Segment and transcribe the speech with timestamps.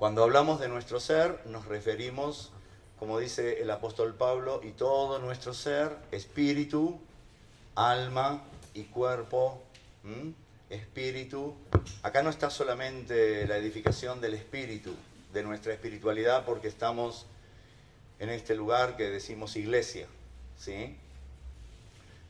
[0.00, 2.52] Cuando hablamos de nuestro ser, nos referimos,
[2.98, 6.98] como dice el apóstol Pablo, y todo nuestro ser, espíritu,
[7.74, 8.42] alma
[8.72, 9.62] y cuerpo,
[10.70, 11.54] espíritu.
[12.02, 14.94] Acá no está solamente la edificación del espíritu,
[15.34, 17.26] de nuestra espiritualidad, porque estamos
[18.20, 20.06] en este lugar que decimos iglesia,
[20.56, 20.96] ¿sí?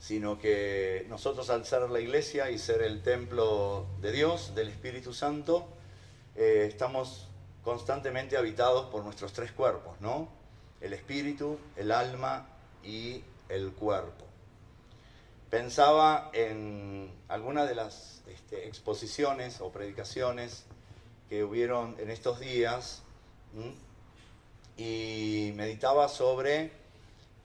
[0.00, 5.14] Sino que nosotros al ser la iglesia y ser el templo de Dios, del Espíritu
[5.14, 5.68] Santo,
[6.34, 7.29] eh, estamos
[7.62, 10.28] constantemente habitados por nuestros tres cuerpos, ¿no?
[10.80, 12.46] El espíritu, el alma
[12.82, 14.24] y el cuerpo.
[15.50, 20.64] Pensaba en alguna de las este, exposiciones o predicaciones
[21.28, 23.02] que hubieron en estos días
[24.76, 26.70] y meditaba sobre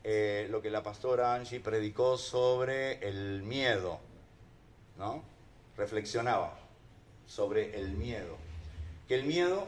[0.04, 4.00] eh, lo que la pastora Angie predicó sobre el miedo,
[4.98, 5.24] ¿no?
[5.76, 6.58] Reflexionaba
[7.26, 8.38] sobre el miedo.
[9.08, 9.68] Que el miedo,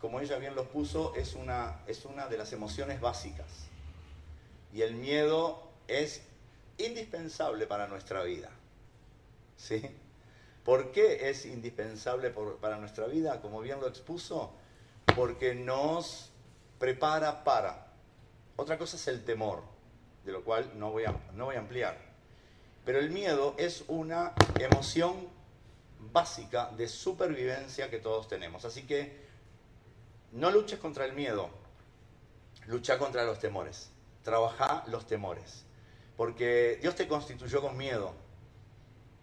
[0.00, 3.46] como ella bien lo puso, es una, es una de las emociones básicas.
[4.72, 6.22] Y el miedo es
[6.78, 8.50] indispensable para nuestra vida.
[9.56, 9.82] ¿Sí?
[10.64, 13.40] ¿Por qué es indispensable para nuestra vida?
[13.40, 14.52] Como bien lo expuso,
[15.14, 16.30] porque nos
[16.78, 17.86] prepara para.
[18.56, 19.62] Otra cosa es el temor,
[20.24, 21.96] de lo cual no voy a, no voy a ampliar.
[22.84, 25.28] Pero el miedo es una emoción
[26.12, 28.64] básica de supervivencia que todos tenemos.
[28.64, 29.25] Así que
[30.36, 31.50] no luches contra el miedo,
[32.66, 33.90] lucha contra los temores.
[34.22, 35.66] Trabaja los temores
[36.16, 38.12] porque Dios te constituyó con miedo.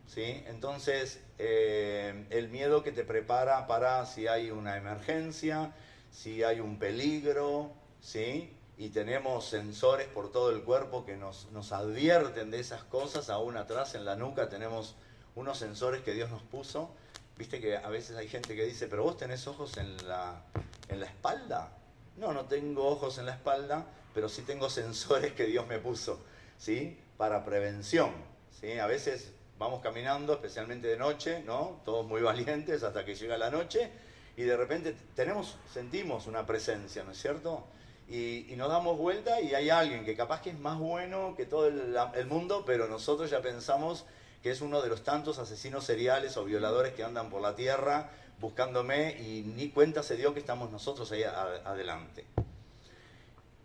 [0.08, 0.44] ¿sí?
[0.47, 5.73] Entonces, eh, el miedo que te prepara para si hay una emergencia,
[6.11, 8.55] si hay un peligro, ¿sí?
[8.77, 13.58] y tenemos sensores por todo el cuerpo que nos, nos advierten de esas cosas, aún
[13.58, 14.95] atrás en la nuca tenemos
[15.36, 16.89] unos sensores que Dios nos puso.
[17.38, 20.42] Viste que a veces hay gente que dice, pero vos tenés ojos en la,
[20.89, 21.72] en la espalda.
[22.17, 26.20] No, no tengo ojos en la espalda, pero sí tengo sensores que Dios me puso.
[26.58, 26.98] ¿sí?
[27.17, 28.11] para prevención.
[28.60, 28.80] ¿sí?
[28.80, 31.82] A veces vamos caminando, especialmente de noche, ¿no?
[31.86, 33.92] todos muy valientes hasta que llega la noche,
[34.36, 37.66] y de repente tenemos, sentimos una presencia, ¿no es cierto?
[38.10, 41.67] Y, nos damos vuelta y hay alguien que capaz que es más bueno que todo
[41.67, 44.05] el, mundo, pero nosotros ya pensamos
[44.43, 48.11] que es uno de los tantos asesinos seriales o violadores que andan por la tierra
[48.42, 52.26] buscándome y ni cuenta se dio que estamos nosotros ahí adelante.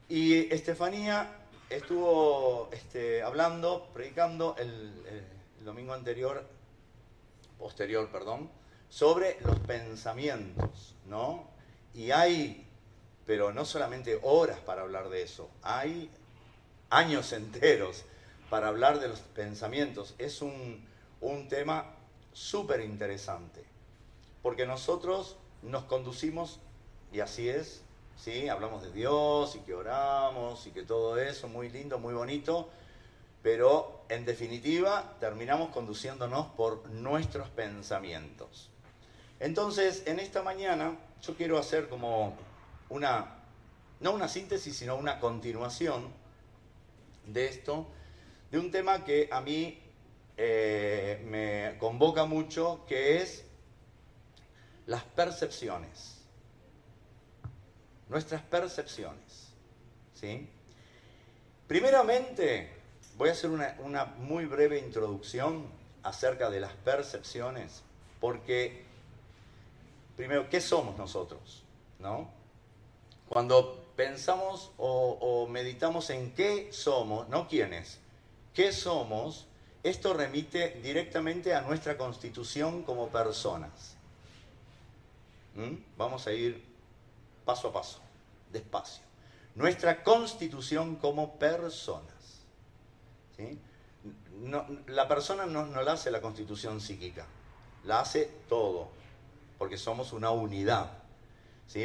[0.08, 1.36] Y Estefanía
[1.68, 4.94] estuvo este, hablando, predicando el,
[5.64, 6.46] domingo anterior,
[7.58, 8.48] posterior, perdón,
[8.88, 11.50] sobre los pensamientos, ¿no?
[11.92, 12.66] Y hay,
[13.26, 16.08] pero no solamente horas para hablar de eso, hay
[16.88, 18.04] años enteros
[18.50, 20.14] para hablar de los pensamientos.
[20.18, 20.84] Es un,
[21.20, 21.94] un tema
[22.32, 23.64] súper interesante,
[24.42, 26.60] porque nosotros nos conducimos,
[27.12, 27.82] y así es,
[28.16, 28.48] ¿sí?
[28.48, 32.68] Hablamos de Dios y que oramos y que todo eso, muy lindo, muy bonito,
[33.42, 38.70] pero en definitiva terminamos conduciéndonos por nuestros pensamientos.
[39.40, 42.36] Entonces, en esta mañana yo quiero hacer como
[42.88, 43.36] una,
[44.00, 46.08] no una síntesis, sino una continuación
[47.26, 47.86] de esto,
[48.50, 49.80] de un tema que a mí
[50.36, 53.44] eh, me convoca mucho, que es
[54.86, 56.18] las percepciones
[58.08, 59.52] nuestras percepciones.
[60.14, 60.48] ¿sí?
[61.66, 62.70] Primeramente,
[63.16, 65.66] voy a hacer una, muy breve introducción
[66.02, 67.82] acerca de las percepciones,
[68.20, 68.84] porque,
[70.16, 71.64] primero, ¿qué somos nosotros?
[71.98, 72.30] ¿No?
[73.28, 77.98] Cuando pensamos o, o meditamos en qué somos, no quiénes,
[78.58, 79.46] qué somos,
[79.84, 83.94] esto remite directamente a nuestra constitución como personas.
[85.54, 85.76] ¿Mm?
[85.96, 86.60] Vamos a ir
[87.44, 88.00] paso a paso,
[88.50, 89.04] despacio.
[89.54, 92.42] Nuestra constitución como personas.
[94.88, 97.26] la persona no, la hace la constitución psíquica,
[97.84, 98.88] la hace todo,
[99.56, 100.90] porque somos una unidad.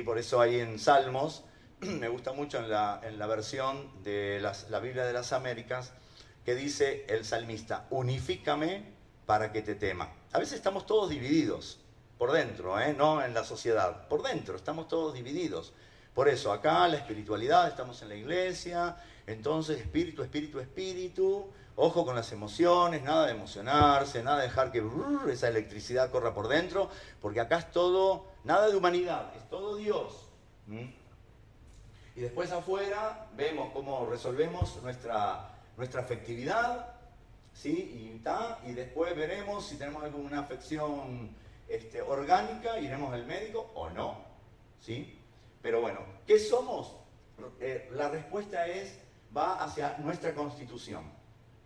[0.04, 1.44] Por eso hay en Salmos,
[1.82, 5.94] me gusta mucho en la versión de la Biblia de las Américas,
[6.46, 8.84] que dice el salmista, unifícame
[9.26, 10.10] para que te tema.
[10.32, 11.80] A veces estamos todos divididos
[12.18, 12.94] por dentro, ¿eh?
[12.94, 15.74] no en la sociedad, por dentro, estamos todos divididos.
[16.14, 22.16] Por eso, acá la espiritualidad, estamos en la iglesia, entonces espíritu, espíritu, espíritu, ojo con
[22.16, 24.84] las emociones, nada de emocionarse, nada de dejar que
[25.30, 26.90] esa electricidad corra por dentro,
[27.22, 30.30] porque acá es todo, nada de humanidad, es todo Dios.
[32.16, 36.96] Y después afuera vemos cómo resolvemos nuestra, nuestra afectividad,
[37.54, 37.72] ¿sí?
[37.72, 41.36] Y, y después veremos si tenemos alguna afección
[41.68, 44.34] este, orgánica, iremos al médico o no.
[44.84, 45.18] ¿sí?
[45.62, 46.94] Pero bueno, ¿qué somos?
[47.60, 49.00] Eh, la respuesta es,
[49.36, 51.04] va hacia nuestra constitución,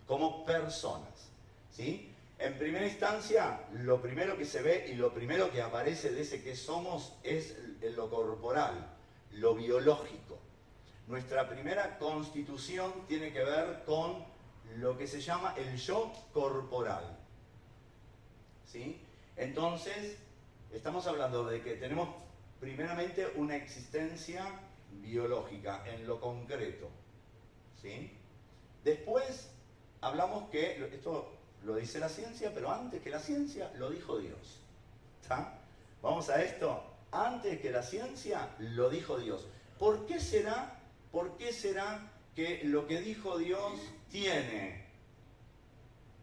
[0.06, 1.30] como personas,
[1.72, 2.14] ¿sí?
[2.40, 6.44] En primera instancia, lo primero que se ve y lo primero que aparece de ese
[6.44, 7.58] que somos es
[7.96, 8.96] lo corporal,
[9.32, 10.38] lo biológico.
[11.08, 14.26] Nuestra primera constitución tiene que ver con
[14.76, 17.18] lo que se llama el yo corporal.
[18.66, 19.02] ¿Sí?
[19.38, 20.18] Entonces,
[20.74, 22.10] estamos hablando de que tenemos
[22.60, 24.44] primeramente una existencia
[25.02, 26.90] biológica en lo concreto.
[27.82, 28.12] ¿Sí?
[28.84, 29.50] Después
[30.02, 31.32] hablamos que, esto
[31.64, 34.60] lo dice la ciencia, pero antes que la ciencia lo dijo Dios.
[36.02, 36.84] Vamos a esto.
[37.12, 39.48] Antes que la ciencia lo dijo Dios.
[39.80, 40.77] ¿Por qué será?
[41.12, 43.74] ¿Por qué será que lo que dijo Dios
[44.10, 44.86] tiene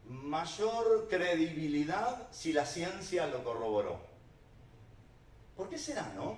[0.09, 4.01] mayor credibilidad si la ciencia lo corroboró?
[5.57, 6.37] ¿Por qué será, no?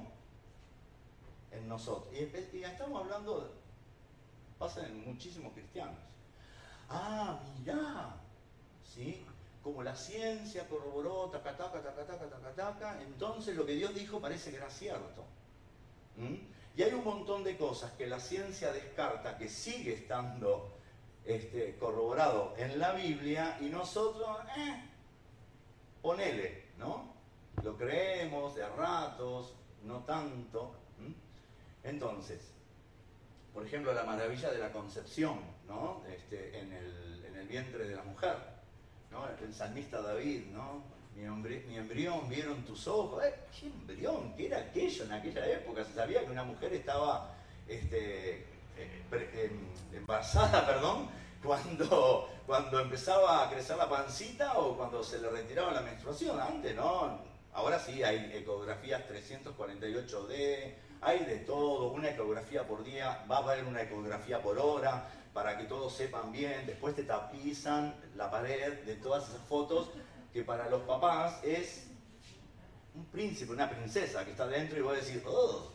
[1.51, 2.15] En nosotros.
[2.15, 3.53] Y, estamos hablando,
[4.59, 5.99] pasa en muchísimos cristianos.
[6.89, 8.15] Ah, mirá,
[8.85, 9.25] ¿sí?
[9.63, 14.21] Como la ciencia corroboró, taca, taca, taca, taca, taca, taca, entonces lo que Dios dijo
[14.21, 15.25] parece que era cierto.
[16.77, 20.77] Y hay un montón de cosas que la ciencia descarta, que sigue estando
[21.25, 24.85] este, corroborado en la Biblia, y nosotros, eh,
[26.03, 27.15] ponele, ¿no?
[27.63, 30.75] Lo creemos de ratos, no tanto.
[31.83, 32.41] Entonces,
[33.55, 36.03] por ejemplo, la maravilla de la concepción, ¿no?
[36.09, 38.37] Este, en, el, en el vientre de la mujer.
[39.41, 40.83] El salmista David, ¿no?
[41.17, 43.25] Mi, embrión vieron tus ojos.
[43.25, 43.35] ¿Eh?
[43.59, 44.35] ¿Qué embrión?
[44.37, 45.83] ¿Qué era aquello en aquella época?
[45.83, 47.35] Se sabía que una mujer estaba
[47.67, 48.45] este,
[48.77, 49.51] eh,
[49.95, 51.09] embarazada, perdón,
[51.43, 56.39] cuando, cuando empezaba a crecer la pancita o cuando se le retiraba la menstruación.
[56.39, 57.19] Antes, ¿no?
[57.55, 63.65] Ahora sí hay ecografías 348D, hay de todo, una ecografía por día, va a haber
[63.65, 68.97] una ecografía por hora, para que todos sepan bien, después te tapizan la pared de
[68.97, 69.91] todas esas fotos
[70.37, 71.87] que para los papás es
[72.95, 75.73] un príncipe, una princesa que está dentro y vos decís, oh,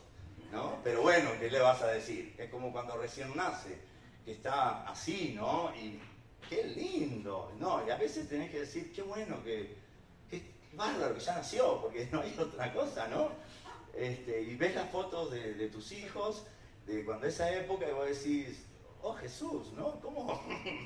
[0.52, 0.78] ¿no?
[0.84, 2.36] Pero bueno, ¿qué le vas a decir?
[2.38, 3.76] Es como cuando recién nace,
[4.24, 5.74] que está así, ¿no?
[5.74, 6.00] Y
[6.48, 7.84] qué lindo, ¿no?
[7.84, 9.74] Y a veces tenés que decir, qué bueno, que,
[10.30, 13.30] qué bárbaro que ya nació, porque no hay otra cosa, ¿no?
[13.96, 16.46] Este, y ves las fotos de, de tus hijos,
[16.86, 18.64] de cuando esa época, y vos decís,
[19.02, 20.00] oh Jesús, ¿no?
[20.00, 20.40] ¿Cómo?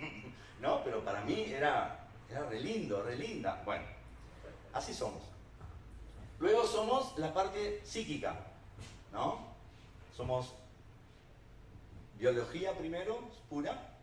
[0.63, 3.63] no, pero para mí era, era re lindo, re linda.
[3.65, 3.85] Bueno,
[4.73, 5.23] así somos.
[6.39, 8.37] Luego somos la parte psíquica,
[9.13, 9.39] ¿no?
[10.17, 10.53] Somos
[12.19, 13.95] biología primero, pura.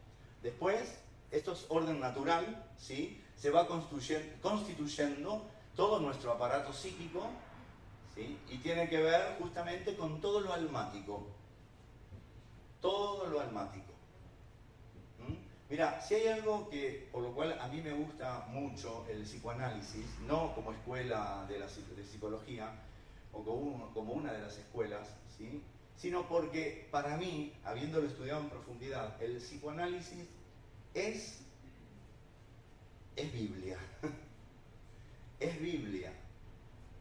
[0.41, 0.99] Después,
[1.31, 3.21] esto es orden natural, ¿sí?
[3.35, 5.45] Se va constituyendo
[5.75, 7.27] todo nuestro aparato psíquico,
[8.15, 8.39] ¿sí?
[8.49, 11.27] Y tiene que ver justamente con todo lo almático.
[12.81, 13.92] Todo lo almático.
[15.73, 20.05] Mira, si hay algo que, por lo cual a mí me gusta mucho el psicoanálisis,
[20.27, 21.67] no como escuela de,
[22.05, 22.69] psicología
[23.31, 25.63] o como, una de las escuelas, ¿sí?
[25.97, 30.27] sino porque para mí, habiéndolo estudiado en profundidad, el psicoanálisis
[30.93, 31.39] es,
[33.15, 33.79] es Biblia.
[35.39, 36.13] es Biblia.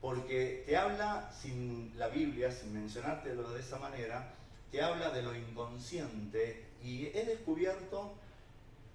[0.00, 4.32] Porque te habla sin la Biblia, sin mencionártelo de esa manera,
[4.70, 8.14] te habla de lo inconsciente y he descubierto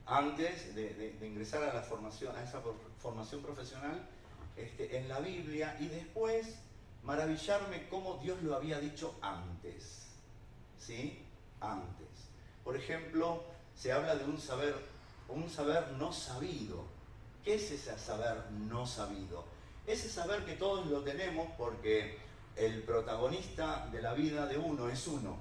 [0.08, 2.62] antes de, ingresar a, la formación, a esa
[3.00, 4.08] formación profesional
[4.56, 6.56] este, en la Biblia y después
[7.04, 10.08] maravillarme cómo Dios lo había dicho antes.
[10.80, 11.24] ¿Sí?
[11.60, 12.08] Antes.
[12.64, 13.44] Por ejemplo,
[13.76, 14.76] se habla de un saber,
[15.28, 16.86] un saber no sabido.
[17.44, 19.46] ¿Qué es ese saber no sabido?
[19.86, 22.18] Ese saber que todos lo tenemos porque
[22.56, 25.38] el protagonista de la vida de uno es uno.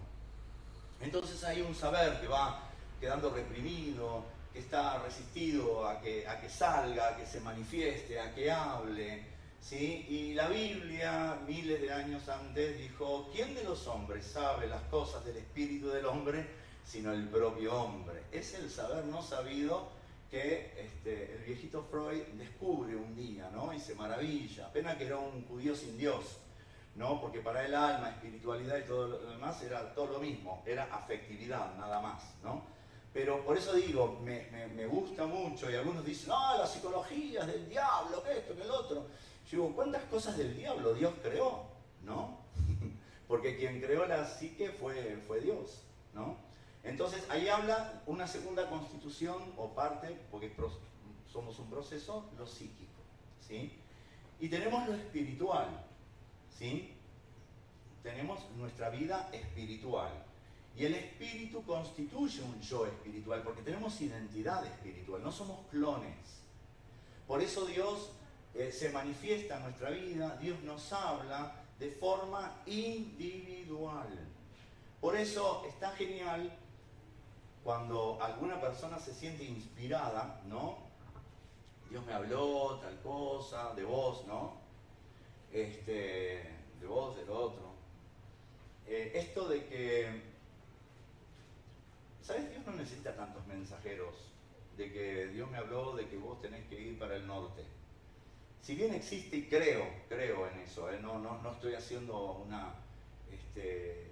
[1.00, 2.62] Entonces hay un saber que va
[3.00, 4.24] quedando reprimido,
[4.56, 9.22] que está resistido a que, a que salga, a que se manifieste, a que hable.
[9.60, 10.06] ¿sí?
[10.08, 15.22] Y la Biblia, miles de años antes, dijo, ¿quién de los hombres sabe las cosas
[15.26, 16.46] del espíritu del hombre
[16.86, 18.22] sino el propio hombre?
[18.32, 19.90] Es el saber no sabido
[20.30, 23.74] que este, el viejito Freud descubre un día, ¿no?
[23.74, 24.72] Y se maravilla.
[24.72, 26.38] Pena que era un judío sin Dios,
[26.94, 27.20] ¿no?
[27.20, 31.76] Porque para el alma, espiritualidad y todo lo demás era todo lo mismo, era afectividad,
[31.76, 32.74] nada más, ¿no?
[33.16, 37.66] Pero por eso digo, me, gusta mucho y algunos dicen, no, la psicología es del
[37.66, 39.06] diablo, que esto, que el otro.
[39.50, 41.62] Yo digo, ¿cuántas cosas del diablo Dios creó?
[42.02, 42.40] ¿No?
[43.26, 45.80] Porque quien creó la psique fue, fue Dios,
[46.12, 46.36] ¿no?
[46.84, 50.54] Entonces ahí habla una segunda constitución o parte, porque
[51.32, 53.00] somos un proceso, lo psíquico,
[53.40, 53.72] ¿sí?
[54.40, 55.68] Y tenemos lo espiritual,
[56.50, 56.92] ¿sí?
[58.02, 60.12] tenemos nuestra vida espiritual.
[60.76, 66.14] Y el espíritu constituye un yo espiritual, porque tenemos identidad espiritual, no somos clones.
[67.26, 68.10] Por eso Dios
[68.54, 74.08] eh, se manifiesta en nuestra vida, Dios nos habla de forma individual.
[75.00, 76.52] Por eso está genial
[77.64, 80.78] cuando alguna persona se siente inspirada, ¿no?
[81.90, 84.54] Dios me habló tal cosa, de vos, ¿no?
[85.52, 87.74] Este, de vos, del otro.
[88.86, 90.35] Eh, esto de que,
[92.26, 92.50] ¿sabes?
[92.50, 94.14] Dios no necesita tantos mensajeros
[94.76, 97.62] de que Dios me habló de que vos tenés que ir para el norte.
[98.60, 100.98] Si bien existe y creo, creo en eso, ¿eh?
[101.00, 102.74] no, no, no estoy haciendo una,
[103.30, 104.10] este,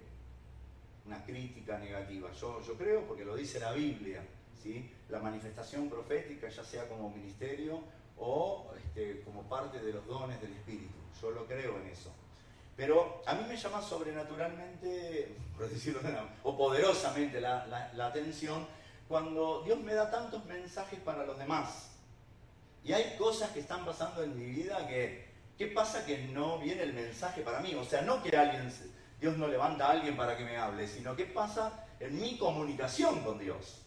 [1.07, 2.31] una crítica negativa.
[2.33, 4.23] Yo, yo creo porque lo dice la Biblia,
[4.63, 4.89] ¿sí?
[5.09, 7.81] la manifestación profética, ya sea como ministerio
[8.17, 10.95] o este, como parte de los dones del Espíritu.
[11.21, 12.13] Yo lo creo en eso.
[12.77, 18.67] Pero a mí me llama sobrenaturalmente, por decirlo de o poderosamente la, la atención
[19.09, 21.91] cuando Dios me da tantos mensajes para los demás.
[22.83, 26.83] Y hay cosas que están pasando en mi vida que, ¿qué pasa que no viene
[26.83, 27.75] el mensaje para mí?
[27.75, 28.71] O sea, no que alguien
[29.21, 33.21] Dios no levanta a alguien para que me hable, sino qué pasa en mi comunicación
[33.21, 33.83] con Dios.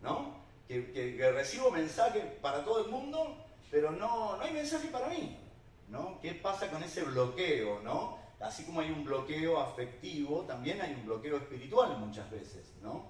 [0.00, 0.42] ¿No?
[0.68, 5.38] Que, recibo mensaje para todo el mundo, pero no, no hay mensaje para mí.
[5.88, 6.20] ¿No?
[6.20, 7.80] ¿Qué pasa con ese bloqueo?
[7.82, 8.18] ¿no?
[8.40, 13.06] Así como hay un bloqueo afectivo, también hay un bloqueo espiritual muchas veces, ¿no?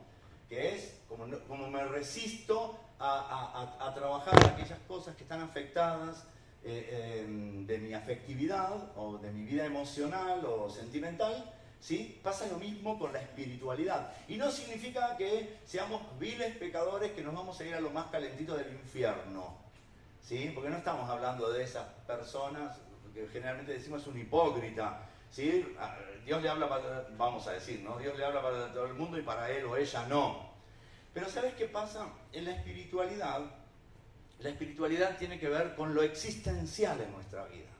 [0.49, 1.27] Que es como,
[1.69, 6.27] me resisto a, a trabajar aquellas cosas que están afectadas
[6.67, 12.19] eh, em, de mi afectividad o de mi vida emocional o sentimental, ¿sí?
[12.23, 14.15] pasa lo mismo con la espiritualidad.
[14.29, 18.07] Y no significa que seamos viles pecadores que nos vamos a ir a lo más
[18.07, 19.59] calentito del infierno,
[20.25, 20.51] ¿sí?
[20.55, 22.79] porque no estamos hablando de esas personas
[23.13, 25.07] que generalmente decimos un hipócrita.
[25.31, 25.65] ¿sí?
[25.79, 27.99] Ah, Dios le habla para, vamos a decir, ¿no?
[27.99, 30.53] Dios le habla para todo el mundo y para él o ella no.
[31.13, 32.09] Pero ¿sabes qué pasa?
[32.33, 33.43] En la espiritualidad
[34.41, 37.71] la espiritualidad tiene que ver con lo existencial en nuestra vida.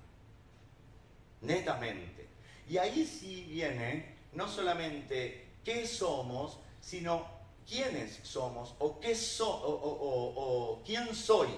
[1.43, 2.27] Netamente.
[2.69, 7.27] Y ahí sí viene no solamente qué somos, sino
[7.69, 11.49] quiénes somos o, qué o, quién soy.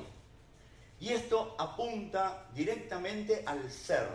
[0.99, 4.09] Y esto apunta directamente al ser,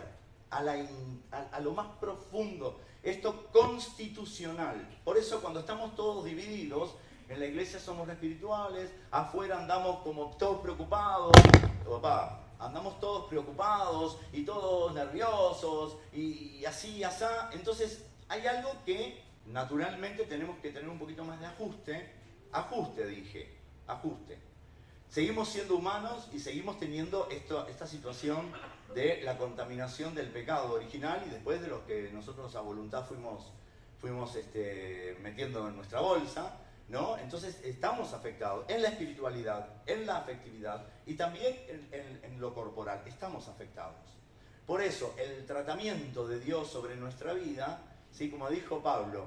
[0.50, 4.98] a, lo más profundo, esto constitucional.
[5.04, 6.94] Por eso cuando estamos todos divididos,
[7.28, 11.32] en la iglesia somos espirituales, afuera andamos como todos preocupados,
[12.58, 17.24] andamos todos preocupados y todos nerviosos y, así y así.
[17.52, 22.12] Entonces hay algo que naturalmente tenemos que tener un poquito más de ajuste.
[22.52, 24.51] Ajuste, dije, ajuste.
[25.12, 28.50] Seguimos siendo humanos y seguimos teniendo esto, esta situación
[28.94, 33.52] de la contaminación del pecado original y después de los que nosotros a voluntad fuimos,
[34.00, 36.56] fuimos este, metiendo en nuestra bolsa.
[36.88, 37.18] ¿no?
[37.18, 41.58] Entonces estamos afectados en la espiritualidad, en la afectividad y también
[41.92, 44.16] en, lo corporal, estamos afectados.
[44.66, 48.30] Por eso el tratamiento de Dios sobre nuestra vida, ¿sí?
[48.30, 49.26] como dijo Pablo,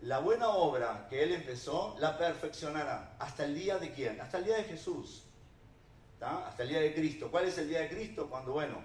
[0.00, 3.16] la buena obra que Él empezó la perfeccionará.
[3.18, 4.18] ¿Hasta el día de quién?
[4.18, 5.25] Hasta el día de Jesús.
[6.20, 7.30] Hasta el día de Cristo.
[7.30, 8.28] ¿Cuál es el día de Cristo?
[8.28, 8.76] Cuando, bueno,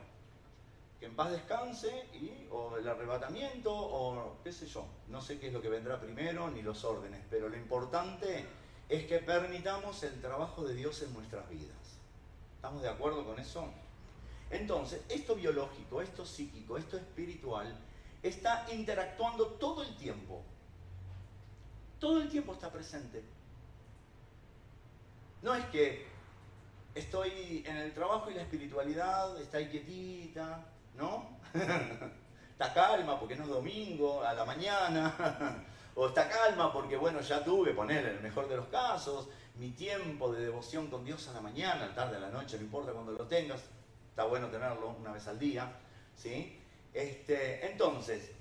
[0.99, 5.47] que en paz descanse, y, o el arrebatamiento, o qué sé yo, no sé qué
[5.47, 8.45] es lo que vendrá primero, ni los órdenes, pero lo importante
[8.89, 11.97] es que permitamos el trabajo de Dios en nuestras vidas.
[12.55, 13.65] ¿Estamos de acuerdo con eso?
[14.49, 17.73] Entonces, esto biológico, esto psíquico, esto espiritual,
[18.21, 20.43] está interactuando todo el tiempo.
[21.99, 23.23] Todo el tiempo está presente.
[25.41, 26.10] No es que
[26.93, 30.65] estoy en el trabajo y la espiritualidad está ahí quietita,
[30.97, 31.37] ¿no?
[32.51, 37.43] está calma porque no es domingo, a la mañana, o está calma porque, bueno, ya
[37.43, 41.33] tuve, poner en el mejor de los casos, mi tiempo de devoción con Dios a
[41.33, 43.61] la mañana, a la tarde, a la noche, no importa cuando lo tengas,
[44.09, 45.71] está bueno tenerlo una vez al día,
[46.15, 46.57] ¿sí?
[46.93, 48.31] Este, entonces,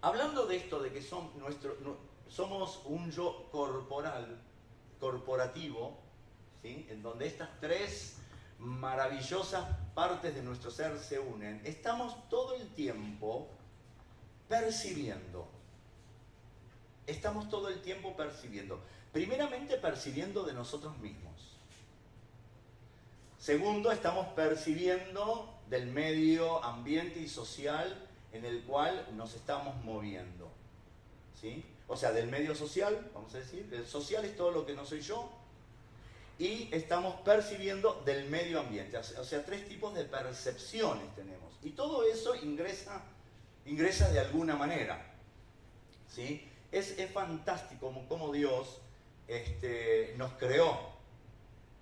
[0.00, 4.40] hablando de esto, de que somos un yo corporal,
[5.00, 6.05] corporativo,
[6.66, 6.86] ¿sí?
[6.90, 8.16] En donde estas tres
[8.58, 13.48] maravillosas partes de nuestro ser se unen, estamos todo el tiempo
[14.48, 15.46] percibiendo.
[17.06, 18.80] Estamos todo el tiempo percibiendo.
[19.12, 21.34] Primeramente percibiendo de nosotros mismos.
[23.38, 30.50] Segundo, estamos percibiendo del medio ambiente y social en el cual nos estamos moviendo.
[31.40, 31.64] ¿Sí?
[31.86, 34.84] O sea, del medio social, vamos a decir, el social es todo lo que no
[34.84, 35.30] soy yo,
[36.38, 38.96] y estamos percibiendo del medio ambiente.
[38.98, 41.54] O sea, tres tipos de percepciones tenemos.
[41.62, 43.02] Y todo eso ingresa
[43.66, 45.04] ingresa de alguna manera.
[46.08, 46.48] ¿sí?
[46.72, 48.80] Es, fantástico como, Dios
[49.28, 50.94] este, nos creó.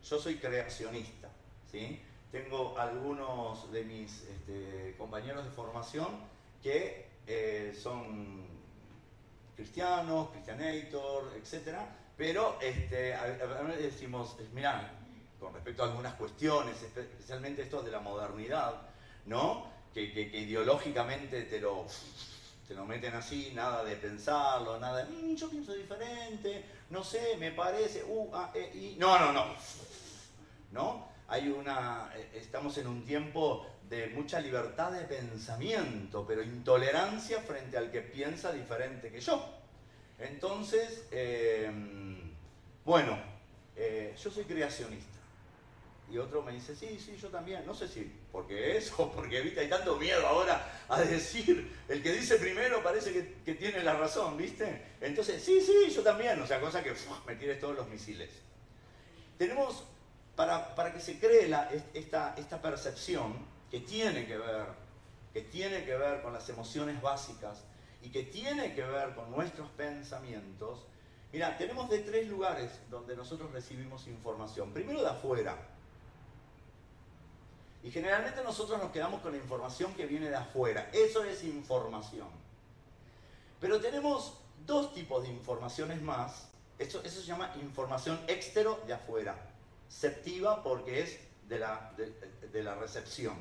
[0.02, 1.28] Yo soy creacionista.
[1.70, 2.00] ¿sí?
[2.32, 6.08] Tengo algunos de mis este, compañeros de formación
[6.62, 8.44] que eh, son
[9.54, 11.78] cristianos, cristianator, etc.
[12.16, 14.90] Pero este, a, decimos, mira,
[15.40, 18.82] con respecto a algunas cuestiones, especialmente esto de la modernidad,
[19.26, 19.66] ¿no?
[19.92, 21.86] Que, ideológicamente te lo,
[22.66, 27.36] te lo meten así, nada de pensarlo, nada de, mm, yo pienso diferente, no sé,
[27.38, 28.96] me parece, uh, ah, eh, y...
[28.98, 29.46] No, no, no.
[30.72, 31.08] ¿No?
[31.28, 37.76] Hay una, eh, estamos en un tiempo de mucha libertad de pensamiento, pero intolerancia frente
[37.76, 39.64] al que piensa diferente que yo.
[40.18, 42.03] Entonces, em,
[42.84, 43.18] bueno,
[43.76, 45.14] eh, yo soy creacionista.
[46.10, 47.64] Y otro me dice, sí, sí, yo también.
[47.66, 49.60] No sé si porque eso, porque ¿viste?
[49.60, 54.36] hay tanto miedo ahora a decir, el que dice primero parece que, tiene la razón,
[54.36, 54.96] ¿viste?
[55.00, 56.40] Entonces, sí, sí, yo también.
[56.40, 56.94] O sea, cosa que
[57.26, 58.30] me tires todos los misiles.
[59.38, 59.84] Tenemos,
[60.36, 61.50] para, para que se cree
[61.94, 63.34] esta, esta percepción,
[63.70, 64.66] que tiene que ver,
[65.32, 67.64] que tiene que ver con las emociones básicas
[68.02, 70.86] y que tiene que ver con nuestros pensamientos,
[71.34, 74.72] mira, tenemos de tres lugares donde nosotros recibimos información.
[74.72, 75.58] Primero de afuera.
[77.82, 80.88] Y generalmente nosotros nos quedamos con la información que viene de afuera.
[80.92, 82.28] Eso es información.
[83.60, 86.48] Pero tenemos dos tipos de informaciones más.
[86.78, 89.36] Eso, eso se llama información extero de afuera.
[89.88, 93.36] Septiva porque es de la, de, la recepción.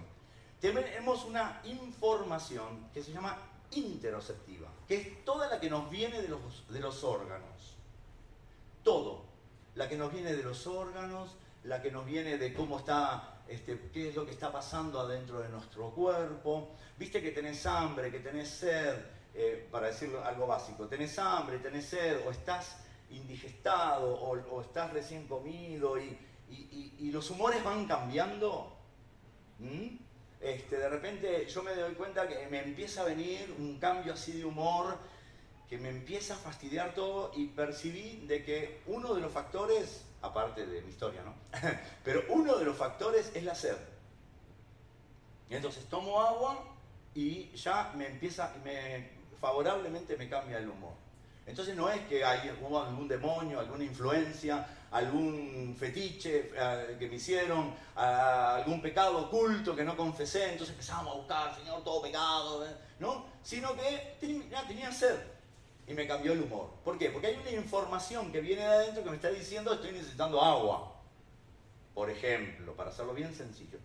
[0.60, 3.38] Tenemos una información que se llama
[3.72, 7.53] interoceptiva, que es toda la que nos viene de los, de los órganos.
[8.84, 9.24] Todo.
[9.76, 13.90] La que nos viene de los órganos, la que nos viene de cómo está este,
[13.94, 16.72] qué es lo que está pasando adentro de nuestro cuerpo.
[16.98, 18.96] Viste que tenés hambre, que tenés sed,
[19.34, 22.78] eh, para decirlo algo básico, tenés hambre, tenés sed, o estás
[23.12, 26.18] indigestado, o, estás recién comido, y,
[27.12, 28.76] los humores van cambiando.
[30.42, 34.32] Este, de repente yo me doy cuenta que me empieza a venir un cambio así
[34.32, 34.98] de humor,
[35.74, 40.68] que me empieza a fastidiar todo, y percibí de que uno de los factores aparte
[40.68, 41.34] de mi historia, ¿no?
[42.04, 43.76] Pero uno de los factores es la sed.
[45.50, 46.64] Entonces tomo agua
[47.16, 49.10] y ya me empieza, me,
[49.42, 50.94] favorablemente me cambia el humor.
[51.48, 57.74] Entonces no es que hay, algún demonio, alguna influencia, algún fetiche eh, que me hicieron,
[57.96, 62.76] algún pecado oculto que no confesé, entonces empezamos a buscar, Señor, todo pecado, ¿eh?
[63.00, 63.26] ¿no?
[63.42, 64.18] Sino que
[64.68, 65.34] tenía sed
[65.88, 66.70] y me cambió el humor.
[66.84, 67.10] ¿Por qué?
[67.10, 70.94] Porque hay una información que viene de adentro que me está diciendo estoy necesitando agua,
[71.94, 73.78] por ejemplo, para hacerlo bien sencillo.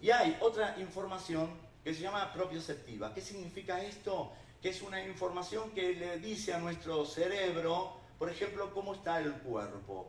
[0.00, 1.50] Y hay otra información
[1.82, 3.14] que se llama propioceptiva.
[3.14, 4.32] ¿Qué significa esto?
[4.60, 9.32] Que es una información que le dice a nuestro cerebro, por ejemplo, cómo está el
[9.34, 10.08] cuerpo,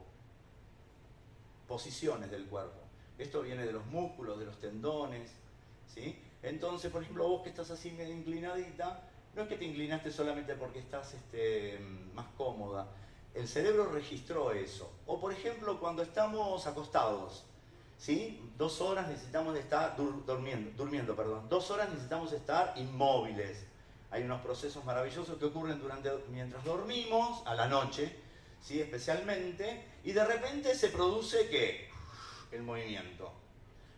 [1.67, 2.79] posiciones del cuerpo.
[3.17, 5.31] Esto viene de los músculos, de los tendones,
[5.93, 6.19] ¿sí?
[6.43, 9.03] Entonces, por ejemplo, vos que estás así medio inclinadita,
[9.37, 11.79] no es que te inclinaste solamente porque estás este,
[12.15, 12.87] más cómoda.
[13.35, 14.91] El cerebro registró eso.
[15.05, 17.45] O por ejemplo, cuando estamos acostados,
[17.99, 18.41] ¿sí?
[18.57, 21.47] Dos horas necesitamos estar durmiendo, durmiendo, perdón.
[21.49, 23.63] Dos horas necesitamos estar inmóviles.
[24.09, 28.11] Hay unos procesos maravillosos que ocurren durante, mientras dormimos, a la noche,
[28.59, 28.81] ¿sí?
[28.81, 31.89] especialmente, y de repente se produce ¿qué?
[32.51, 33.31] El movimiento.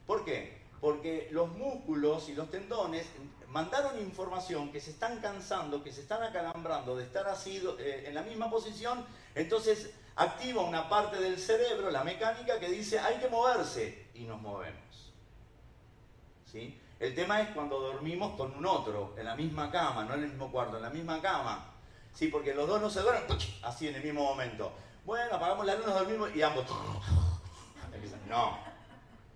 [0.06, 0.60] ¿Por qué?
[0.82, 3.08] Porque los músculos y los tendones
[3.52, 8.16] mandaron información que se están cansando, que se están acalambrando de estar así eh, en
[8.16, 13.28] la misma posición, entonces activa una parte del cerebro, la mecánica, que dice hay que
[13.28, 15.14] moverse y nos movemos.
[16.46, 16.80] ¿Sí?
[17.00, 20.30] El tema es cuando dormimos con un otro, en la misma cama, no en el
[20.30, 21.74] mismo cuarto, en la misma cama.
[22.14, 22.28] ¿Sí?
[22.28, 24.74] Porque los dos no se duermen así en el mismo momento.
[25.06, 26.66] Bueno, apagamos la luz, nos dormimos y ambos...
[28.30, 28.60] No,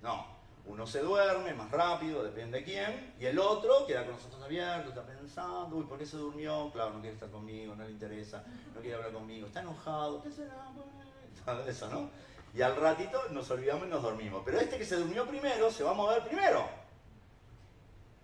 [0.03, 0.32] no.
[0.65, 4.43] Uno se duerme más rápido, depende de quién, y el otro queda con los ojos
[4.43, 6.71] abiertos, está pensando, uy, ¿por qué se durmió?
[6.71, 10.31] Claro, no quiere estar conmigo, no le interesa, no quiere hablar conmigo, está enojado, ¿qué
[10.31, 10.71] será?
[11.45, 12.09] Todo eso, ¿no?
[12.53, 14.43] Y al ratito nos olvidamos y nos dormimos.
[14.45, 16.69] Pero este que se durmió primero se va a mover primero.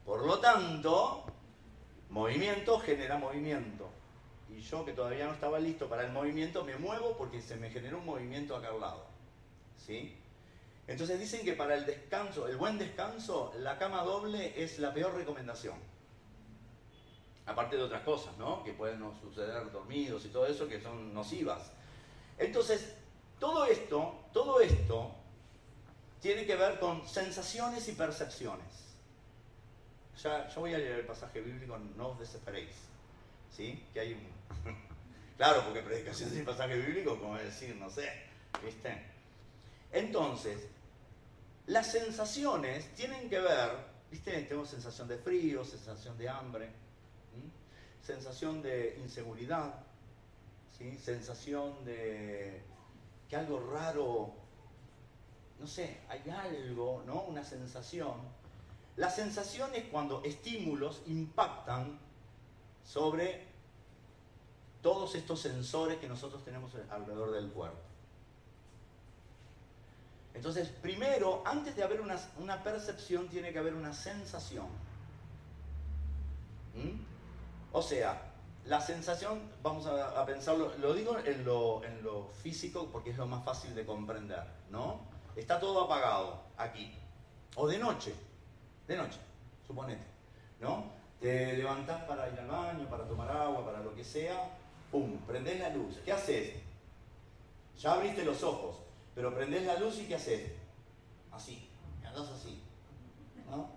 [0.05, 1.23] Por lo tanto,
[2.09, 3.89] movimiento genera movimiento.
[4.49, 7.69] Y yo que todavía no estaba listo para el movimiento, me muevo porque se me
[7.69, 9.05] generó un movimiento acá al lado.
[9.77, 10.18] ¿Sí?
[10.89, 15.13] Entonces dicen que para el descanso, el buen descanso, la cama doble es la peor
[15.13, 15.75] recomendación.
[17.45, 18.63] Aparte de otras cosas, ¿no?
[18.63, 21.71] Que pueden suceder dormidos y todo eso que son nocivas.
[22.39, 22.95] Entonces,
[23.39, 25.11] todo esto, todo esto
[26.21, 28.95] tiene que ver con sensaciones y percepciones.
[30.23, 32.75] ya, voy a leer el pasaje bíblico, no os desesperéis.
[33.55, 33.85] ¿Sí?
[33.93, 34.73] Que hay un...
[35.37, 38.11] claro, porque predicación sin pasaje bíblico, como decir, no sé,
[38.63, 39.05] ¿viste?
[39.91, 40.67] Entonces,
[41.69, 43.69] las sensaciones tienen que ver,
[44.09, 44.41] ¿viste?
[44.41, 46.71] Tengo sensación de frío, sensación de hambre,
[48.01, 49.75] sensación de inseguridad,
[50.75, 50.97] ¿sí?
[50.97, 52.63] sensación de
[53.29, 54.33] que algo raro,
[55.59, 57.21] no sé, hay algo, ¿no?
[57.25, 58.15] Una sensación.
[58.95, 61.99] La sensación es cuando estímulos impactan
[62.83, 63.45] sobre
[64.81, 67.88] todos estos sensores que nosotros tenemos alrededor del cuerpo.
[70.33, 74.67] Entonces, primero, antes de haber una, percepción, tiene que haber una sensación.
[76.75, 77.01] ¿Mm?
[77.71, 78.29] O sea,
[78.65, 83.73] la sensación, vamos a, pensarlo, lo digo en lo, físico porque es lo más fácil
[83.75, 85.01] de comprender, ¿no?
[85.35, 86.93] Está todo apagado aquí.
[87.55, 88.13] O de noche,
[88.87, 89.19] de noche,
[89.65, 90.05] suponete,
[90.59, 90.85] ¿no?
[91.19, 94.49] Te levantás para ir al baño, para tomar agua, para lo que sea,
[94.91, 95.17] ¡pum!
[95.27, 95.97] Prendés la luz.
[96.05, 96.53] ¿Qué haces?
[97.77, 98.77] Ya abriste los ojos,
[99.19, 100.49] pero prendés la luz y ¿qué haces?
[101.29, 101.67] Así,
[102.05, 102.63] andás así,
[103.49, 103.69] ¿no?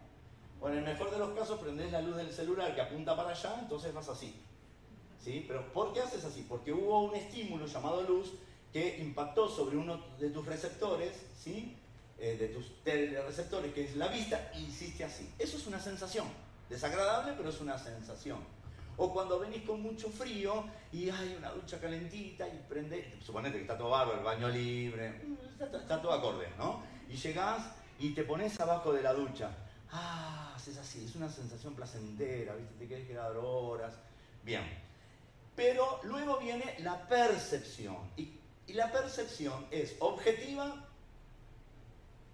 [0.61, 3.31] Bueno, en el mejor de los casos prendés la luz del celular que apunta para
[3.31, 4.41] allá, entonces vas así.
[5.21, 5.45] ¿Sí?
[5.49, 6.47] Pero ¿por qué haces así?
[6.49, 8.35] Porque hubo un estímulo llamado luz
[8.73, 11.77] que impactó sobre uno de tus receptores, ¿sí?
[12.21, 12.65] Eh, de tus
[13.27, 15.29] receptores, que es la vista, y hiciste así.
[15.41, 16.29] Eso es una sensación.
[16.69, 18.39] Desagradable, pero es una sensación.
[19.03, 23.63] O cuando venís con mucho frío y hay una ducha calentita y prende, suponete que
[23.63, 25.21] está todo barro, el baño libre,
[25.59, 26.85] está, está todo acorde, ¿no?
[27.09, 27.65] Y llegás
[27.99, 29.51] y te pones abajo de la ducha.
[29.91, 32.75] Ah, es así, es una sensación placentera, ¿viste?
[32.79, 33.93] Te quieres quedar horas.
[34.45, 34.63] Bien.
[35.57, 37.97] Pero luego viene la percepción.
[38.17, 38.39] Y,
[38.69, 40.77] y la percepción es objetiva,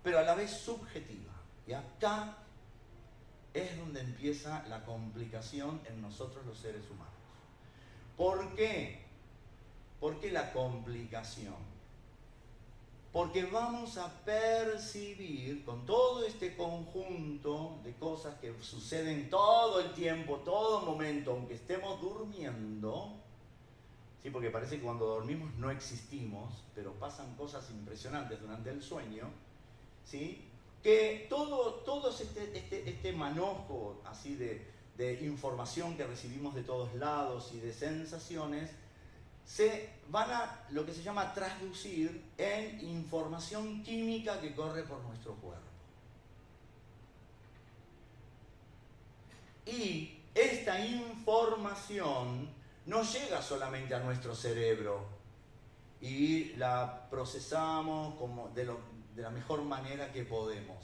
[0.02, 1.32] pero a la vez subjetiva.
[1.66, 2.36] Y acá
[3.54, 7.12] es donde empieza la complicación en nosotros los seres humanos.
[8.16, 9.00] ¿Por qué?
[10.00, 11.78] ¿Por qué la complicación?
[13.12, 20.36] Porque vamos a percibir con todo este conjunto de cosas que suceden todo el tiempo,
[20.44, 23.12] todo momento, aunque estemos durmiendo,
[24.22, 24.30] ¿sí?
[24.30, 29.30] porque parece que cuando dormimos no existimos, pero pasan cosas impresionantes durante el sueño,
[30.04, 30.47] ¿sí?
[30.82, 36.94] Que todo, todo este, este, este manojo así de, de información que recibimos de todos
[36.94, 38.70] lados y de sensaciones,
[39.46, 45.34] se van a lo que se llama traducir en información química que corre por nuestro
[45.36, 45.62] cuerpo.
[49.64, 52.48] Y esta información
[52.86, 55.06] no llega solamente a nuestro cerebro
[56.00, 58.68] y la procesamos como de,
[59.18, 60.76] de la mejor manera que podemos.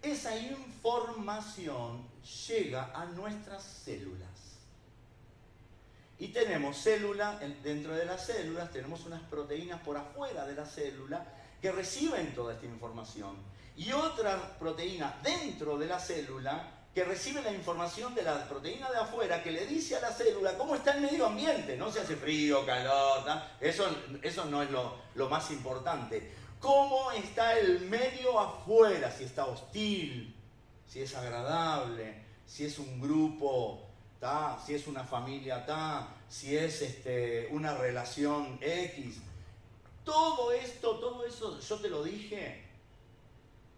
[0.00, 2.08] Esa información
[2.48, 4.30] llega a nuestras células.
[6.18, 11.26] Y tenemos célula, dentro de las células tenemos unas proteínas por afuera de la célula
[11.60, 13.36] que reciben toda esta información.
[13.76, 18.96] Y otra proteína dentro de la célula que recibe la información de la proteína de
[18.96, 22.16] afuera que le dice a la célula cómo está el medio ambiente, no si hace
[22.16, 23.22] frío, calor,
[23.60, 23.86] eso,
[24.22, 26.45] eso no es lo, lo más importante.
[26.60, 30.34] Cómo está el medio afuera, si está hostil,
[30.86, 33.86] si es agradable, si es un grupo
[34.64, 39.18] si es una familia ta, si es este, una relación X.
[40.04, 42.64] Todo esto, todo eso yo te lo dije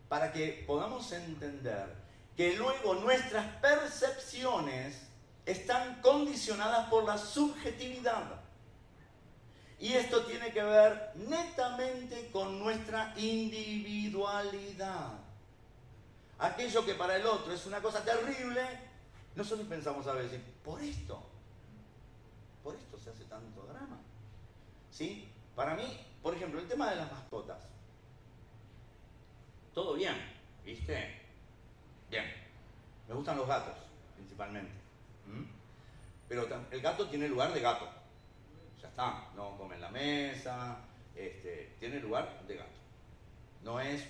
[0.09, 1.95] para que podamos entender
[2.37, 5.03] que luego nuestras percepciones
[5.45, 8.38] están condicionadas por la subjetividad.
[9.81, 15.13] Y esto tiene que ver netamente con nuestra individualidad.
[16.39, 18.61] Aquello que para el otro es una cosa terrible,
[19.37, 21.23] nosotros pensamos a veces, por esto,
[22.63, 23.99] por esto se hace tanto drama.
[24.91, 25.29] ¿Sí?
[25.55, 27.59] Para mí, por ejemplo, el tema de las mascotas.
[29.75, 30.17] Todo bien,
[30.65, 31.23] ¿viste?
[32.11, 32.25] Bien.
[33.07, 33.77] Me gustan los gatos,
[34.17, 34.73] principalmente.
[36.29, 37.89] Pero el gato tiene lugar de gato.
[38.81, 40.79] Ya está, no come en la mesa,
[41.15, 42.79] este, tiene lugar de gato.
[43.63, 44.05] No es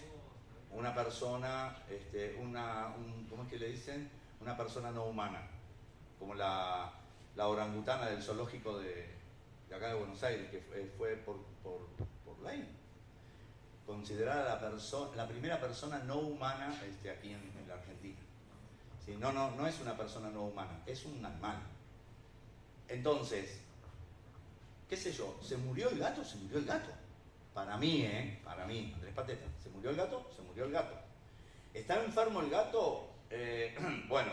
[0.72, 2.94] una persona, este, una,
[3.30, 4.10] ¿cómo es que le dicen?
[4.40, 5.40] una persona no humana,
[6.18, 6.92] como la,
[7.36, 9.06] orangutana del zoológico de,
[9.74, 10.60] acá de Buenos Aires, que
[10.96, 11.78] fue, por, por,
[12.44, 12.76] ley.
[13.84, 18.18] Considerada la, la primera persona no humana este, aquí en, la Argentina.
[19.04, 19.16] ¿Sí?
[19.18, 21.58] No, no, no es una persona no humana, es un animal.
[22.86, 23.60] Entonces,
[24.88, 26.24] qué sé yo, ¿se murió el gato?
[26.24, 26.90] Se murió el gato.
[27.52, 28.40] Para mí, ¿eh?
[28.44, 29.46] Para mí, Andrés Pateta.
[29.62, 30.30] ¿Se murió el gato?
[30.34, 30.96] Se murió el gato.
[31.74, 33.10] ¿Está enfermo el gato?
[33.30, 33.76] Eh,
[34.08, 34.32] bueno,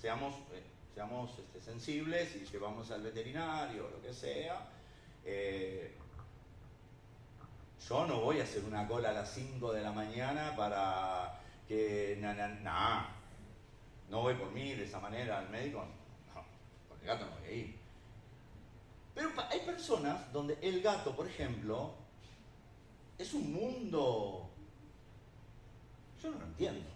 [0.00, 0.62] seamos, eh,
[0.94, 4.68] seamos este, sensibles y llevamos al veterinario o lo que sea.
[5.24, 5.96] Eh,
[7.88, 12.18] yo no voy a hacer una cola a las 5 de la mañana para que...
[12.20, 13.04] Nah,
[14.10, 15.84] no voy por mí de esa manera al médico.
[16.34, 16.44] No,
[16.88, 17.85] con el gato no voy a ir.
[19.16, 21.94] Pero hay personas donde el gato, por ejemplo,
[23.16, 24.50] es un mundo...
[26.22, 26.86] Yo no lo entiendo.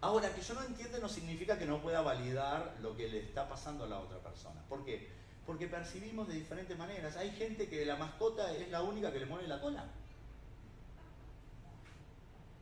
[0.00, 3.46] Ahora, que yo no entienda no significa que no pueda validar lo que le está
[3.46, 4.62] pasando a la otra persona.
[4.66, 5.10] ¿Por qué?
[5.44, 7.18] Porque percibimos de diferentes maneras.
[7.18, 9.84] Hay gente que la mascota es la única que le mueve la cola.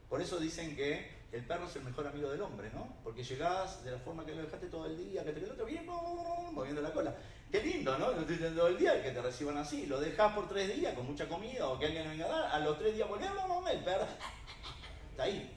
[0.09, 2.97] Por eso dicen que el perro es el mejor amigo del hombre, ¿no?
[3.05, 5.87] Porque llegás de la forma que lo dejaste todo el día, que te quedó bien
[5.87, 7.15] moviendo la cola.
[7.51, 8.07] Qué lindo, ¿no?
[8.07, 9.87] todo el día que te reciban así.
[9.87, 12.53] Lo dejas por tres días con mucha comida o que alguien venga a dar.
[12.53, 14.07] A los tres días volvemos, el perro
[15.11, 15.51] está ahí.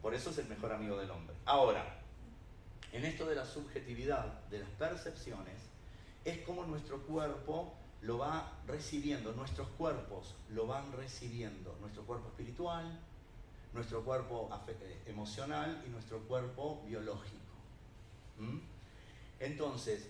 [0.00, 1.34] Por eso es el mejor amigo del hombre.
[1.44, 2.00] Ahora,
[2.92, 5.54] en esto de la subjetividad, de las percepciones,
[6.24, 13.00] es como nuestro cuerpo lo va recibiendo, nuestros cuerpos lo van recibiendo, nuestro cuerpo espiritual,
[13.72, 17.38] nuestro cuerpo eh, emocional y nuestro cuerpo biológico.
[18.38, 18.58] ¿Mm?
[19.40, 20.08] Entonces,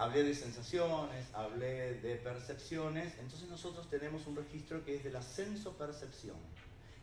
[0.00, 5.20] hablé de sensaciones, hablé de percepciones, entonces nosotros tenemos un registro que es de la
[5.20, 6.38] sensopercepción.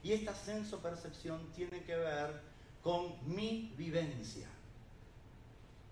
[0.02, 2.42] Y esta sensopercepción tiene que ver
[2.82, 4.48] con mi vivencia,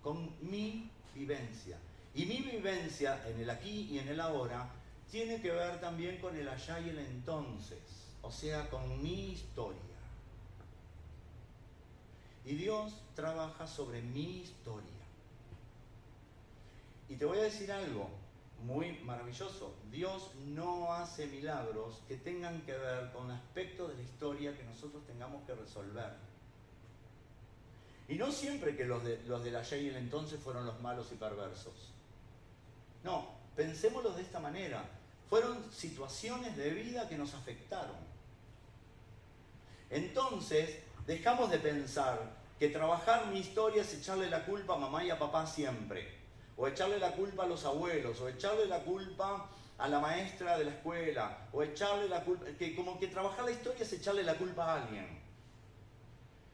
[0.02, 1.78] con mi vivencia.
[2.12, 4.68] Y mi vivencia en el aquí y en el ahora
[5.08, 7.78] tiene que ver también con el allá y el entonces,
[8.22, 9.80] o sea, con mi historia.
[12.44, 14.95] Y Dios trabaja sobre mi historia.
[17.08, 18.10] Y te voy a decir algo
[18.62, 19.74] muy maravilloso.
[19.90, 25.04] Dios no hace milagros que tengan que ver con aspectos de la historia que nosotros
[25.06, 26.14] tengamos que resolver.
[28.08, 31.10] Y no siempre que los de, los de la y el entonces fueron los malos
[31.12, 31.92] y perversos.
[33.02, 34.84] No, pensémoslo de esta manera.
[35.28, 37.96] Fueron situaciones de vida que nos afectaron.
[39.90, 45.10] Entonces, dejamos de pensar que trabajar mi historia es echarle la culpa a mamá y
[45.10, 46.08] a papá siempre,
[46.56, 50.64] o echarle la culpa a los abuelos, o echarle la culpa a la maestra de
[50.64, 54.34] la escuela, o echarle la culpa, que como que trabajar la historia es echarle la
[54.34, 55.06] culpa a alguien.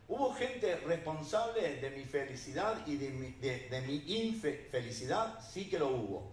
[0.09, 5.88] Hubo gente responsable de mi felicidad y de mi, de, mi infelicidad, sí que lo
[5.88, 6.33] hubo.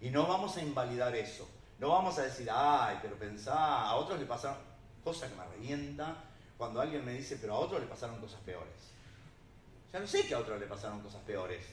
[0.00, 1.48] Y no vamos a invalidar eso.
[1.78, 4.58] No vamos a decir, ay, pero pensá, a otros le pasaron,
[5.02, 6.22] cosa que me revienta,
[6.56, 8.92] cuando alguien me dice, pero a otros le pasaron cosas peores.
[9.92, 11.64] Ya no sé que a otros le pasaron cosas peores.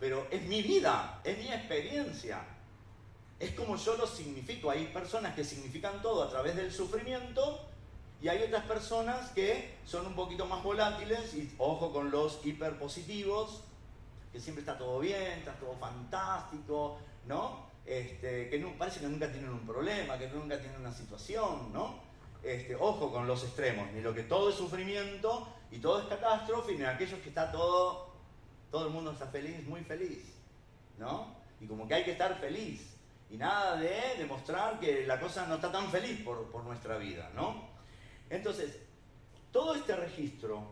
[0.00, 2.40] Pero es mi vida, es mi experiencia.
[3.38, 4.70] Es como yo lo significo.
[4.70, 7.68] Hay personas que significan todo a través del sufrimiento
[8.20, 13.62] y hay otras personas que son un poquito más volátiles y ojo con los hiperpositivos,
[14.32, 17.68] que siempre está todo bien, está todo fantástico, ¿no?
[17.86, 22.00] Este, que parece que nunca tienen un problema, que nunca tienen una situación, ¿no?
[22.42, 26.74] Este, ojo con los extremos, ni lo que todo es sufrimiento y todo es catástrofe,
[26.74, 28.07] ni aquellos que está todo,
[28.70, 30.24] todo el mundo está feliz, muy feliz,
[30.98, 31.36] ¿no?
[31.60, 32.94] Y como que hay que estar feliz,
[33.30, 37.68] y nada de demostrar que la cosa no está tan feliz por, nuestra vida, ¿no?
[38.30, 38.78] Entonces,
[39.52, 40.62] todo este registro,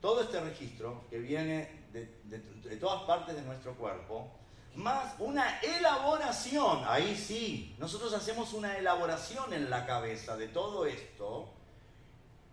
[0.00, 4.30] todo este registro que viene de todas partes de nuestro cuerpo,
[4.76, 11.48] más una elaboración, ahí sí, nosotros hacemos una elaboración en la cabeza de todo esto,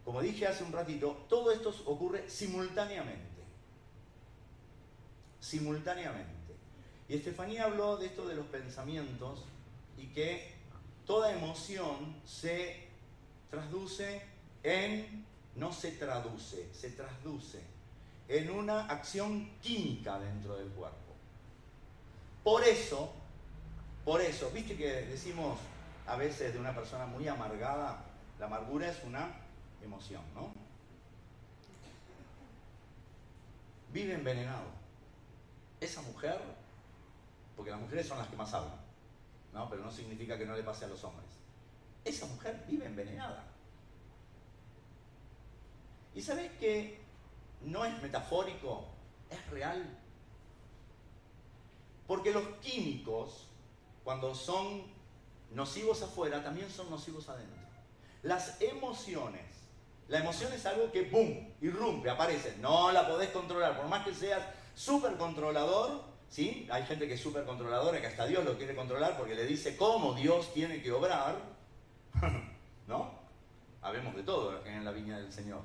[0.06, 3.33] como dije hace un ratito, todo esto ocurre simultáneamente,
[5.44, 6.56] simultáneamente.
[7.10, 9.44] Y Estefanía habló de esto de los pensamientos
[9.98, 10.54] y que
[11.06, 12.88] toda emoción se
[13.52, 14.22] traduce
[14.64, 15.26] en,
[15.58, 17.60] no se traduce, se traduce
[18.30, 21.14] en una acción química dentro del cuerpo.
[22.42, 23.12] Por eso,
[24.06, 25.60] por eso, viste que decimos
[26.08, 28.06] a veces de una persona muy amargada,
[28.40, 29.30] la amargura es una
[29.84, 30.54] emoción, ¿no?
[33.92, 34.83] Vive envenenado.
[35.84, 36.40] Esa mujer,
[37.58, 38.80] porque las mujeres son las que más hablan,
[39.52, 39.70] ¿no?
[39.70, 41.28] Pero no significa que no le pase a los hombres.
[42.06, 43.44] Esa mujer vive envenenada.
[46.16, 47.02] Y sabes que
[47.64, 48.86] no es metafórico,
[49.30, 50.00] es real.
[52.08, 53.48] Porque los químicos,
[54.06, 54.84] cuando son
[55.52, 57.62] nocivos afuera, también son nocivos adentro.
[58.22, 59.44] Las emociones.
[60.08, 62.56] La emoción es algo que, ¡boom!, irrumpe, aparece.
[62.62, 63.76] No la podés controlar.
[63.76, 64.44] Por más que seas
[64.76, 66.68] súper controlador, ¿sí?
[66.72, 69.78] Hay gente que es súper controladora, que hasta Dios lo quiere controlar porque le dice
[69.78, 71.36] cómo Dios tiene que obrar.
[72.88, 73.12] ¿No?
[73.82, 75.62] Habemos de todo en la viña del Señor.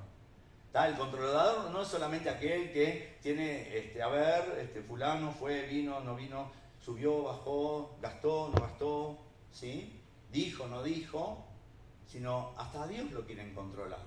[0.86, 5.98] El controlador no es solamente aquel que tiene, este, a ver, este, fulano fue, vino,
[6.00, 9.18] no vino, subió, bajó, gastó, no gastó,
[9.50, 10.00] ¿sí?
[10.30, 11.44] Dijo, no dijo,
[12.06, 13.98] sino hasta Dios lo quieren controlar.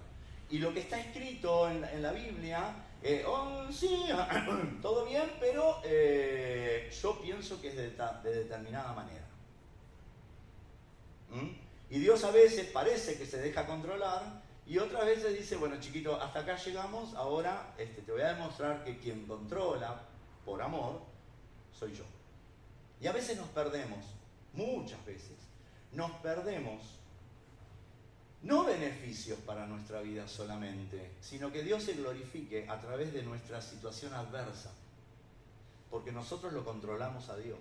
[0.49, 4.05] Y lo que está escrito en, la Biblia, eh, oh, sí,
[4.81, 7.89] todo bien, pero eh, yo pienso que es de,
[8.23, 9.25] determinada manera.
[11.29, 11.49] ¿Mm?
[11.89, 16.21] Y Dios a veces parece que se deja controlar y otras veces dice, bueno chiquito,
[16.21, 20.01] hasta acá llegamos, ahora este, te voy a demostrar que quien controla
[20.45, 21.01] por amor
[21.77, 22.03] soy yo.
[23.01, 24.05] Y a veces nos perdemos,
[24.53, 25.37] muchas veces,
[25.91, 27.00] nos perdemos
[28.43, 33.61] no beneficios para nuestra vida solamente, sino que Dios se glorifique a través de nuestra
[33.61, 34.71] situación adversa,
[35.89, 37.59] porque nosotros lo controlamos a Dios.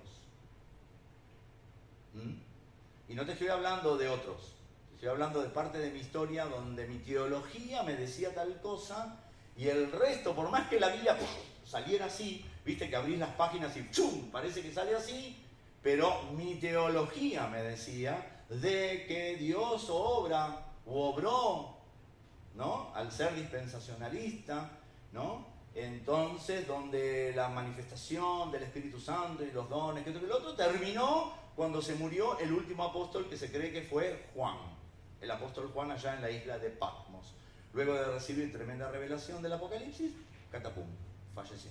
[2.14, 3.12] ¿Mm?
[3.12, 4.54] Y no te estoy hablando de otros,
[4.94, 9.16] estoy hablando de parte de mi historia donde mi teología me decía tal cosa
[9.56, 11.16] y el resto, por más que la Biblia
[11.66, 14.30] saliera así, viste que abrís las páginas y ¡chum!
[14.30, 15.36] parece que sale así,
[15.82, 21.76] pero mi teología me decía de que Dios obra obró,
[22.55, 22.92] ¿no?
[22.94, 24.70] Al ser dispensacionalista,
[25.12, 25.46] ¿no?
[25.74, 31.81] Entonces, donde la manifestación del Espíritu Santo y los dones, que el otro, terminó cuando
[31.81, 34.57] se murió el último apóstol que se cree que fue Juan,
[35.20, 37.35] el apóstol Juan allá en la isla de Patmos.
[37.72, 40.12] Luego de recibir tremenda revelación del Apocalipsis,
[40.50, 40.87] catapum,
[41.35, 41.70] falleció.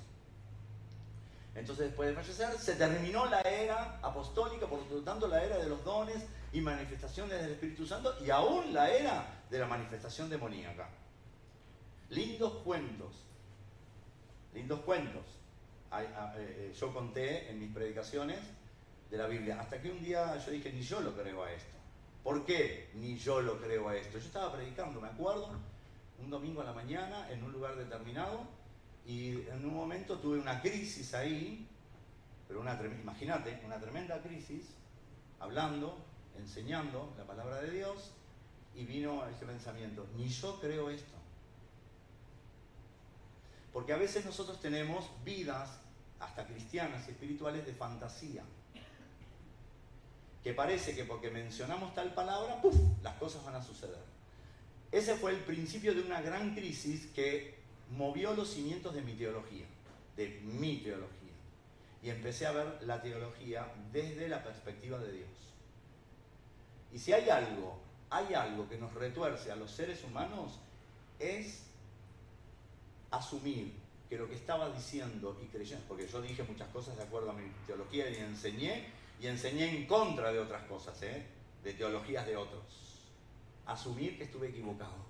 [1.59, 5.67] Entonces, después de fallecer, se terminó la era apostólica, por lo tanto, la era de
[5.67, 10.89] los dones y manifestaciones del Espíritu Santo y aún la era de la manifestación demoníaca.
[12.09, 13.13] Lindos cuentos,
[14.53, 15.23] lindos cuentos.
[15.97, 18.39] Eh, eh, yo conté en mis predicaciones
[19.11, 21.77] de la Biblia, hasta que un día yo dije, ni yo lo creo a esto.
[22.23, 24.17] ¿Por qué ni yo lo creo a esto?
[24.17, 25.49] Yo estaba predicando, me acuerdo,
[26.19, 28.58] un domingo a la mañana en un lugar determinado
[29.05, 31.67] y en un momento tuve una crisis ahí,
[32.47, 34.65] pero una imagínate, una tremenda crisis,
[35.39, 35.97] hablando,
[36.38, 38.12] enseñando la palabra de Dios
[38.75, 41.15] y vino este pensamiento, ni yo creo esto.
[43.73, 45.79] Porque a veces nosotros tenemos vidas,
[46.19, 48.43] hasta cristianas y espirituales, de fantasía.
[50.43, 54.03] Que parece que porque mencionamos tal palabra, ¡puf!, las cosas van a suceder.
[54.91, 57.58] Ese fue el principio de una gran crisis que
[57.91, 59.65] movió los cimientos de mi teología,
[60.15, 61.17] de mi teología.
[62.02, 65.30] Y empecé a ver la teología desde la perspectiva de Dios.
[66.93, 70.60] Y si hay algo, hay algo que nos retuerce a los seres humanos,
[71.19, 71.63] es
[73.12, 73.73] asumir
[74.10, 77.34] que lo que estaba diciendo y creyendo, porque yo dije muchas cosas de acuerdo a
[77.34, 78.88] mi teología y enseñé,
[79.21, 81.25] y enseñé en contra de otras cosas, ¿eh?
[81.63, 82.63] de teologías de otros.
[83.65, 85.08] Asumir que estuve equivocado.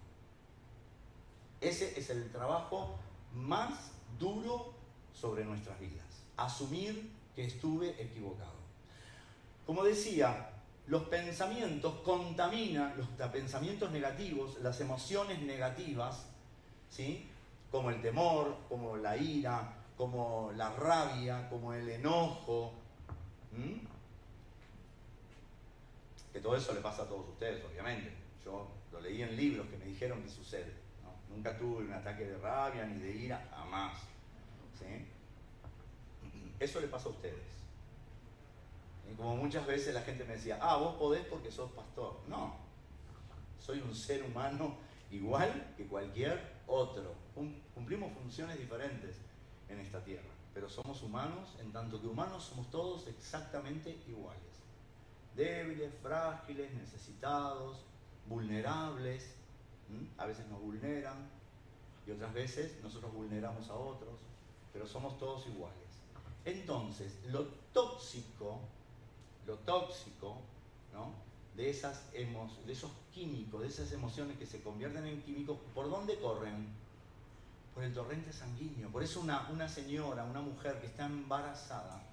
[1.61, 2.97] Ese es el trabajo
[3.33, 4.73] más duro
[5.13, 6.23] sobre nuestras vidas.
[6.37, 8.59] Asumir que estuve equivocado.
[9.65, 10.49] Como decía,
[10.87, 16.25] los pensamientos contaminan, los pensamientos negativos, las emociones negativas,
[16.89, 17.29] ¿sí?
[17.71, 22.73] como el temor, como la ira, como la rabia, como el enojo.
[26.33, 28.13] Que todo eso le pasa a todos ustedes, obviamente.
[28.43, 30.88] Yo lo leí en libros que me dijeron que sucede.
[31.29, 33.97] Nunca tuve un ataque de rabia ni de ira, jamás.
[34.77, 35.05] ¿sí?
[36.59, 37.59] Eso le pasa a ustedes.
[39.09, 42.19] Y como muchas veces la gente me decía, ah, vos podés porque sos pastor.
[42.27, 42.55] No,
[43.59, 44.77] soy un ser humano
[45.11, 47.15] igual que cualquier otro.
[47.73, 49.17] Cumplimos funciones diferentes
[49.67, 54.41] en esta tierra, pero somos humanos, en tanto que humanos somos todos exactamente iguales.
[55.35, 57.85] Débiles, frágiles, necesitados,
[58.27, 59.35] vulnerables.
[60.17, 61.29] A veces nos vulneran
[62.05, 64.13] y otras veces nosotros vulneramos a otros,
[64.73, 65.77] pero somos todos iguales.
[66.45, 68.59] Entonces, lo tóxico
[69.49, 70.37] lo tóxico,
[70.93, 71.11] ¿no?
[71.55, 76.19] de, esas de esos químicos, de esas emociones que se convierten en químicos, ¿por dónde
[76.19, 76.67] corren?
[77.73, 78.89] Por el torrente sanguíneo.
[78.89, 82.03] Por eso una, una señora, una mujer que está embarazada,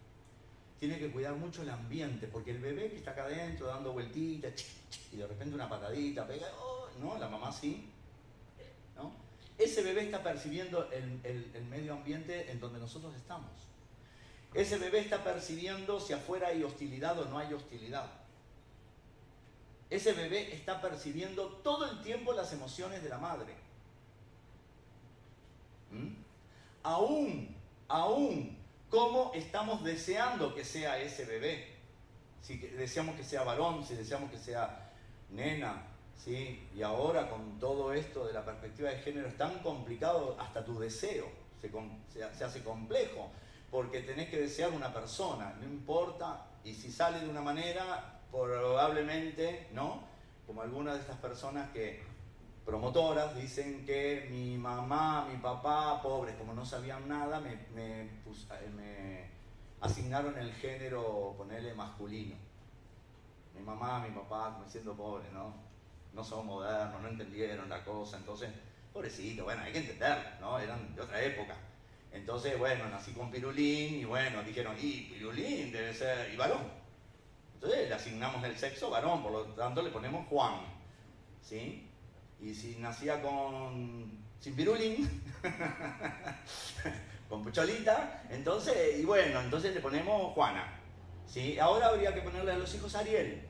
[0.81, 4.53] tiene que cuidar mucho el ambiente, porque el bebé que está acá adentro dando vueltitas,
[5.13, 6.47] y de repente una patadita, pega,
[7.01, 7.19] ¿no?
[7.19, 7.89] La mamá sí.
[8.97, 9.13] ¿no?
[9.59, 13.51] Ese bebé está percibiendo el medio ambiente en donde nosotros estamos.
[14.57, 18.11] Ese bebé está percibiendo si afuera hay hostilidad o no hay hostilidad.
[19.91, 23.55] Ese bebé está percibiendo todo el tiempo las emociones de la madre.
[25.93, 26.09] ¿Mm?
[26.83, 27.55] Aún,
[27.87, 28.57] aún,
[28.89, 31.77] cómo estamos deseando que sea ese bebé.
[32.41, 34.91] Si deseamos que sea varón, si deseamos que sea
[35.31, 35.83] nena,
[36.17, 36.69] ¿sí?
[36.75, 40.79] Y ahora con todo esto de la perspectiva de género es tan complicado, hasta tu
[40.79, 41.47] deseo
[42.13, 43.31] se, hace complejo,
[43.71, 49.69] porque tenés que desear una persona, no importa, y si sale de una manera, probablemente,
[49.73, 50.05] ¿no?
[50.47, 52.03] Como algunas de estas personas que,
[52.65, 58.11] promotoras, dicen que mi mamá, mi papá, pobres, como no sabían nada, me, me,
[58.81, 59.31] eh,
[59.81, 62.37] asignaron el género, ponerle masculino.
[63.55, 65.66] Mi mamá, mi papá, como siendo pobres, ¿no?
[66.17, 68.49] No son modernos, no entendieron la cosa, entonces,
[68.91, 70.59] pobrecito, bueno, hay que entenderlo, ¿no?
[70.59, 71.55] Eran de otra época.
[72.11, 76.63] Entonces, bueno, nací con pirulín y bueno, dijeron, y pirulín debe ser, y varón.
[77.55, 80.55] Entonces le asignamos el sexo varón, por lo tanto le ponemos Juan,
[81.43, 81.87] ¿sí?
[82.41, 84.11] Y si nacía con,
[84.41, 85.23] sin pirulín,
[87.29, 90.81] con pucholita, entonces, y bueno, entonces le ponemos Juana.
[91.27, 91.59] ¿sí?
[91.59, 93.47] Ahora habría que ponerle a los hijos Ariel.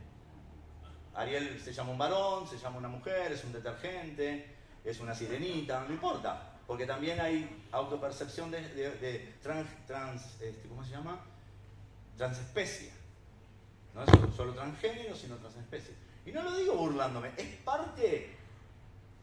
[1.17, 4.55] Ariel se llama un varón, se llama una mujer, es un detergente,
[4.85, 11.21] es una sirenita, no importa, porque también hay autopercepción de, trans, este, ¿cómo se llama?
[12.17, 12.93] Transespecie.
[13.95, 15.95] No es solo transgénero, sino transespecie.
[16.27, 18.37] Y no lo digo burlándome, es parte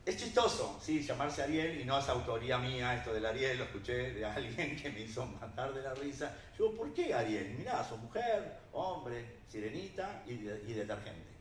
[0.05, 4.11] es chistoso, sí, llamarse Ariel y no es autoría mía esto del Ariel, lo escuché
[4.11, 6.35] de alguien que me hizo matar de la risa.
[6.59, 7.55] Yo, ¿por qué Ariel?
[7.57, 11.32] Mirá, sos mujer, hombre, sirenita y, detergente.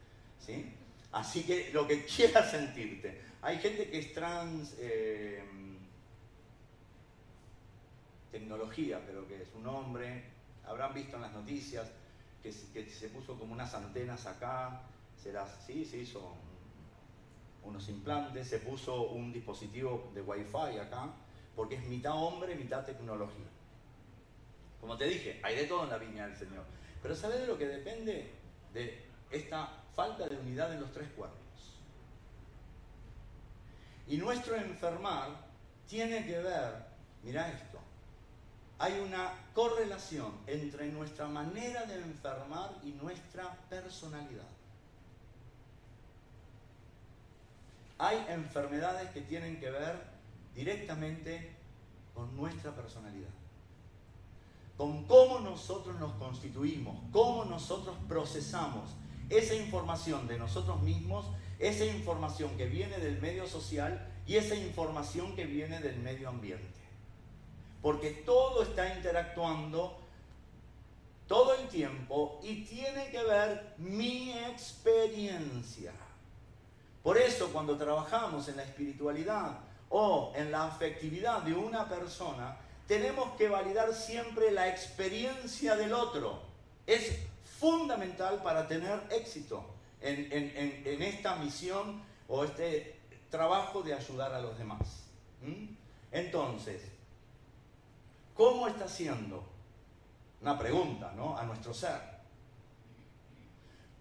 [0.44, 0.74] ¿Sí?
[1.12, 3.20] Así que lo que quieras sentirte.
[3.42, 5.42] Hay gente que es trans eh,
[8.30, 10.24] tecnología, pero que es un hombre.
[10.64, 11.90] Habrán visto en las noticias
[12.42, 14.82] que, se puso como unas antenas acá.
[15.20, 16.52] Será, sí, sí, son
[17.62, 21.12] unos implantes, se puso un dispositivo de Wi-Fi acá,
[21.54, 23.46] porque es mitad hombre, mitad tecnología.
[24.80, 26.64] Como te dije, hay de todo en la viña del Señor.
[27.00, 28.32] Pero ¿sabes de lo que depende?
[28.72, 31.38] De esta falta de unidad en los tres cuerpos.
[34.08, 35.30] Y nuestro enfermar
[35.88, 36.86] tiene que ver,
[37.22, 37.78] mira esto,
[38.78, 44.48] hay una correlación entre nuestra manera de enfermar y nuestra personalidad.
[47.98, 50.02] Hay enfermedades que tienen que ver
[50.54, 51.54] directamente
[52.14, 53.30] con nuestra personalidad,
[54.76, 58.90] con cómo nosotros nos constituimos, cómo nosotros procesamos
[59.30, 61.26] esa información de nosotros mismos,
[61.58, 66.80] esa información que viene del medio social y esa información que viene del medio ambiente.
[67.80, 69.98] Porque todo está interactuando
[71.26, 75.92] todo el tiempo y tiene que ver mi experiencia.
[77.02, 82.56] Por eso cuando trabajamos en la espiritualidad o en la afectividad de una persona,
[82.86, 86.42] tenemos que validar siempre la experiencia del otro.
[86.86, 87.18] Es
[87.62, 89.64] fundamental para tener éxito
[90.00, 92.98] en, esta misión o este
[93.30, 95.04] trabajo de ayudar a los demás.
[96.10, 96.82] Entonces,
[98.34, 99.44] ¿cómo está siendo?
[100.40, 101.38] Una pregunta, ¿no?
[101.38, 102.12] A nuestro ser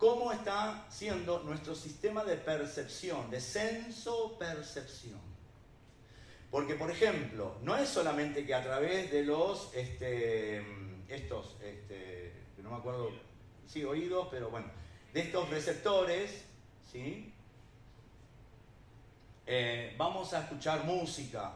[0.02, 5.22] cómo está siendo nuestro sistema de percepción, de senso-percepción.
[6.50, 10.66] Porque, por ejemplo, no es solamente que a través de los, este,
[11.08, 12.34] estos, este,
[12.64, 13.12] no me acuerdo,
[13.68, 14.68] sí, oídos, pero bueno,
[15.14, 16.46] de estos receptores,
[16.92, 17.34] ¿sí?
[19.46, 21.54] Eh, vamos a escuchar música,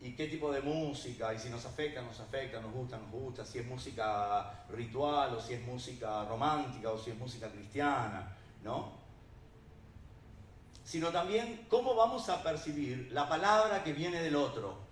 [0.00, 3.44] y qué tipo de música, y si nos afecta, nos afecta, nos gusta, nos gusta,
[3.44, 8.92] si es música ritual o si es música romántica o si es música cristiana, ¿no?
[10.84, 14.87] Sino también cómo vamos a percibir la palabra que viene del otro.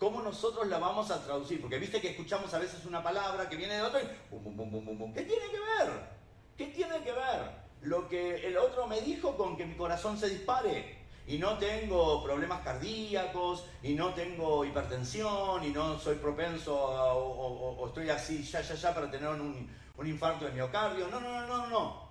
[0.00, 1.60] ¿Cómo nosotros la vamos a traducir?
[1.60, 5.46] Porque viste que escuchamos a veces una palabra que viene de otro y ¿Qué tiene
[5.50, 6.20] que ver?
[6.56, 7.60] ¿Qué tiene que ver?
[7.82, 11.00] lo que el otro me dijo con que mi corazón se dispare.
[11.26, 18.10] Y no tengo problemas cardíacos, y no tengo hipertensión, y no soy propenso o, estoy
[18.10, 21.06] así ya, ya, ya para tener un, un infarto de miocardio.
[21.08, 22.10] No, no, no, no, no.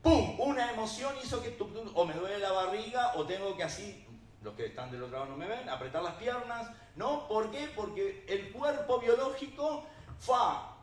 [0.00, 0.38] ¡Pum!
[0.38, 1.56] Una emoción hizo que
[1.94, 4.05] o me duele la barriga o tengo que así,
[4.46, 6.70] los que están del otro lado no me ven, apretar las piernas.
[6.94, 7.26] ¿No?
[7.26, 7.68] ¿Por qué?
[7.74, 9.84] Porque el cuerpo biológico
[10.20, 10.76] fa,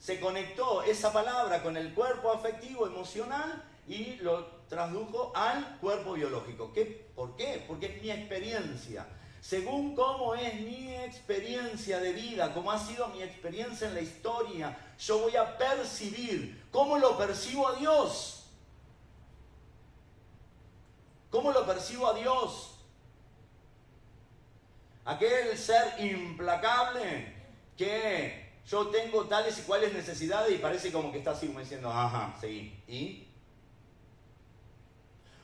[0.00, 6.72] se conectó esa palabra con el cuerpo afectivo, emocional y lo tradujo al cuerpo biológico.
[6.72, 7.06] ¿Qué?
[7.14, 7.64] ¿Por qué?
[7.68, 9.06] Porque es mi experiencia.
[9.40, 14.76] Según cómo es mi experiencia de vida, cómo ha sido mi experiencia en la historia,
[14.98, 18.46] yo voy a percibir cómo lo percibo a Dios.
[21.30, 22.73] ¿Cómo lo percibo a Dios?
[25.04, 27.34] Aquel ser implacable
[27.76, 31.90] que yo tengo tales y cuales necesidades y parece como que está así como diciendo,
[31.90, 32.82] ajá, seguí.
[32.88, 33.28] ¿Y?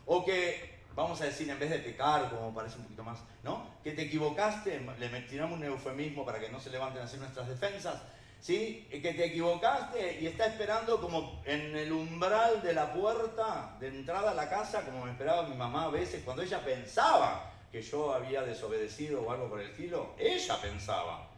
[0.06, 3.66] O que, vamos a decir, en vez de pecar, como parece un poquito más, ¿no?
[3.84, 8.00] Que te equivocaste, le tiramos un eufemismo para que no se levanten así nuestras defensas,
[8.40, 8.88] ¿sí?
[8.90, 14.30] Que te equivocaste y está esperando como en el umbral de la puerta de entrada
[14.30, 18.12] a la casa, como me esperaba mi mamá a veces, cuando ella pensaba que yo
[18.12, 21.28] había desobedecido o algo por el estilo, ella pensaba.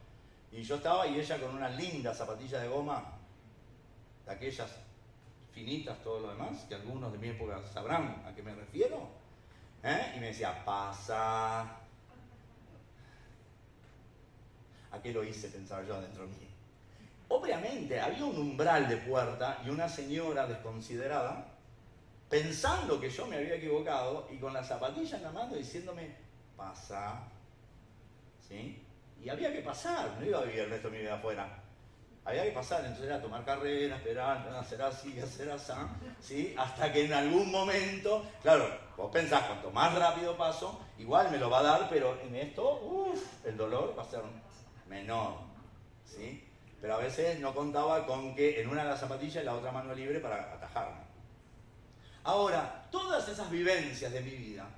[0.50, 3.18] Y yo estaba y ella con una linda zapatilla de goma,
[4.24, 4.70] de aquellas
[5.52, 9.08] finitas, todo lo demás, que algunos de mi época sabrán a qué me refiero.
[9.82, 10.14] ¿eh?
[10.16, 11.60] Y me decía, pasa.
[14.90, 15.48] ¿A qué lo hice?
[15.48, 16.48] Pensaba yo adentro de mí.
[17.28, 21.46] Obviamente había un umbral de puerta y una señora desconsiderada
[22.28, 26.14] pensando que yo me había equivocado y con la zapatilla en la mano diciéndome,
[26.62, 27.18] pasa.
[28.48, 28.84] ¿Sí?
[29.22, 31.58] Y había que pasar, no iba a vivir el resto de mi vida afuera.
[32.24, 35.72] Había que pasar, entonces era tomar carrera, esperar, hacer así, hacer así,
[36.20, 36.54] ¿sí?
[36.56, 41.50] Hasta que en algún momento, claro, vos pensás, cuanto más rápido paso, igual me lo
[41.50, 44.22] va a dar, pero en esto, uff, el dolor va a ser
[44.88, 45.34] menor,
[46.04, 46.48] ¿sí?
[46.80, 49.72] Pero a veces no contaba con que en una de las zapatillas y la otra
[49.72, 51.00] mano libre para atajarme.
[52.22, 54.68] Ahora, todas esas vivencias de mi vida,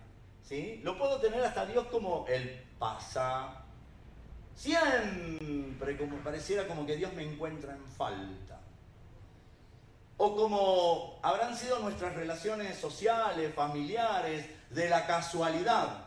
[0.44, 0.80] ¿sí?
[0.84, 3.64] Lo puedo tener hasta Dios como el pasa.
[4.54, 8.60] Siempre como pareciera como que Dios me encuentra en falta.
[10.16, 16.06] O como habrán sido nuestras relaciones sociales, familiares, de la casualidad,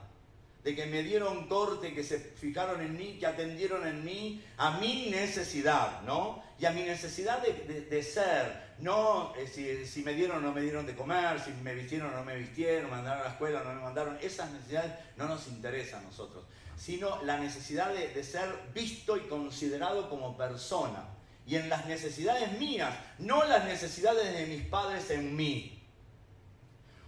[0.63, 4.77] de que me dieron corte, que se fijaron en mí, que atendieron en mí, a
[4.79, 6.43] mi necesidad, ¿no?
[6.59, 10.85] Y a mi necesidad de, ser, no eh, si, me dieron o no me dieron
[10.85, 13.73] de comer, si me vistieron o no me vistieron, mandaron a la escuela o no
[13.73, 16.45] me mandaron, esas necesidades no nos interesan a nosotros,
[16.77, 21.05] sino la necesidad de ser visto y considerado como persona.
[21.47, 25.81] Y en las necesidades mías, no las necesidades de mis padres en mí.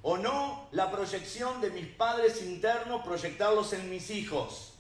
[0.02, 4.76] O no la proyección de mis padres internos, proyectarlos en mis hijos.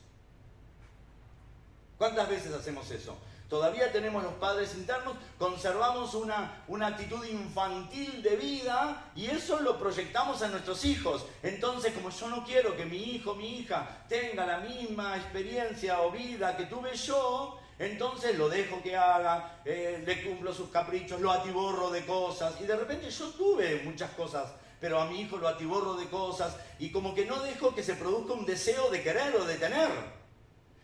[1.97, 3.17] ¿Cuántas veces hacemos eso?
[3.49, 9.79] Todavía tenemos los padres internos, conservamos una, una, actitud infantil de vida y eso lo
[9.79, 11.25] proyectamos a nuestros hijos.
[11.41, 16.11] Entonces, como yo no quiero que mi hijo, mi hija tenga la misma experiencia o
[16.11, 21.31] vida que tuve yo, entonces lo dejo que haga, eh, le cumplo sus caprichos, lo
[21.31, 25.47] atiborro de cosas y de repente yo tuve muchas cosas pero a mi hijo lo
[25.47, 29.35] atiborro de cosas y como que no dejo que se produzca un deseo de querer
[29.35, 30.18] o de tener.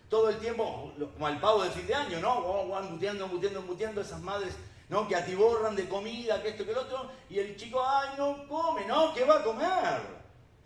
[0.10, 2.34] Todo el tiempo, como al pavo de fin de año, ¿no?
[2.34, 4.56] Oh, embutiendo, embutiendo, embutiendo esas madres,
[4.90, 5.08] ¿no?
[5.08, 8.86] Que atiborran de comida, que esto, que el otro, y el chico, ay, no come,
[8.86, 9.14] ¿no?
[9.14, 10.02] ¿Qué va a comer?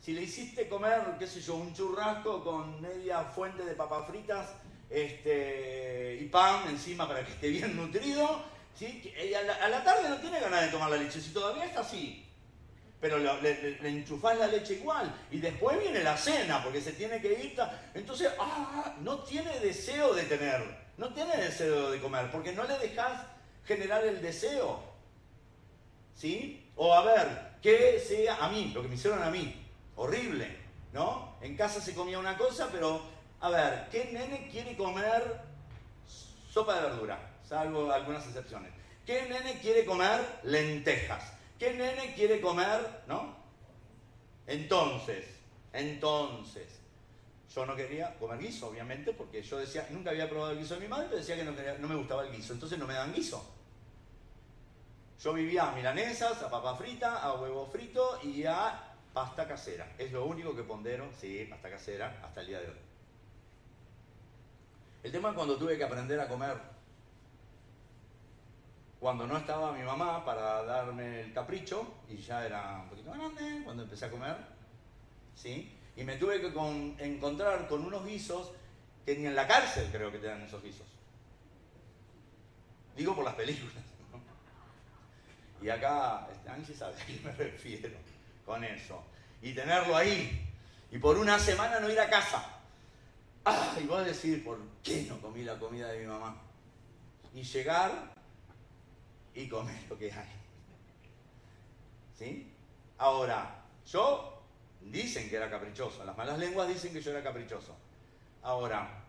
[0.02, 4.50] Si le hiciste comer, qué sé yo, un churrasco con media fuente de papas fritas
[4.90, 8.42] este, y pan encima para que esté bien nutrido,
[8.76, 9.14] ¿sí?
[9.38, 11.82] a, la, a la tarde no tiene ganas de tomar la leche, si todavía está
[11.82, 12.29] así
[13.00, 15.14] pero le, le, enchufás la leche igual.
[15.32, 17.56] Y después viene la cena, porque se tiene que ir.
[17.94, 20.62] Entonces, ah, no tiene deseo de tener,
[20.98, 23.26] no tiene deseo de comer, porque no le dejas
[23.66, 24.84] generar el deseo.
[26.16, 26.70] ¿Sí?
[26.76, 27.28] O a ver,
[27.62, 29.66] que sea a mí, lo que me hicieron a mí.
[29.96, 30.58] Horrible,
[30.92, 31.38] ¿no?
[31.42, 33.02] En casa se comía una cosa, pero,
[33.40, 35.42] a ver, ¿qué nene quiere comer
[36.52, 37.18] sopa de verdura?
[37.48, 38.72] Salvo algunas excepciones.
[39.06, 41.39] ¿Qué nene quiere comer lentejas?
[41.60, 43.04] ¿Qué nene quiere comer?
[43.06, 43.36] ¿No?
[44.48, 45.26] Entonces,
[45.74, 46.80] entonces,
[47.54, 50.80] yo no quería comer guiso, obviamente, porque yo decía, nunca había probado el guiso de
[50.80, 53.46] mi madre, decía que no, no me gustaba el guiso, entonces no me dan guiso.
[55.22, 59.92] Yo vivía a milanesas, a papa frita, a huevo frito y a pasta casera.
[59.98, 62.78] Es lo único que pondero, sí, pasta casera, hasta el día de hoy.
[65.04, 66.58] El tema es cuando tuve que aprender a comer
[69.00, 73.62] cuando no estaba mi mamá para darme el capricho, y ya era un poquito grande
[73.64, 74.36] cuando empecé a comer,
[75.36, 75.74] ¿sí?
[75.96, 76.48] Y me tuve que
[77.06, 78.52] encontrar con unos guisos
[79.06, 80.86] que ni en la cárcel creo que te dan esos guisos.
[82.96, 83.74] Digo por las películas.
[84.12, 85.66] ¿no?
[85.66, 87.98] Y acá, este, Angie sabe a qué me refiero
[88.46, 89.02] con eso.
[89.42, 90.46] Y tenerlo ahí.
[90.92, 92.46] Y por una semana no ir a casa.
[93.46, 96.36] Ah, y vos decir, ¿por qué no comí la comida de mi mamá?
[97.34, 98.19] Y llegar
[99.36, 100.30] y comer lo que hay.
[102.18, 102.54] ¿Sí?
[102.98, 104.42] Ahora, yo
[104.82, 107.76] dicen que era caprichoso, las malas lenguas dicen que yo era caprichoso.
[108.44, 109.04] Ahora,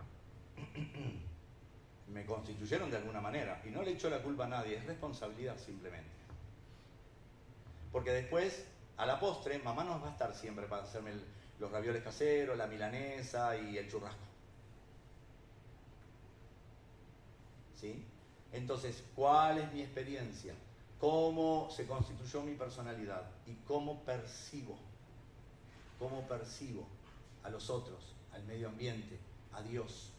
[2.08, 5.56] me constituyeron de alguna manera y no le echo la culpa a nadie, es responsabilidad
[5.58, 6.10] simplemente.
[7.92, 8.64] Porque después,
[8.96, 11.12] a la postre, mamá no va a estar siempre para hacerme
[11.58, 14.18] los ravioles caseros, la milanesa y el churrasco.
[17.80, 18.04] ¿Sí?
[18.52, 20.54] Entonces, ¿cuál es mi experiencia?
[20.98, 23.22] ¿Cómo se constituyó mi personalidad?
[23.46, 24.76] ¿Y cómo percibo?
[25.98, 26.86] ¿Cómo percibo
[27.42, 29.18] a los otros, al medio ambiente,
[29.52, 30.12] a Dios?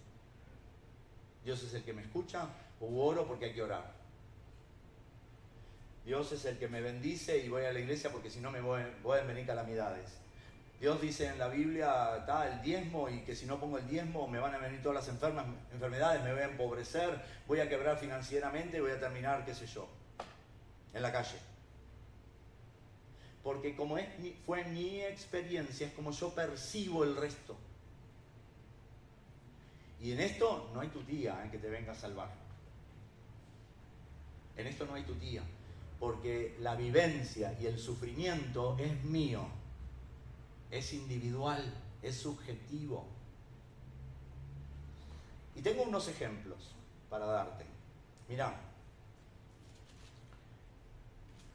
[1.43, 2.47] Dios es el que me escucha
[2.79, 4.01] o oro porque hay que orar.
[6.05, 8.61] Dios es el que me bendice y voy a la iglesia porque si no me
[8.61, 10.17] voy, a venir calamidades.
[10.81, 14.27] Dios dice en la Biblia, está el diezmo y que si no pongo el diezmo
[14.27, 15.15] me van a venir todas las
[15.71, 19.67] enfermedades, me voy a empobrecer, voy a quebrar financieramente y voy a terminar, qué sé
[19.67, 19.87] yo,
[20.91, 21.37] en la calle.
[23.43, 24.07] Porque como es,
[24.43, 27.55] fue mi experiencia, es como yo percibo el resto.
[30.01, 32.31] Y en esto no hay tu tía que te venga a salvar.
[34.57, 35.43] En esto no hay tu tía.
[35.99, 39.60] Porque la vivencia y el sufrimiento es mío.
[40.71, 41.63] Es individual,
[42.01, 43.05] es subjetivo.
[45.55, 46.73] Y tengo unos ejemplos
[47.09, 47.65] para darte.
[48.29, 48.55] Mira,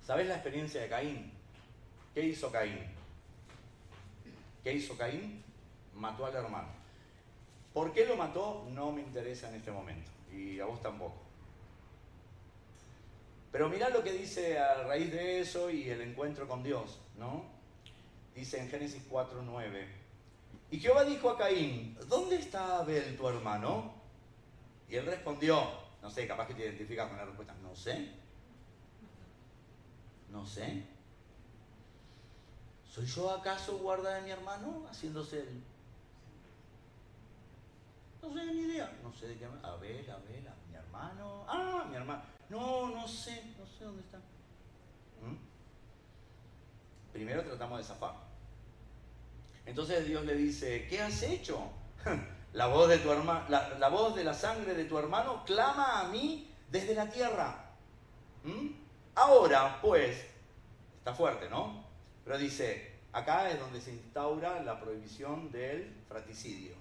[0.04, 1.32] ¿sabes la experiencia de Caín?
[2.14, 2.78] ¿Qué hizo Caín?
[4.62, 5.42] ¿Qué hizo Caín?
[5.94, 6.68] Mató al hermano.
[7.72, 8.66] ¿Por qué lo mató?
[8.70, 10.10] No me interesa en este momento.
[10.32, 11.22] Y a vos tampoco.
[13.52, 17.55] Pero mirá lo que dice a raíz de eso y el encuentro con Dios, ¿no?
[18.36, 19.86] Dice en Génesis 4.9.
[20.70, 23.94] Y Jehová dijo a Caín, ¿dónde está Abel tu hermano?
[24.90, 25.66] Y él respondió,
[26.02, 28.10] no sé, capaz que te identificas con la respuesta, no sé.
[30.30, 30.84] No sé.
[32.90, 35.62] ¿Soy yo acaso guarda de mi hermano haciéndose el...
[38.22, 38.98] No sé ni idea.
[39.02, 39.46] No sé de qué...
[39.46, 41.44] Abel, Abel, mi hermano.
[41.48, 42.22] Ah, mi hermano.
[42.50, 44.18] No, no sé, no sé dónde está.
[44.18, 45.36] ¿Mm?
[47.12, 48.25] Primero tratamos de zafar.
[49.66, 51.70] Entonces Dios le dice, ¿qué has hecho?
[52.52, 56.08] La voz de tu hermano, la, voz de la sangre de tu hermano clama a
[56.08, 57.54] mí desde la tierra.
[58.44, 58.68] ¿Mm?
[59.14, 60.24] Ahora, pues,
[60.96, 61.84] está fuerte, ¿no?
[62.24, 66.74] Pero dice, acá es donde se instaura la prohibición del fraticidio.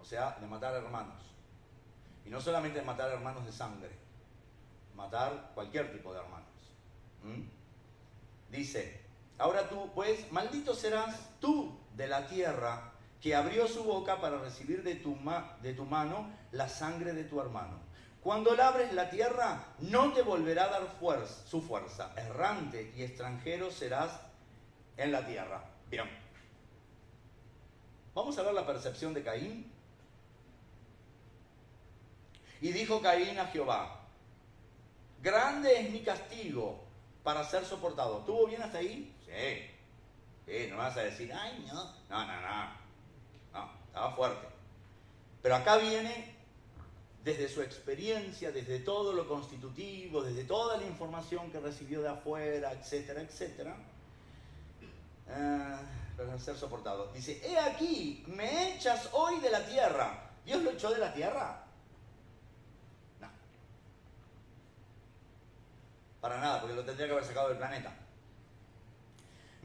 [0.00, 1.22] O sea, de matar hermanos.
[2.24, 3.90] Y no solamente matar hermanos de sangre,
[4.94, 6.72] matar cualquier tipo de hermanos.
[7.22, 7.42] ¿Mm?
[8.50, 9.05] Dice,
[9.38, 14.82] ahora tú, pues, maldito serás tú de la tierra que abrió su boca para recibir
[14.82, 17.80] de tu, mano la sangre de tu hermano.
[18.22, 22.12] Cuando labres la tierra, no te volverá a dar fuerza, su fuerza.
[22.16, 24.10] Errante y extranjero serás
[24.96, 25.64] en la tierra.
[25.88, 26.08] Bien.
[28.14, 29.72] Vamos a ver la percepción de Caín.
[32.60, 34.00] Y dijo Caín a Jehová,
[35.22, 36.82] grande es mi castigo
[37.22, 38.18] para ser soportado.
[38.18, 39.15] ¿Tuvo bien hasta ahí?
[39.36, 39.70] Sí.
[40.46, 41.84] Sí, no vas a decir, ay, no.
[42.08, 42.86] No, no, no.
[43.52, 44.46] No, estaba fuerte.
[45.42, 46.34] Pero acá viene
[47.22, 52.72] desde su experiencia, desde todo lo constitutivo, desde toda la información que recibió de afuera,
[52.72, 53.76] etcétera, etcétera,
[55.28, 55.80] ah,
[56.16, 57.12] para ser soportado.
[57.12, 60.30] Dice, he aquí, me echas hoy de la tierra.
[60.44, 61.64] ¿Dios lo echó de la tierra?
[63.20, 63.28] No.
[66.20, 68.05] Para nada, porque lo tendría que haber sacado del planeta.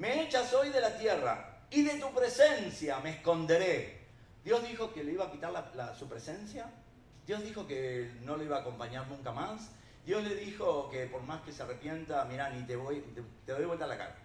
[0.02, 4.00] Me echas hoy de la tierra y de tu presencia me esconderé.
[4.44, 6.68] Dios dijo que le iba a quitar su presencia
[7.28, 9.70] Dios dijo que no le iba a acompañar nunca más.
[10.04, 13.02] Dios le dijo que por más que se arrepienta, mira, ni te, voy,
[13.46, 14.16] te, doy vuelta a la cara.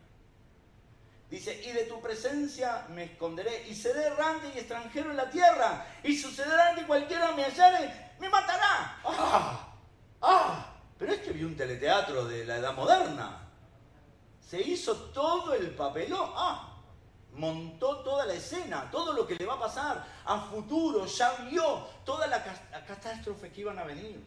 [1.29, 5.87] Dice, y de tu presencia me esconderé, y seré errante y extranjero en la tierra,
[6.03, 8.99] y sucederá que cualquiera me hallare, me matará.
[9.05, 9.75] ¡Ah!
[10.23, 10.73] ¡Ah!
[10.99, 13.46] Pero es que vi un teleteatro de la edad moderna.
[14.49, 16.31] Se hizo todo el papelón.
[16.35, 16.77] ¡Ah!
[17.37, 21.87] montó toda la escena, todo lo que le va a pasar a futuro, ya vio
[22.05, 22.43] toda la,
[22.87, 24.21] catástrofe que iban a venir.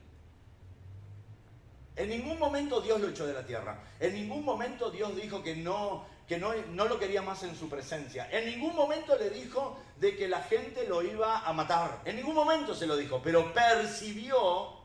[1.95, 3.77] En ningún momento Dios lo echó de la tierra.
[3.99, 7.67] En ningún momento Dios dijo que no, que no, no lo quería más en su
[7.67, 8.29] presencia.
[8.31, 12.01] En ningún momento le dijo de que la gente lo iba a matar.
[12.05, 14.77] En ningún momento se lo dijo, pero percibió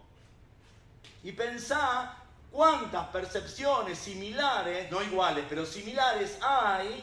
[1.22, 2.23] y pensá
[2.54, 7.02] cuántas percepciones similares, no iguales, pero similares hay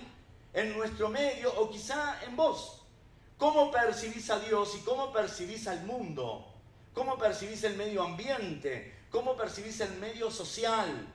[0.53, 2.81] en nuestro medio o quizá en vos.
[3.37, 6.47] ¿Cómo percibís a Dios y cómo percibís al mundo?
[6.93, 8.95] ¿Cómo percibís el medio ambiente?
[9.11, 11.05] ¿Cómo percibís el medio social?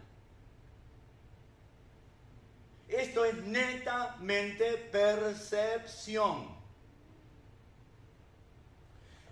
[2.89, 6.55] Esto es netamente percepción.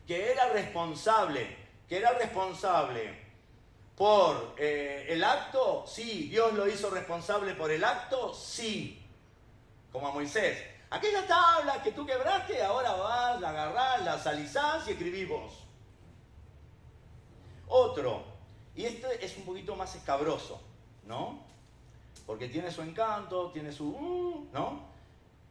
[0.07, 3.24] Que era responsable, que era responsable
[3.97, 6.29] por eh, el acto, sí.
[6.29, 9.01] Dios lo hizo responsable por el acto, sí
[9.95, 10.59] como a Moisés.
[10.91, 15.53] Aquella tabla que tú quebraste, ahora vas, la agarrás, la salizás y escribís vos.
[17.69, 18.25] Otro,
[18.75, 20.61] y este es un poquito más escabroso,
[21.05, 21.45] ¿no?
[22.27, 23.87] Porque tiene su encanto, tiene su...
[23.87, 24.83] uh, ¿no?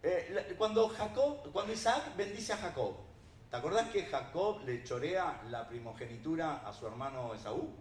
[0.03, 2.95] Eh, cuando, Jacob, cuando Isaac bendice a Jacob,
[3.49, 7.73] ¿te acordás que Jacob le chorea la primogenitura a su hermano Esaú?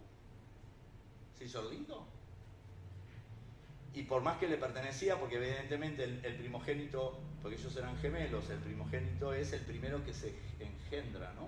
[3.93, 8.49] Y por más que le pertenecía, porque evidentemente el, el, primogénito, porque ellos eran gemelos,
[8.49, 11.47] el primogénito es el primero que se engendra, ¿no?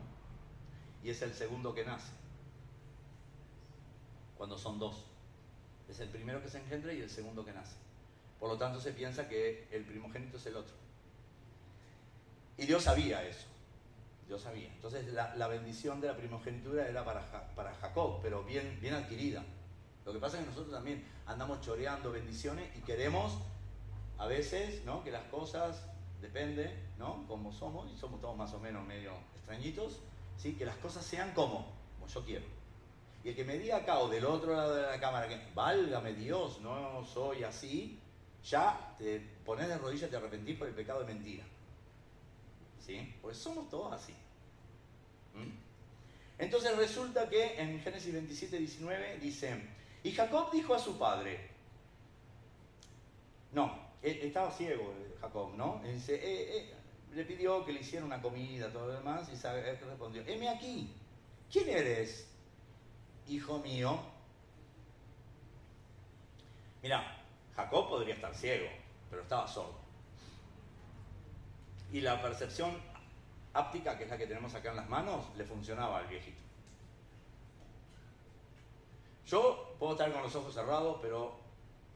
[1.04, 2.12] Y es el segundo que nace.
[4.38, 5.06] Cuando son dos.
[5.89, 7.76] Es el primero que se engendra y el segundo que nace.
[8.39, 10.76] Por lo tanto, se piensa que el primogénito es el otro.
[12.58, 13.48] Y Dios sabía eso.
[14.28, 14.68] Dios sabía.
[14.68, 19.43] Entonces, la, bendición de la primogenitura era para, para Jacob, pero bien, bien adquirida.
[20.06, 23.39] Lo que pasa es que nosotros también andamos choreando bendiciones y queremos
[24.18, 25.03] a veces ¿no?
[25.03, 25.84] que las cosas,
[26.22, 27.26] depende, ¿no?
[27.28, 29.99] Como somos, y somos todos más o menos medio extrañitos,
[30.38, 30.53] ¿sí?
[30.53, 32.45] que las cosas sean como, como yo quiero.
[33.24, 36.14] Y el que me diga acá o del otro lado de la cámara que, válgame
[36.14, 37.99] Dios, no soy así,
[38.43, 41.43] ya te pones de rodillas y te arrepentís por el pecado de mentira.
[42.86, 43.16] ¿Sí?
[43.24, 44.14] Pues somos todos así.
[45.34, 45.66] ¿Mm?
[46.38, 49.75] Entonces resulta que en Génesis 27, 19 dice,
[50.06, 51.49] y Jacob dijo a su padre,
[53.53, 55.82] no, e, estaba ciego Jacob, ¿no?
[55.84, 56.74] Eh, eh",
[57.16, 60.93] le pidió que le hiciera una comida, todo lo demás, y él respondió, heme aquí,
[61.51, 62.28] ¿quién eres,
[63.28, 63.99] hijo mío?
[66.84, 67.18] Mira,
[67.56, 68.68] Jacob podría estar ciego,
[69.10, 69.80] pero estaba sordo.
[71.91, 72.78] Y la percepción
[73.56, 76.45] áptica, que es la que tenemos acá en las manos, le funcionaba al viejito.
[79.28, 81.34] Yo puedo estar con los ojos cerrados, pero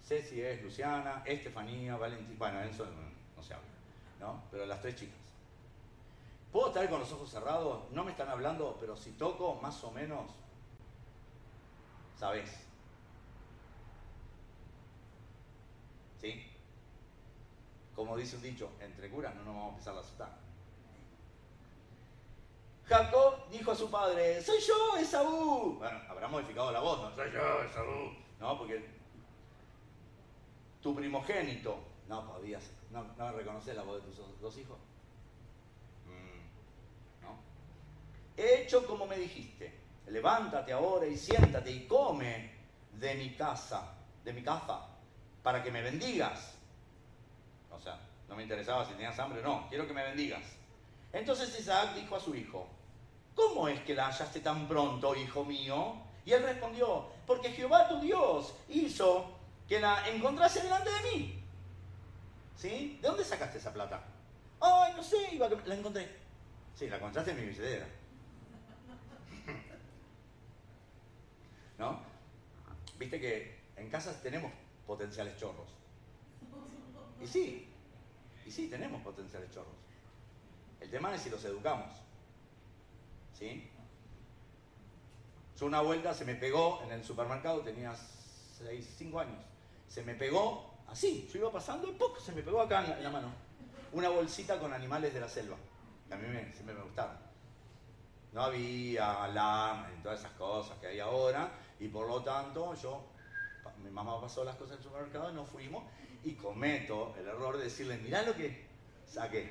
[0.02, 2.86] sé si es Luciana, Estefanía, Valentín, bueno, eso
[3.36, 3.68] no, se habla,
[4.20, 4.42] ¿no?
[4.50, 5.16] Pero las tres chicas.
[6.52, 9.92] Puedo estar con los ojos cerrados, no me están hablando, pero si toco, más o
[9.92, 10.32] menos,
[12.18, 12.50] sabes.
[16.20, 16.44] ¿Sí?
[17.96, 20.49] Como dice un dicho, entre curas no nos vamos a empezar a asustar.
[22.90, 25.76] Jacob dijo a su padre, soy yo, Esaú.
[25.78, 27.16] Bueno, habrá modificado la voz, ¿no?
[27.16, 28.16] Soy yo, Esaú.
[28.40, 28.84] No, porque
[30.82, 31.78] tu primogénito,
[32.08, 34.80] no podías, no, no reconoces la voz de tus dos hijos.
[36.08, 37.38] Mm, ¿No?
[38.36, 39.72] He hecho como me dijiste,
[40.08, 42.52] levántate ahora y siéntate y come
[42.94, 44.88] de mi casa, de mi casa,
[45.44, 46.56] para que me bendigas.
[47.70, 50.44] O sea, no me interesaba si tenías hambre o no, quiero que me bendigas.
[51.14, 52.68] Entonces Isaac dijo a su hijo,
[53.36, 55.96] ¿cómo es que la hallaste tan pronto, hijo mío?
[56.26, 59.32] Y él respondió, porque Jehová tu Dios hizo
[59.68, 61.44] que la encontrase delante de mí.
[62.56, 63.00] ¿Sí?
[63.02, 64.04] ¿De dónde sacaste esa plata?
[64.60, 66.10] Ay, no sé, iba la encontré.
[66.76, 67.88] Sí, la encontraste en mi billetera.
[71.78, 72.02] ¿No?
[72.98, 74.52] Viste que en casas tenemos
[74.86, 75.70] potenciales chorros.
[77.22, 77.70] Y sí,
[78.46, 79.74] y sí, tenemos potenciales chorros.
[80.82, 82.09] El tema es si los educamos.
[83.40, 83.70] ¿Sí?
[85.58, 89.38] Yo una vuelta se me pegó en el supermercado, tenía 6, 5 años.
[89.88, 93.32] Se me pegó así, yo iba pasando y se me pegó acá en la, mano.
[93.94, 95.56] Una bolsita con animales de la selva,
[96.08, 97.18] que a mí siempre me gustaron.
[98.34, 103.04] No había alarma y todas esas cosas que hay ahora, y por lo tanto yo,
[103.84, 105.84] mi mamá pasó las cosas en el supermercado y nos fuimos,
[106.24, 108.68] y cometo el error de decirle, mirá lo que
[109.08, 109.50] saqué.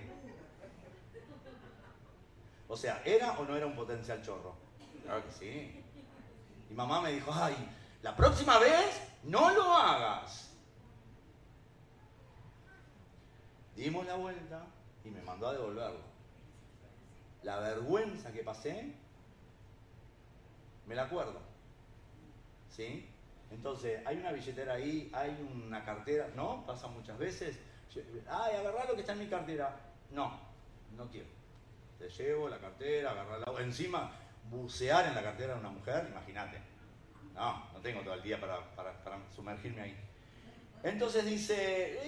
[2.68, 4.54] O sea, ¿era o no era un potencial chorro?
[5.02, 5.84] Claro que sí.
[6.70, 7.56] Y mamá me dijo, ay,
[8.02, 10.50] la próxima vez no lo hagas.
[13.74, 14.66] Dimos la vuelta
[15.04, 16.00] y me mandó a devolverlo.
[17.42, 18.92] La vergüenza que pasé,
[20.86, 21.40] me la acuerdo.
[22.68, 23.08] ¿Sí?
[23.50, 26.66] Entonces, hay una billetera ahí, hay una cartera, ¿no?
[26.66, 27.58] Pasa muchas veces.
[28.28, 29.74] Ay, agarrar lo que está en mi cartera.
[30.10, 30.38] No,
[30.96, 31.37] no quiero.
[31.98, 33.60] Te llevo la cartera, agarrarla.
[33.60, 34.12] Encima,
[34.50, 36.58] bucear en la cartera de una mujer, imagínate.
[37.34, 38.60] No, no tengo todo el día para,
[39.34, 39.96] sumergirme ahí.
[40.82, 41.98] Entonces dice,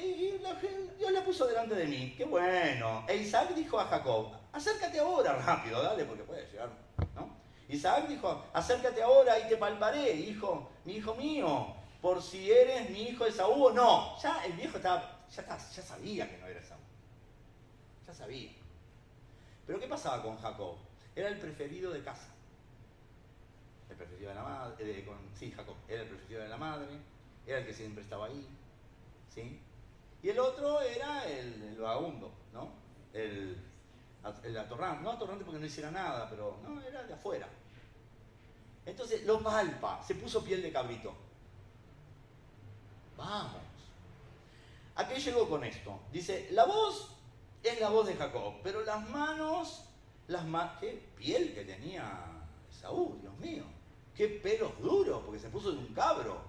[0.96, 3.04] Dios la puso delante de mí, qué bueno.
[3.08, 6.70] E Isaac dijo a Jacob, acércate ahora rápido, dale, porque puede llegar.
[7.68, 13.02] Isaac dijo, acércate ahora y te palparé, hijo, mi hijo mío, por si eres mi
[13.02, 14.18] hijo de Saúl o no.
[14.20, 16.82] Ya el viejo estaba, ya, ya sabía que no era Saúl.
[18.06, 18.59] Ya sabía.
[19.70, 20.74] Pero ¿qué pasaba con Jacob?
[21.14, 22.26] Era el preferido de casa.
[23.88, 26.88] El preferido de la madre, eh, sí, Jacob, era el preferido de la madre,
[27.46, 28.48] era el que siempre estaba ahí,
[29.32, 29.62] ¿sí?
[30.24, 32.72] Y el otro era el, el vagabundo, ¿no?
[33.12, 33.56] El,
[34.42, 37.48] el atorrante, no atorrante porque no hiciera nada, pero no, era de afuera.
[38.84, 41.14] Entonces lo palpa, se puso piel de cabrito.
[43.16, 43.62] Vamos.
[44.96, 46.00] ¿A qué llegó con esto?
[46.10, 47.19] Dice, la voz
[47.62, 49.84] es la voz de Jacob, pero las manos,
[50.28, 52.26] las manos, qué piel que tenía
[52.70, 53.64] Saúl, Dios mío.
[54.14, 56.40] Qué pelos duros, porque se puso de un cabro.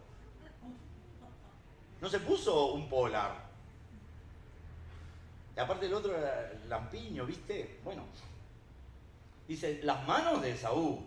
[2.00, 3.50] No se puso un polar.
[5.56, 7.80] Y aparte el otro era lampiño, ¿viste?
[7.84, 8.04] Bueno,
[9.48, 11.00] dice, las manos de Saúl.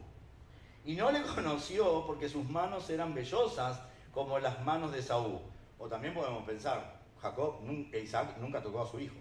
[0.84, 3.80] Y no le conoció porque sus manos eran vellosas
[4.12, 5.40] como las manos de Saúl.
[5.78, 7.60] O también podemos pensar, Jacob,
[7.94, 9.16] Isaac nunca tocó a su hijo.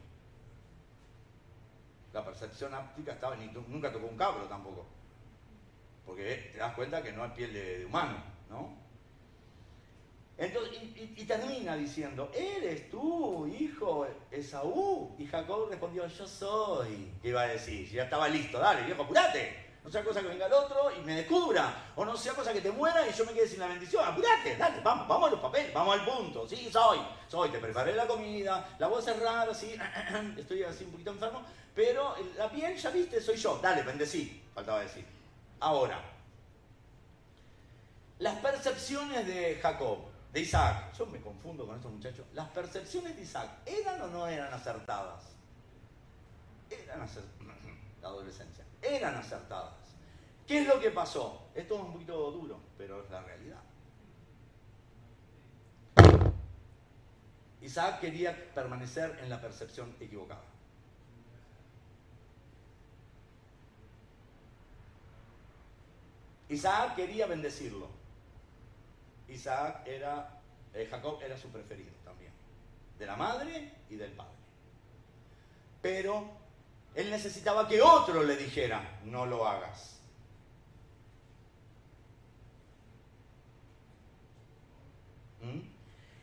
[2.13, 4.85] La percepción áptica estaba, ni nunca tocó un cabro tampoco.
[6.05, 8.83] Porque te das cuenta que no hay piel de, humano, ¿no?
[10.37, 15.15] Entonces, y, termina diciendo, ¿eres tú, hijo Esaú?
[15.17, 17.11] Y Jacob respondió, yo soy.
[17.21, 17.89] ¿Qué iba a decir?
[17.89, 19.63] Ya estaba listo, dale, viejo, apurate.
[19.83, 21.91] No sea cosa que venga el otro y me descubra.
[21.95, 24.03] O no sea cosa que te muera y yo me quede sin la bendición.
[24.05, 26.47] Apurate, dale, vamos, vamos a los papeles, vamos al punto.
[26.47, 29.75] Sí, soy, soy, te preparé la comida, la voy a cerrar así,
[30.37, 31.43] estoy así un poquito enfermo,
[31.75, 33.59] pero la piel, ya viste, soy yo.
[33.61, 35.05] Dale, bendecí, faltaba decir.
[35.59, 36.01] Ahora,
[38.19, 39.99] las percepciones de Jacob,
[40.31, 44.27] de Isaac, yo me confundo con estos muchachos, las percepciones de Isaac, ¿eran o no
[44.27, 45.23] eran acertadas?
[46.69, 47.57] Eran acertadas,
[48.01, 49.73] la adolescencia, eran acertadas.
[50.47, 51.47] ¿Qué es lo que pasó?
[51.55, 53.61] Esto es un poquito duro, pero es la realidad.
[57.61, 60.41] Isaac quería permanecer en la percepción equivocada.
[66.49, 67.87] Isaac quería bendecirlo.
[69.27, 70.41] Isaac era,
[70.73, 72.31] eh, Jacob era su preferido también,
[72.99, 74.33] de la madre y del padre.
[75.81, 76.29] Pero
[76.95, 79.99] él necesitaba que otro le dijera, no lo hagas.
[85.41, 85.73] ¿Mm?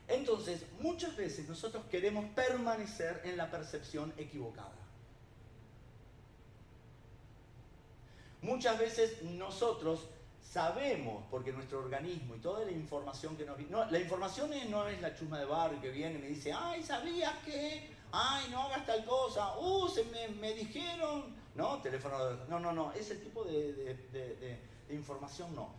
[0.08, 4.72] Entonces, muchas veces nosotros queremos permanecer en la percepción equivocada.
[8.42, 10.06] Muchas veces nosotros
[10.42, 13.58] sabemos, porque nuestro organismo y toda la información que nos...
[13.70, 16.82] No, la información no es la chusma de barrio que viene y me dice, ay,
[16.82, 17.88] ¿sabías que?
[18.10, 19.56] Ay, no hagas tal cosa.
[19.58, 21.36] Uh, se me, dijeron...
[21.54, 22.16] No, teléfono...
[22.48, 22.92] No, no, no.
[22.92, 24.58] Ese tipo de,
[24.90, 25.72] información no.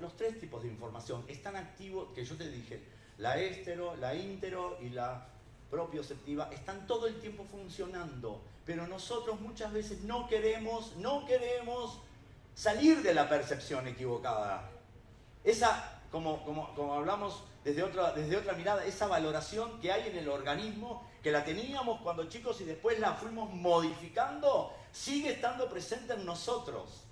[0.00, 2.82] los tres tipos de información están activos, que yo te dije,
[3.16, 5.26] la estero, la íntero y la
[5.70, 8.42] propioceptiva, están todo el tiempo funcionando.
[8.66, 12.00] Pero nosotros muchas veces no queremos, no queremos
[12.58, 14.68] salir de la percepción equivocada.
[15.44, 20.28] Esa, como, como, hablamos desde otra, desde otra mirada, esa valoración que hay en el
[20.28, 26.26] organismo, que la teníamos cuando chicos y después la fuimos modificando, sigue estando presente en
[26.26, 27.04] nosotros.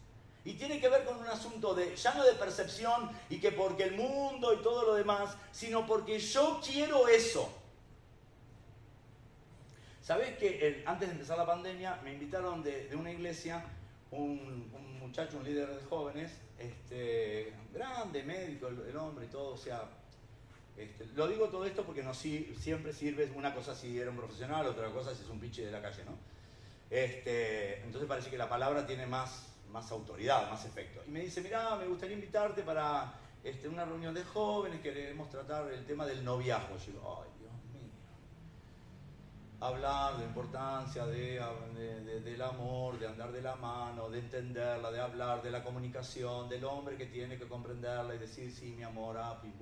[0.44, 3.84] Y tiene que ver con un asunto de, ya no de percepción y que porque
[3.84, 7.49] el mundo y todo lo demás, sino porque yo quiero eso.
[10.03, 13.64] ¿Sabés que antes de empezar la pandemia me invitaron de, una iglesia
[14.11, 19.84] un, muchacho, un líder de jóvenes, este, grande, médico, el, hombre y todo, o sea,
[20.76, 24.66] este, lo digo todo esto porque no siempre sirve una cosa si era un profesional,
[24.66, 26.12] otra cosa si es un pinche de la calle, ¿no?
[26.90, 31.02] Este, entonces parece que la palabra tiene más, más autoridad, más efecto.
[31.07, 35.70] Y me dice, mira, me gustaría invitarte para este, una reunión de jóvenes, queremos tratar
[35.72, 36.76] el tema del noviazgo.
[36.78, 37.36] Yo digo, ay,
[39.68, 41.40] hablar de importancia de,
[42.24, 46.64] del amor, de andar de la mano, de entenderla, de hablar de la comunicación, del
[46.64, 49.52] hombre que tiene que comprenderla y decir, sí, mi amor, ah, pim,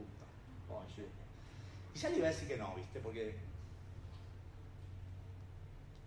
[1.94, 3.00] Y ya le iba a decir que no, ¿viste?
[3.00, 3.36] Porque...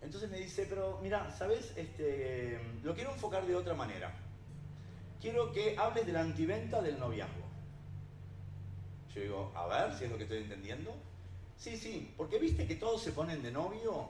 [0.00, 1.72] Entonces me dice, pero mira, ¿sabes?
[1.76, 4.14] Este, lo quiero enfocar de otra manera.
[5.20, 7.48] Quiero que hables de la antiventa del noviazgo.
[9.12, 10.94] Yo digo, a ver si es lo que estoy entendiendo.
[11.58, 14.06] Sí, sí, porque viste que todos se ponen de novio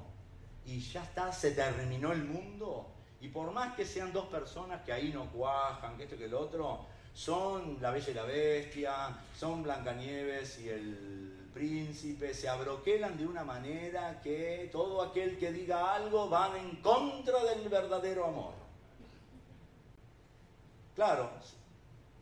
[0.67, 2.87] y ya está, se terminó el mundo.
[3.21, 6.35] Y por más que sean dos personas que ahí no cuajan, que esto que el
[6.35, 6.85] otro,
[7.15, 13.43] son la Bella y la Bestia, son Blancanieves y el príncipe, se abroquelan de una
[13.43, 18.53] manera que todo aquel que diga algo va en contra del verdadero amor.
[20.95, 21.31] Claro,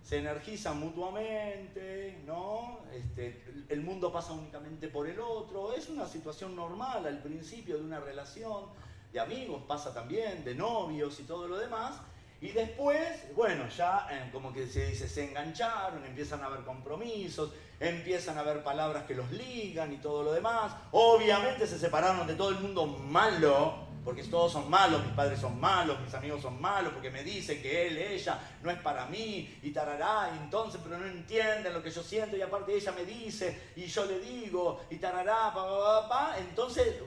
[0.07, 2.79] se energizan mutuamente, ¿no?
[2.95, 7.83] Este, el mundo pasa únicamente por el otro, es una situación normal al principio de
[7.83, 8.67] una relación,
[9.13, 11.97] de amigos pasa también, de novios y todo lo demás,
[12.41, 17.51] y después, bueno, ya eh, como que se dice, se engancharon, empiezan a haber compromisos,
[17.81, 22.35] empiezan a haber palabras que los ligan y todo lo demás, obviamente se separaron de
[22.35, 26.61] todo el mundo malo, porque todos son malos, mis padres son malos, mis amigos son
[26.61, 30.81] malos, porque me dicen que él, ella, no es para mí, y tarará, y entonces,
[30.81, 34.21] pero no entienden lo que yo siento, y aparte ella me dice, y yo le
[34.21, 37.03] digo, y tarará, pa, pa, pa, entonces,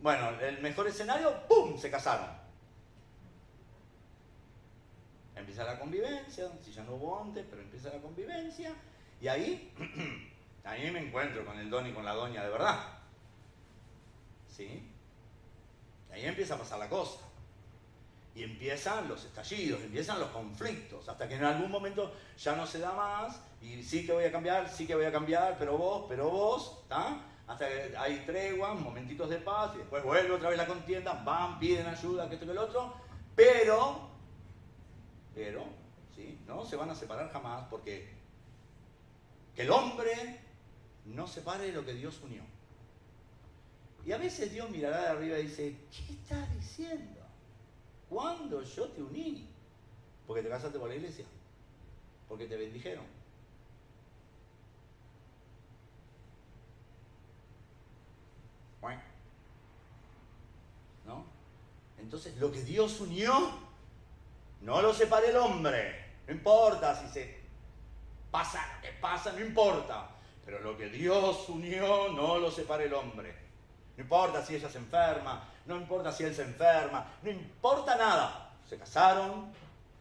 [0.00, 2.28] bueno, el mejor escenario, ¡pum!, se casaron.
[5.34, 8.72] Empieza la convivencia, si ya no hubo antes, pero empieza la convivencia,
[9.20, 9.72] y ahí,
[10.62, 12.78] ahí me encuentro con el don y con la doña de verdad.
[14.48, 14.93] ¿Sí?
[16.14, 17.18] Ahí empieza a pasar la cosa.
[18.36, 22.78] Y empiezan los estallidos, empiezan los conflictos, hasta que en algún momento ya no se
[22.78, 26.06] da más, y sí que voy a cambiar, sí que voy a cambiar, pero vos,
[26.08, 27.20] pero vos, ¿está?
[27.46, 31.58] Hasta que hay tregua, momentitos de paz, y después vuelve otra vez la contienda, van,
[31.58, 32.94] piden ayuda, que esto que el otro,
[33.36, 34.08] pero,
[35.34, 35.64] pero,
[36.14, 36.40] ¿sí?
[36.46, 38.12] No se van a separar jamás, porque
[39.54, 40.40] que el hombre
[41.06, 42.42] no separe lo que Dios unió.
[44.04, 47.20] Y a veces Dios mirará de arriba y dice, ¿qué estás diciendo?
[48.08, 49.48] ¿Cuándo yo te uní?
[50.26, 51.24] Porque te casaste con la iglesia.
[52.28, 53.04] Porque te bendijeron.
[61.06, 61.24] ¿No?
[61.98, 63.58] Entonces, lo que Dios unió,
[64.60, 66.12] no lo separe el hombre.
[66.26, 67.38] No importa si se
[68.30, 70.10] pasa lo que pasa, no importa.
[70.44, 73.43] Pero lo que Dios unió, no lo separe el hombre.
[73.96, 78.50] No importa si ella se enferma, no importa si él se enferma, no importa nada.
[78.68, 79.52] Se casaron,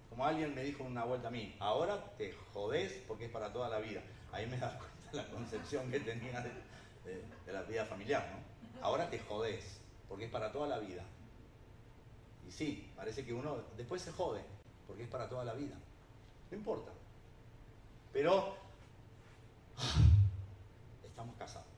[0.10, 3.70] como alguien me dijo una vuelta a mí, ahora te jodés porque es para toda
[3.70, 4.02] la vida.
[4.32, 8.84] Ahí me das cuenta de la concepción que tenía de, la vida familiar, ¿no?
[8.84, 9.80] Ahora te jodés
[10.10, 11.04] porque es para toda la vida.
[12.48, 14.42] Y sí, parece que uno después se jode
[14.88, 15.76] porque es para toda la vida.
[16.50, 16.92] No importa.
[18.12, 18.56] Pero
[21.04, 21.73] estamos casados.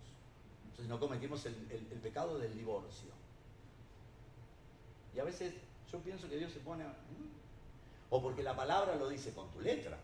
[0.76, 1.56] Entonces no cometimos el,
[2.04, 3.10] pecado del divorcio.
[5.16, 5.54] Y a veces
[5.90, 6.84] yo pienso que Dios se pone...
[8.10, 9.98] O porque la palabra lo dice con tu letra.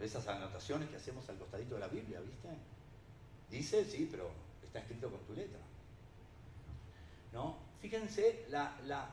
[0.00, 2.48] Esas anotaciones que hacemos al costadito de la Biblia, ¿viste?
[3.50, 4.30] Dice, sí, pero
[4.64, 5.60] está escrito con tu letra.
[7.34, 7.58] ¿No?
[7.82, 9.06] Fíjense, la, la...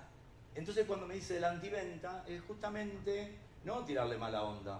[0.56, 4.80] entonces cuando me dice la antiventa, es justamente no tirarle mala onda,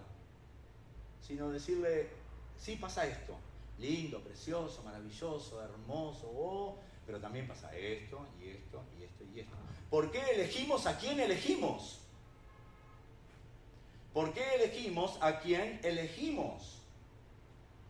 [1.22, 2.10] sino decirle,
[2.57, 3.36] sí pasa esto,
[3.80, 9.55] lindo, precioso, maravilloso, hermoso, oh, pero también pasa esto y esto y esto y esto.
[9.89, 11.99] ¿Por qué elegimos a quién elegimos?
[14.13, 16.82] ¿Por qué elegimos a quién elegimos?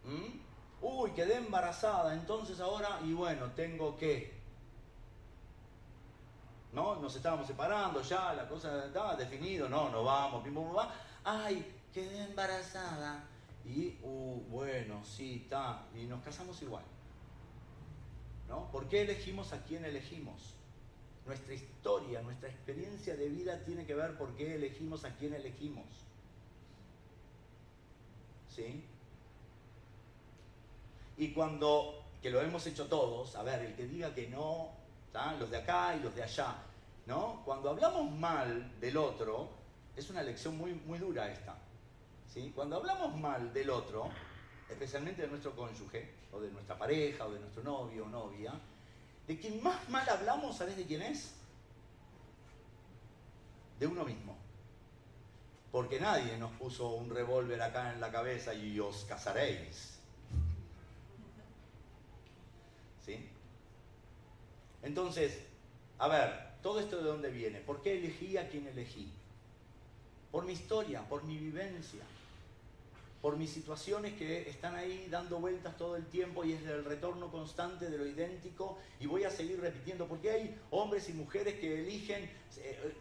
[0.05, 0.39] ¿Mm?
[0.81, 4.37] Uy, quedé embarazada, entonces ahora, y bueno, tengo que.
[6.71, 6.95] ¿No?
[6.97, 10.45] Nos estábamos separando ya, la cosa estaba definido, no, no vamos,
[10.77, 10.93] va.
[11.23, 13.23] Ay, quedé embarazada
[13.65, 16.83] y, uh, bueno, sí, está, y nos casamos igual.
[18.47, 18.71] ¿No?
[18.71, 20.55] ¿Por qué elegimos a quién elegimos?
[21.25, 25.85] Nuestra historia, nuestra experiencia de vida tiene que ver por qué elegimos a quién elegimos.
[28.49, 28.83] ¿Sí?
[31.17, 34.71] Y cuando, que lo hemos hecho todos, a ver, el que diga que no,
[35.39, 36.55] los de acá y los de allá,
[37.05, 37.41] ¿no?
[37.45, 39.49] Cuando hablamos mal del otro,
[39.95, 41.57] es una lección muy, muy dura esta.
[42.53, 44.09] Cuando hablamos mal del otro,
[44.69, 48.53] especialmente de nuestro cónyuge, o de nuestra pareja, o de nuestro novio o novia,
[49.27, 51.33] de quien más mal hablamos, ¿sabes de quién es?
[53.79, 54.37] De uno mismo.
[55.71, 59.99] Porque nadie nos puso un revólver acá en la cabeza y os casaréis.
[63.03, 63.27] ¿Sí?
[64.83, 65.45] Entonces,
[65.97, 67.59] a ver, todo esto de dónde viene.
[67.59, 69.11] ¿Por qué elegí a quien elegí?
[70.31, 72.03] Por mi historia, por mi vivencia
[73.21, 77.29] por mis situaciones que están ahí dando vueltas todo el tiempo y es el retorno
[77.29, 81.81] constante de lo idéntico y voy a seguir repitiendo, porque hay hombres y mujeres que
[81.81, 82.31] eligen,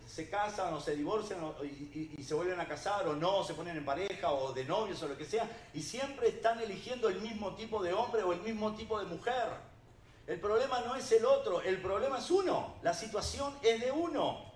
[0.06, 3.84] se, casan o se divorcian y, se vuelven a casar o no, se ponen en
[3.84, 7.80] pareja o de novios o lo que sea, y siempre están eligiendo el mismo tipo
[7.82, 9.68] de hombre o el mismo tipo de mujer.
[10.26, 14.47] El problema no es el otro, el problema es uno, la situación es de uno.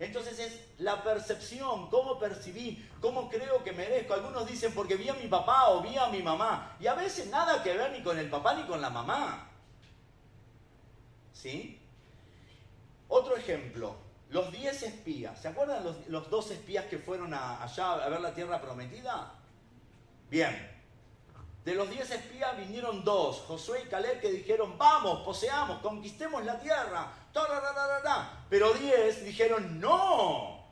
[0.00, 4.14] Entonces es la percepción, cómo percibí, cómo creo que merezco.
[4.14, 6.74] Algunos dicen porque vi a mi papá o vi a mi mamá.
[6.80, 9.46] Y a veces nada que ver ni con el papá ni con la mamá.
[11.34, 11.78] ¿Sí?
[13.08, 13.94] Otro ejemplo,
[14.30, 15.38] los 10 espías.
[15.38, 19.34] ¿Se acuerdan los, los dos espías que fueron allá a ver la tierra prometida?
[20.30, 20.79] Bien,
[21.70, 26.58] de los diez espías vinieron dos, Josué y Caleb, que dijeron, vamos, poseamos, conquistemos la
[26.58, 27.12] tierra.
[28.48, 30.66] Pero diez dijeron, no,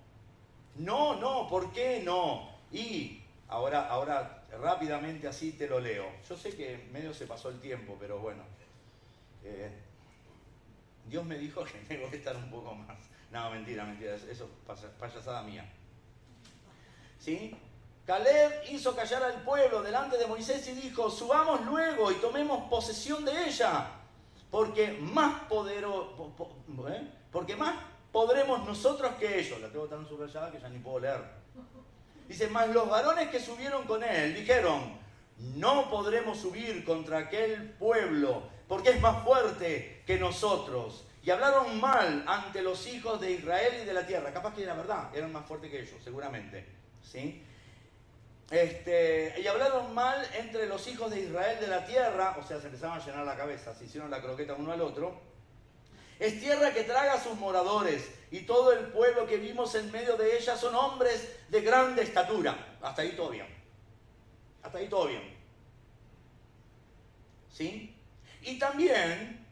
[0.75, 2.51] no, no, ¿por qué no?
[2.73, 6.05] Y ahora, ahora rápidamente así te lo leo.
[6.29, 8.43] Yo sé que medio se pasó el tiempo, pero bueno.
[9.45, 9.71] Eh,
[11.07, 12.99] Dios me dijo que tengo que estar un poco más.
[13.31, 15.65] No, mentira, mentira, eso es payasada mía.
[17.21, 17.57] ¿Sí?
[18.09, 23.23] Caleb hizo callar al pueblo delante de Moisés y dijo, subamos luego y tomemos posesión
[23.23, 23.87] de ella,
[24.51, 26.33] porque más poderoso,
[26.89, 27.07] ¿eh?
[27.31, 27.75] porque más
[28.11, 29.61] podremos nosotros que ellos.
[29.61, 31.23] La tengo tan subrayada que ya ni puedo leer.
[32.27, 34.97] Dice, más los varones que subieron con él dijeron,
[35.57, 41.05] no podremos subir contra aquel pueblo, porque es más fuerte que nosotros.
[41.23, 44.33] Y hablaron mal ante los hijos de Israel y de la tierra.
[44.33, 46.67] Capaz que era verdad, eran más fuertes que ellos, seguramente.
[47.03, 47.45] ¿Sí?
[48.51, 52.67] Este, y hablaron mal entre los hijos de Israel de la tierra, o sea, se
[52.67, 55.21] empezaban a llenar la cabeza, se hicieron la croqueta uno al otro.
[56.19, 60.17] Es tierra que traga a sus moradores, y todo el pueblo que vimos en medio
[60.17, 62.79] de ella son hombres de grande estatura.
[62.81, 63.47] Hasta ahí todo bien.
[64.63, 65.37] Hasta ahí todo bien.
[67.53, 67.95] ¿Sí?
[68.43, 69.47] Y también,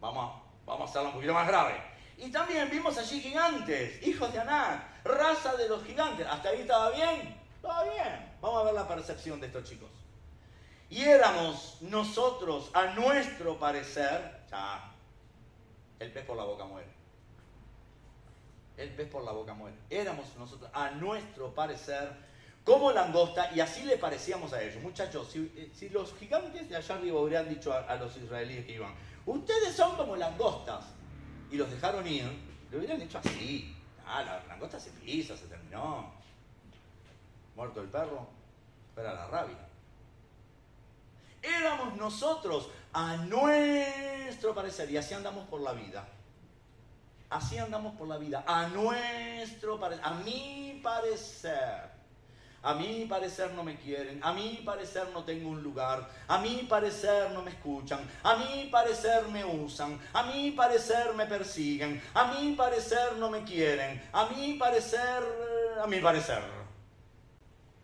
[0.00, 1.80] vamos vamos a hacerlo un poquito más grave,
[2.18, 6.26] y también vimos allí gigantes, hijos de Aná, raza de los gigantes.
[6.26, 7.45] ¿Hasta ahí estaba bien?
[8.40, 9.90] Vamos a ver la percepción de estos chicos.
[10.88, 14.92] Y éramos nosotros, a nuestro parecer, ya,
[15.98, 16.88] el pez por la boca muere.
[18.76, 19.76] El pez por la boca muere.
[19.90, 22.08] Éramos nosotros, a nuestro parecer,
[22.62, 24.80] como langosta, y así le parecíamos a ellos.
[24.82, 28.94] Muchachos, si, eh, los gigantes de allá arriba hubieran dicho a, los israelíes que iban,
[29.24, 30.84] ustedes son como langostas,
[31.50, 32.30] y los dejaron ir,
[32.70, 33.74] le hubieran dicho así.
[34.06, 36.15] Ah, la langosta se pisa, se terminó.
[37.56, 38.28] Muerto el perro,
[38.96, 39.56] era la rabia.
[41.42, 46.06] Éramos nosotros a nuestro parecer, y así andamos por la vida.
[47.30, 51.96] Así andamos por la vida, a nuestro parecer, a mi parecer.
[52.62, 56.66] A mi parecer no me quieren, a mi parecer no tengo un lugar, a mi
[56.68, 62.32] parecer no me escuchan, a mi parecer me usan, a mi parecer me persiguen, a
[62.32, 65.22] mi parecer no me quieren, a mi parecer,
[65.80, 66.55] a mi parecer.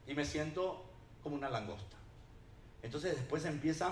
[0.06, 0.84] Y me siento
[1.22, 1.96] como una langosta.
[2.82, 3.88] Entonces después empieza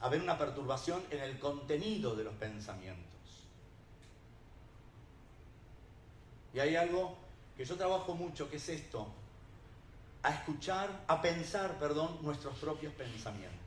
[0.00, 3.10] a haber una perturbación en el contenido de los pensamientos.
[6.54, 7.16] Y hay algo
[7.56, 9.06] que yo trabajo mucho, que es esto,
[10.22, 13.58] a escuchar, a pensar, perdón, nuestros propios pensamientos.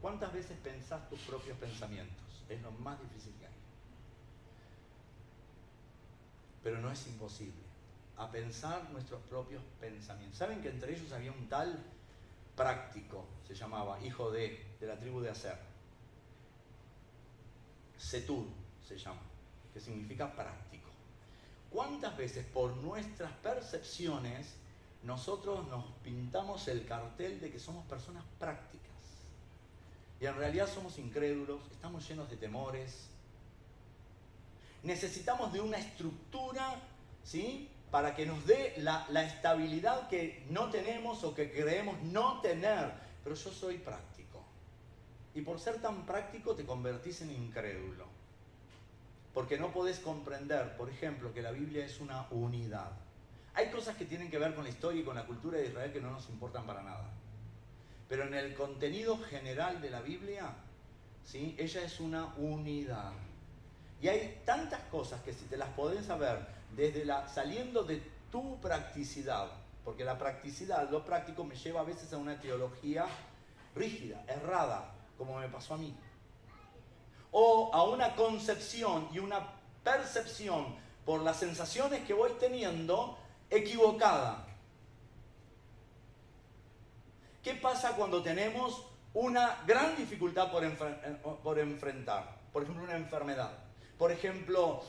[0.00, 2.16] ¿Cuántas veces pensás tus propios pensamientos?
[2.48, 3.52] Es lo más difícil que hay.
[6.62, 7.69] Pero no es imposible.
[8.20, 10.38] A pensar nuestros propios pensamientos.
[10.38, 11.76] ¿Saben que entre ellos había un tal
[12.54, 15.58] práctico, se llamaba, hijo de, de la tribu de Aser?
[17.96, 18.44] Setur
[18.86, 19.22] se llama,
[19.72, 20.90] que significa práctico.
[21.70, 24.60] ¿Cuántas veces por nuestras percepciones
[25.02, 28.80] nosotros nos pintamos el cartel de que somos personas prácticas.
[30.20, 33.08] Y en realidad somos incrédulos, estamos llenos de temores.
[34.82, 36.82] Necesitamos de una estructura,
[37.24, 37.70] ¿sí?
[37.90, 42.92] Para que nos dé la, estabilidad que no tenemos o que creemos no tener.
[43.24, 44.44] Pero yo soy práctico.
[45.34, 48.06] Y por ser tan práctico te convertís en incrédulo.
[49.34, 52.90] Porque no podés comprender, por ejemplo, que la Biblia es una unidad.
[53.54, 55.92] Hay cosas que tienen que ver con la historia y con la cultura de Israel
[55.92, 57.10] que no nos importan para nada.
[58.08, 60.52] Pero en el contenido general de la Biblia,
[61.24, 61.54] ¿sí?
[61.58, 63.12] ella es una unidad.
[64.02, 68.60] Y hay tantas cosas que si te las podés saber desde la, saliendo de tu
[68.60, 69.48] practicidad,
[69.84, 73.06] porque la practicidad, lo práctico me lleva a veces a una teología
[73.74, 75.94] rígida, errada, como me pasó a mí.
[77.32, 79.52] O a una concepción y una
[79.84, 80.74] percepción
[81.04, 83.18] por las sensaciones que voy teniendo
[83.48, 84.46] equivocada.
[87.42, 88.84] ¿Qué pasa cuando tenemos
[89.14, 90.62] una gran dificultad por,
[91.42, 92.38] por, enfrentar?
[92.52, 93.50] Por ejemplo, una enfermedad.
[93.98, 94.82] Por ejemplo,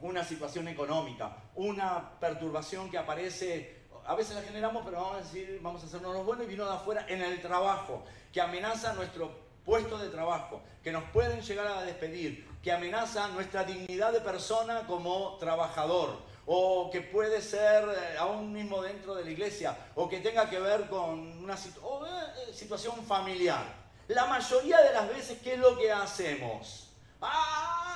[0.00, 5.58] una situación económica, una perturbación que aparece, a veces la generamos, pero vamos a decir,
[5.62, 9.46] vamos a hacernos los buenos y vino de afuera en el trabajo, que amenaza nuestro
[9.64, 14.86] puesto de trabajo, que nos pueden llegar a despedir, que amenaza nuestra dignidad de persona
[14.86, 20.20] como trabajador, o que puede ser eh, aún mismo dentro de la iglesia, o que
[20.20, 23.64] tenga que ver con una eh, situación familiar.
[24.06, 26.92] La mayoría de las veces, ¿qué es lo que hacemos?
[27.20, 27.95] ¡Ah!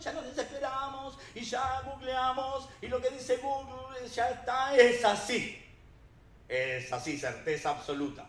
[0.00, 5.60] Ya nos desesperamos y ya googleamos y lo que dice Google ya está, es así.
[6.48, 8.26] Es así, certeza absoluta.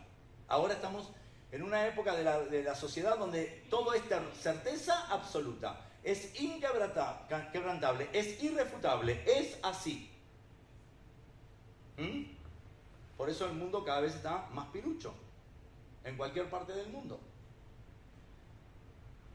[0.48, 1.10] Ahora estamos
[1.52, 4.02] en una época de la, de la sociedad donde todo es
[4.40, 10.08] certeza absoluta es inquebrantable, es irrefutable, es así.
[11.96, 12.36] ¿Mm?
[13.16, 15.12] Por eso el mundo cada vez está más pirucho,
[16.04, 17.18] en cualquier parte del mundo.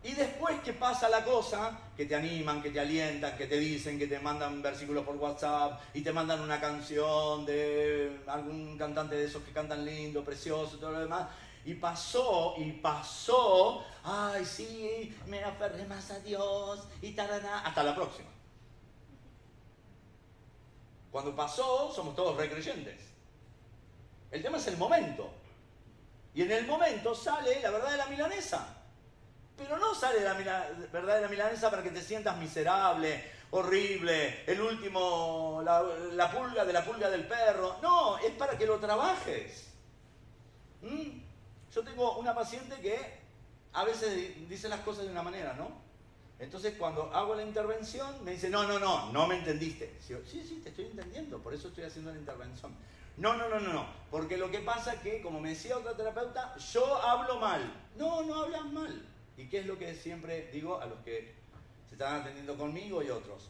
[0.03, 3.99] Y después que pasa la cosa, que te animan, que te alientan, que te dicen,
[3.99, 9.26] que te mandan versículos por WhatsApp y te mandan una canción de algún cantante de
[9.26, 11.28] esos que cantan lindo, precioso todo lo demás.
[11.65, 17.94] Y pasó, y pasó, ay sí, me aferré más a Dios y tarará, hasta la
[17.94, 18.30] próxima.
[21.11, 22.99] Cuando pasó, somos todos recreyentes.
[24.32, 25.30] El tema es el momento.
[26.34, 28.81] Y en el momento sale la verdad de la milanesa.
[29.61, 34.59] Pero no sale la verdad de la milanesa para que te sientas miserable, horrible, el
[34.59, 37.77] último, la, pulga de la pulga del perro.
[37.81, 39.67] No, es para que lo trabajes.
[40.81, 41.19] ¿Mm?
[41.73, 43.21] Yo tengo una paciente que
[43.73, 45.69] a veces dice las cosas de una manera, ¿no?
[46.39, 49.95] Entonces cuando hago la intervención me dice, no, no, no, no me entendiste.
[50.01, 52.75] sí, sí, te estoy entendiendo, por eso estoy haciendo la intervención.
[53.17, 55.95] No, no, no, no, no, porque lo que pasa es que, como me decía otra
[55.95, 57.61] terapeuta, yo hablo mal.
[57.95, 59.10] No, no hablas mal.
[59.38, 61.34] ¿Y qué es lo que siempre digo a los que
[61.88, 63.49] se están atendiendo conmigo y otros?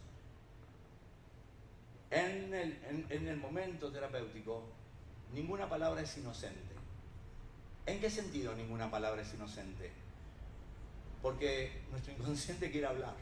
[2.09, 4.63] En el, en el momento terapéutico,
[5.33, 6.75] ninguna palabra es inocente.
[7.85, 9.91] ¿En qué sentido ninguna palabra es inocente?
[11.21, 13.15] Porque nuestro inconsciente quiere hablar.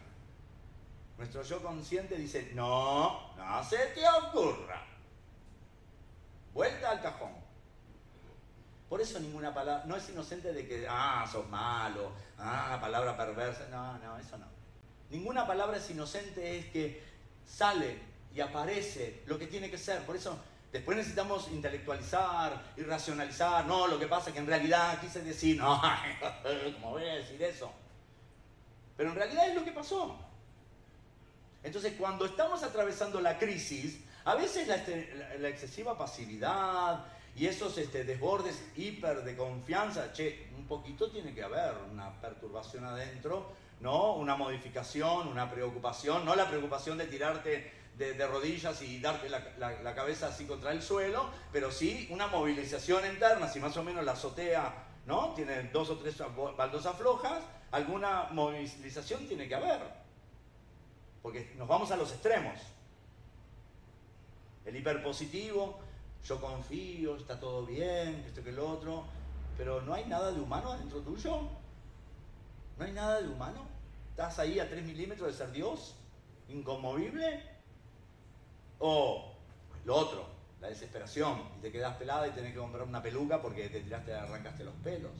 [1.18, 4.86] Nuestro yo consciente dice, no, no se te ocurra.
[6.54, 7.32] Vuelta al cajón.
[8.90, 13.68] Por eso ninguna palabra, no es inocente de que, ah, sos malo, ah, palabra perversa.
[13.70, 14.46] No, no, eso no.
[15.10, 17.00] Ninguna palabra es inocente, es que
[17.46, 18.00] sale
[18.34, 20.04] y aparece lo que tiene que ser.
[20.04, 20.36] Por eso
[20.72, 23.64] después necesitamos intelectualizar y racionalizar.
[23.64, 25.80] No, lo que pasa es que en realidad quise decir, no,
[26.74, 27.70] ¿cómo voy a decir eso?
[28.96, 30.18] Pero en realidad es lo que pasó.
[31.62, 34.82] Entonces, cuando estamos atravesando la crisis, a veces la,
[35.38, 37.06] la excesiva pasividad,
[37.36, 42.84] y esos este, desbordes hiper de confianza, che, un poquito tiene que haber una perturbación
[42.84, 44.14] adentro, ¿no?
[44.14, 50.28] Una modificación, una preocupación, no la preocupación de tirarte de, rodillas y darte la, cabeza
[50.28, 54.72] así contra el suelo, pero sí una movilización interna, si más o menos la azotea,
[55.06, 55.34] ¿no?
[55.34, 56.16] Tiene dos o tres
[56.56, 59.80] baldosas flojas, alguna movilización tiene que haber,
[61.22, 62.58] porque nos vamos a los extremos.
[64.64, 65.80] El hiperpositivo,
[66.24, 69.04] yo confío, está todo bien, esto que lo otro,
[69.56, 71.48] pero no hay nada de humano dentro tuyo.
[72.78, 73.66] No hay nada de humano.
[74.10, 75.94] ¿Estás ahí a 3 milímetros de ser Dios?
[76.48, 77.42] ¿Inconmovible?
[78.78, 79.34] O
[79.84, 80.26] lo otro,
[80.60, 84.14] la desesperación, y te quedas pelada y tenés que comprar una peluca porque te tiraste,
[84.14, 85.12] arrancaste los pelos.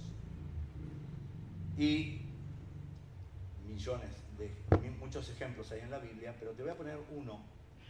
[1.76, 2.22] Y
[3.66, 4.54] millones de
[4.98, 7.40] muchos ejemplos hay en la Biblia, pero te voy a poner uno,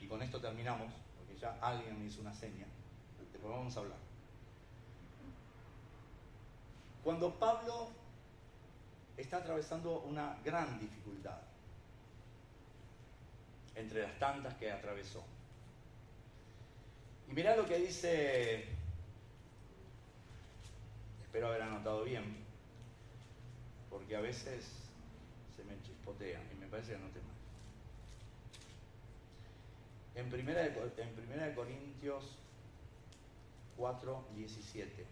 [0.01, 2.67] y con esto terminamos, porque ya alguien me hizo una seña
[3.49, 3.99] vamos a hablar.
[7.03, 7.89] Cuando Pablo
[9.17, 11.39] está atravesando una gran dificultad,
[13.75, 15.25] entre las tantas que atravesó.
[17.29, 18.65] Y mirá lo que dice,
[21.23, 22.45] espero haber anotado bien,
[23.89, 24.67] porque a veces
[25.57, 27.31] se me chispotea y me parece que anoté mal.
[30.17, 32.37] En primera en primera de Corintios
[33.81, 35.07] 4, 17.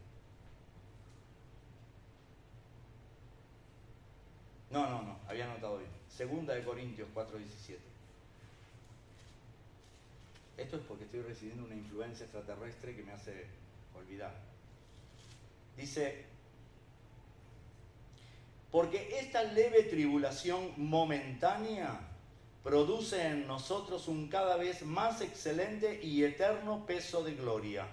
[4.71, 5.91] No, no, no, había anotado bien.
[6.15, 7.81] Segunda de Corintios 4, 17.
[10.59, 13.47] Esto es porque estoy recibiendo una influencia extraterrestre que me hace
[13.99, 14.35] olvidar.
[15.75, 16.27] Dice,
[18.71, 22.01] porque esta leve tribulación momentánea
[22.63, 27.87] produce en nosotros un cada vez más excelente y eterno peso de gloria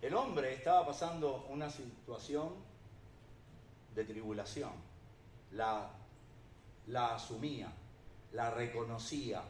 [0.00, 2.50] El hombre estaba pasando una situación
[3.94, 4.70] de tribulación.
[5.52, 5.90] La,
[6.86, 7.72] la asumía,
[8.32, 9.42] la reconocía.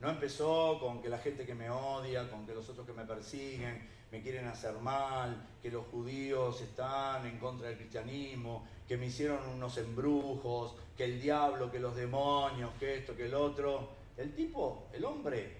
[0.00, 3.04] No empezó con que la gente que me odia, con que los otros que me
[3.04, 9.06] persiguen, me quieren hacer mal, que los judíos están en contra del cristianismo, que me
[9.06, 13.90] hicieron unos embrujos, que el diablo, que los demonios, que esto, que el otro.
[14.16, 15.56] El tipo, el hombre,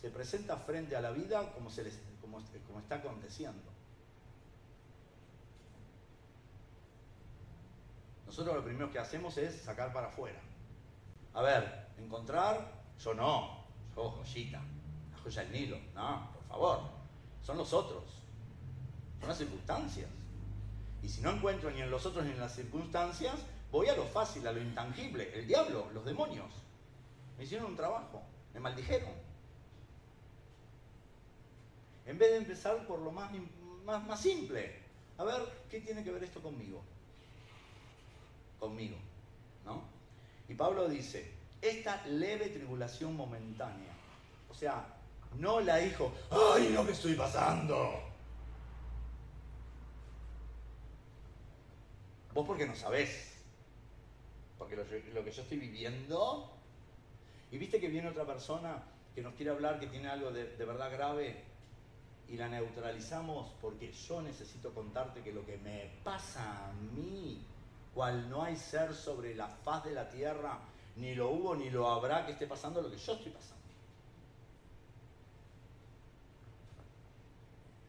[0.00, 1.98] se presenta frente a la vida como se les
[2.66, 3.62] como, está aconteciendo.
[8.26, 10.40] Nosotros lo primero que hacemos es sacar para afuera.
[11.34, 13.64] A ver, encontrar, yo no,
[13.94, 14.60] yo joyita,
[15.12, 16.80] la joya del Nilo, no, por favor,
[17.42, 18.04] son los otros,
[19.20, 20.08] son las circunstancias.
[21.02, 23.34] Y si no encuentro ni en los otros ni en las circunstancias,
[23.70, 26.50] voy a lo fácil, a lo intangible, el diablo, los demonios.
[27.36, 28.22] Me hicieron un trabajo,
[28.54, 29.31] me maldijeron.
[32.06, 33.30] En vez de empezar por lo más,
[34.20, 34.76] simple.
[35.18, 36.82] A ver, ¿qué tiene que ver esto conmigo?
[38.58, 38.96] Conmigo,
[39.64, 39.82] ¿no?
[40.48, 43.92] Y Pablo dice, esta leve tribulación momentánea,
[44.50, 44.84] o sea,
[45.38, 48.00] no la dijo, ¡ay, lo que estoy pasando!
[52.34, 53.34] Vos porque no sabés,
[54.58, 56.50] porque lo, lo, que yo estoy viviendo,
[57.50, 58.82] y viste que viene otra persona
[59.14, 61.51] que nos quiere hablar, que tiene algo de, de verdad grave,
[62.32, 67.44] y la neutralizamos porque yo necesito contarte que lo que me pasa a mí,
[67.92, 70.58] cual no hay ser sobre la faz de la tierra,
[70.96, 73.62] ni lo hubo ni lo habrá que esté pasando lo que yo estoy pasando.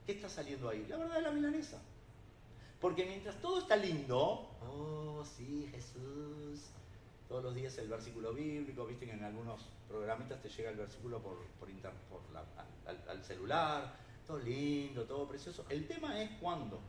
[0.06, 0.86] ¿Qué está saliendo ahí?
[0.90, 1.82] La verdad de la milanesa.
[2.82, 6.68] Porque mientras todo está lindo, oh sí, Jesús,
[7.30, 11.20] todos los días el versículo bíblico, viste que en algunos programitas te llega el versículo
[11.22, 11.70] por, por,
[13.08, 15.66] al celular, todo lindo, todo precioso.
[15.70, 16.80] El tema es cuándo.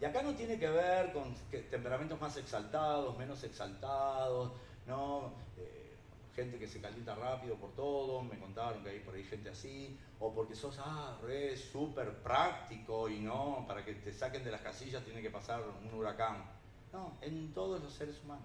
[0.00, 1.34] Y acá no tiene que ver con
[1.70, 4.52] temperamentos más exaltados, menos exaltados,
[4.86, 5.94] no, eh,
[6.34, 9.98] gente que se calienta rápido por todo, me contaron que hay por ahí gente así,
[10.20, 14.60] o porque sos, ah, re, súper práctico y no, para que te saquen de las
[14.60, 16.44] casillas tiene que pasar un huracán.
[16.92, 18.44] No, en todos los seres humanos.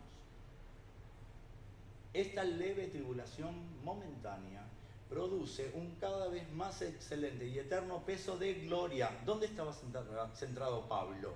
[2.14, 4.64] Esta leve tribulación momentánea
[5.12, 9.12] produce un cada vez más excelente y eterno peso de gloria.
[9.26, 11.34] ¿Dónde estaba centrado Pablo?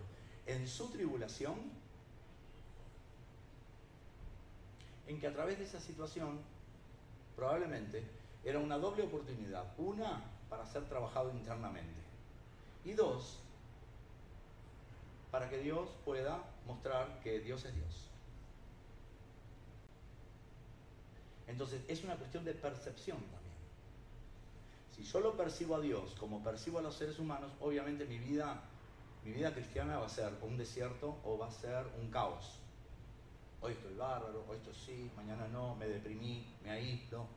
[0.47, 1.55] ¿En su tribulación?
[5.07, 6.39] En que a través de esa situación,
[7.35, 8.01] probablemente,
[8.45, 9.65] era una doble oportunidad.
[9.77, 11.99] Una, para ser trabajado internamente.
[12.85, 13.39] Y dos,
[15.31, 18.07] para que Dios pueda mostrar que Dios es Dios.
[21.47, 23.44] Entonces, es una cuestión de percepción también.
[24.95, 28.61] Si yo lo percibo a Dios como percibo a los seres humanos, obviamente mi vida,
[29.25, 32.59] mi vida cristiana va a ser un desierto o va a ser un caos.
[33.59, 37.27] Hoy estoy bárbaro, hoy estoy sí, mañana no, me deprimí, me aíslo.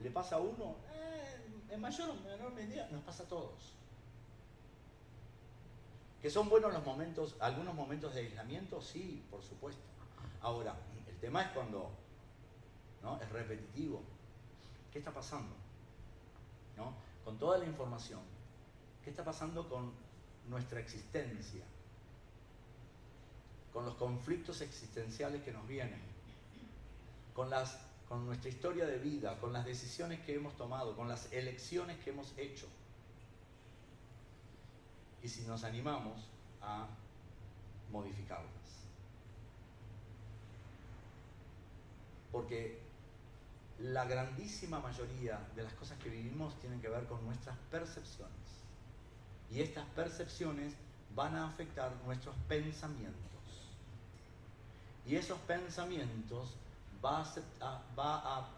[0.00, 0.74] ¿Le pasa a uno?
[0.92, 1.36] Eh,
[1.70, 3.72] en mayor o menor medida nos pasa a todos.
[6.20, 8.82] ¿Que son buenos los momentos, algunos momentos de aislamiento?
[8.82, 9.82] Sí, por supuesto.
[10.40, 10.74] Ahora,
[11.08, 11.92] el tema es cuando
[13.04, 13.20] ¿no?
[13.20, 14.02] es repetitivo.
[14.92, 15.61] ¿Qué está pasando?
[17.24, 18.20] Con toda la información.
[19.04, 19.92] ¿Qué está pasando con
[20.48, 21.64] nuestra existencia?
[23.72, 26.00] Con los conflictos existenciales que nos vienen,
[27.34, 27.78] con, las,
[28.08, 32.10] con nuestra historia de vida, con las decisiones que hemos tomado, con las elecciones que
[32.10, 32.66] hemos hecho.
[35.22, 36.28] Y si nos animamos
[36.60, 36.88] a
[37.90, 38.50] modificarlas.
[42.30, 42.81] Porque
[43.78, 48.32] la grandísima mayoría de las cosas que vivimos tienen que ver con nuestras percepciones.
[49.50, 50.74] Y estas percepciones
[51.14, 53.20] van a afectar nuestros pensamientos.
[55.06, 56.56] Y esos pensamientos
[57.04, 57.24] va
[57.60, 58.48] a, a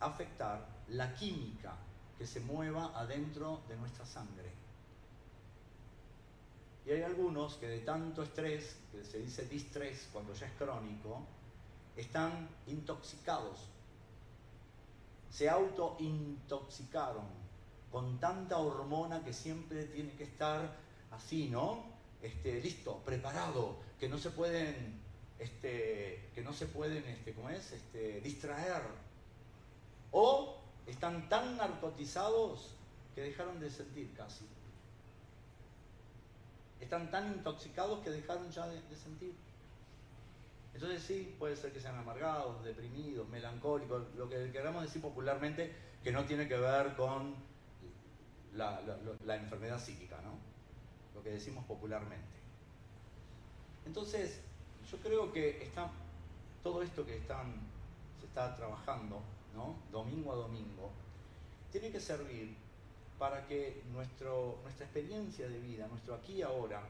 [0.00, 1.74] afectar la química
[2.18, 4.52] que se mueva adentro de nuestra sangre.
[6.84, 11.22] Y hay algunos que de tanto estrés, que se dice distrés cuando ya es crónico,
[11.96, 13.58] están intoxicados
[15.30, 17.26] se autointoxicaron
[17.90, 20.76] con tanta hormona que siempre tiene que estar
[21.10, 21.84] así, ¿no?
[22.22, 25.00] Este, listo, preparado, que no se pueden,
[25.38, 27.72] este, que no se pueden, este, ¿cómo es?
[27.72, 28.82] Este, distraer.
[30.10, 32.74] O están tan narcotizados
[33.14, 34.46] que dejaron de sentir casi.
[36.80, 39.34] Están tan intoxicados que dejaron ya de sentir.
[40.80, 45.74] Entonces sí, puede ser que sean amargados, deprimidos, melancólicos, lo que queramos decir popularmente,
[46.04, 47.34] que no tiene que ver con
[48.54, 48.80] la,
[49.34, 50.38] enfermedad psíquica, ¿no?
[51.16, 52.36] Lo que decimos popularmente.
[53.86, 54.40] Entonces,
[54.88, 55.90] yo creo que está,
[56.62, 57.54] todo esto que están,
[58.20, 59.20] se está trabajando,
[59.56, 59.74] ¿no?
[59.90, 60.92] Domingo a domingo,
[61.72, 62.56] tiene que servir
[63.18, 66.82] para que nuestro, nuestra experiencia de vida, nuestro aquí y ahora,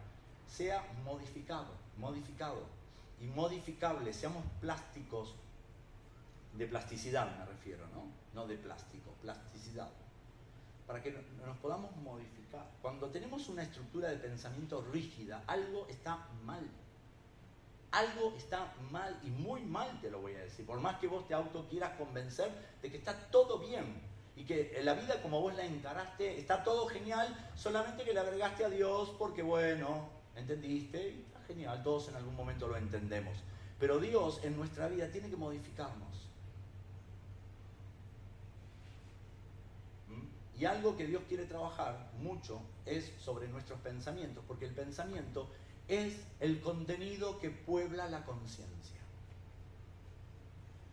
[0.46, 2.76] sea modificado, modificado
[3.20, 5.34] y modificables, seamos plásticos,
[6.58, 8.04] de plasticidad me refiero, ¿no?
[8.34, 9.88] No de plástico, plasticidad.
[10.86, 12.66] Para que nos podamos modificar.
[12.82, 16.66] Cuando tenemos una estructura de pensamiento rígida, algo está mal.
[17.90, 20.66] Algo está mal y muy mal te lo voy a decir.
[20.66, 22.50] Por más que vos te auto quieras convencer
[22.82, 24.02] de que está todo bien
[24.36, 28.64] y que la vida como vos la encaraste está todo genial, solamente que le agregaste
[28.64, 33.36] a Dios porque bueno, entendiste genial, todos en algún momento lo entendemos.
[33.80, 36.28] Pero Dios en nuestra vida tiene que modificarnos.
[40.08, 40.60] ¿Mm?
[40.60, 45.48] Y algo que Dios quiere trabajar mucho es sobre nuestros pensamientos, porque el pensamiento
[45.88, 48.98] es el contenido que puebla la conciencia.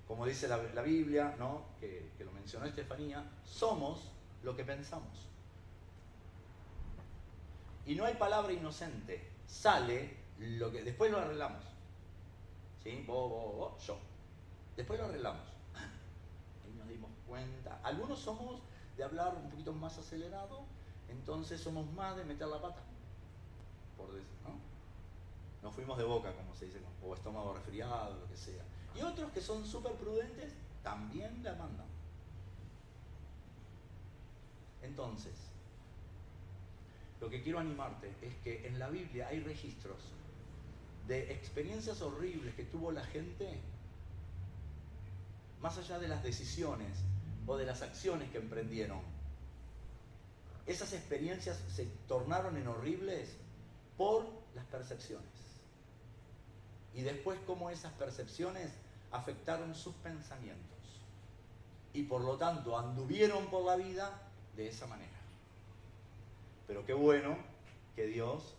[0.07, 1.63] Como dice la, Biblia, ¿no?
[1.79, 4.11] que, que lo mencionó Estefanía, somos
[4.43, 5.27] lo que pensamos.
[7.87, 11.63] Y no hay palabra inocente, sale lo que después lo arreglamos.
[12.83, 13.03] ¿Sí?
[13.07, 13.97] Vos, vos, vos, yo.
[14.75, 15.47] Después lo arreglamos.
[16.69, 17.79] Y nos dimos cuenta.
[17.83, 18.61] Algunos somos
[18.97, 20.63] de hablar un poquito más acelerado,
[21.09, 22.81] entonces somos más de meter la pata.
[23.97, 24.55] Por decir, ¿no?
[25.63, 28.63] Nos fuimos de boca, como se dice, o estómago resfriado, lo que sea.
[28.95, 30.53] Y otros que son súper prudentes,
[30.83, 31.87] también la mandan.
[34.81, 35.33] Entonces,
[37.19, 39.97] lo que quiero animarte es que en la Biblia hay registros
[41.07, 43.59] de experiencias horribles que tuvo la gente,
[45.61, 46.97] más allá de las decisiones
[47.45, 48.99] o de las acciones que emprendieron.
[50.65, 53.35] Esas experiencias se tornaron en horribles
[53.97, 54.25] por
[54.55, 55.29] las percepciones.
[56.95, 58.71] Y después cómo esas percepciones
[59.11, 60.65] afectaron sus pensamientos.
[61.93, 64.21] Y por lo tanto anduvieron por la vida
[64.55, 65.11] de esa manera.
[66.67, 67.37] Pero qué bueno
[67.95, 68.55] que Dios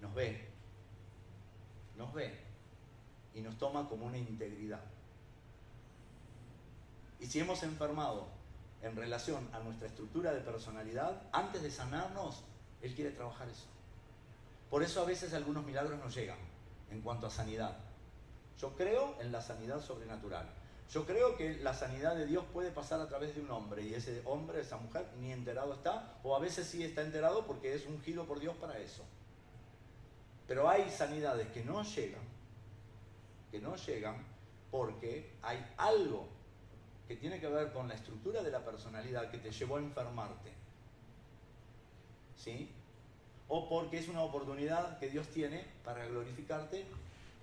[0.00, 0.49] nos ve,
[2.00, 2.32] nos ve
[3.34, 4.80] y nos toma como una integridad.
[7.20, 8.26] Y si hemos enfermado
[8.82, 12.42] en relación a nuestra estructura de personalidad, antes de sanarnos,
[12.80, 13.66] Él quiere trabajar eso.
[14.70, 16.38] Por eso a veces algunos milagros no llegan
[16.90, 17.76] en cuanto a sanidad.
[18.58, 20.48] Yo creo en la sanidad sobrenatural.
[20.90, 23.94] Yo creo que la sanidad de Dios puede pasar a través de un hombre y
[23.94, 27.86] ese hombre, esa mujer, ni enterado está, o a veces sí está enterado porque es
[27.86, 29.04] ungido por Dios para eso.
[30.50, 32.22] Pero hay sanidades que no llegan,
[33.52, 34.16] que no llegan
[34.68, 36.26] porque hay algo
[37.06, 40.50] que tiene que ver con la estructura de la personalidad que te llevó a enfermarte.
[42.36, 42.68] ¿Sí?
[43.46, 46.84] O porque es una oportunidad que Dios tiene para glorificarte,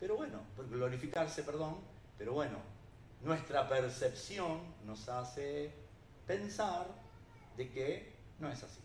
[0.01, 1.77] pero bueno, glorificarse, perdón,
[2.17, 2.57] pero bueno,
[3.21, 5.71] nuestra percepción nos hace
[6.25, 6.87] pensar
[7.55, 8.81] de que no es así.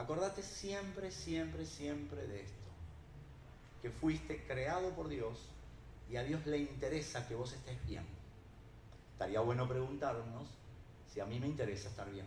[0.00, 2.70] Acordate siempre, siempre, siempre de esto.
[3.82, 5.38] Que fuiste creado por Dios
[6.10, 8.04] y a Dios le interesa que vos estés bien.
[9.12, 10.48] Estaría bueno preguntarnos
[11.12, 12.24] si a mí me interesa estar bien.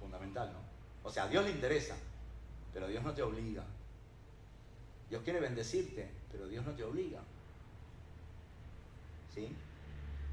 [0.00, 0.58] Fundamental, ¿no?
[1.08, 1.94] O sea, a Dios le interesa,
[2.74, 3.62] pero Dios no te obliga.
[5.08, 7.20] Dios quiere bendecirte, pero Dios no te obliga.
[9.32, 9.54] ¿sí?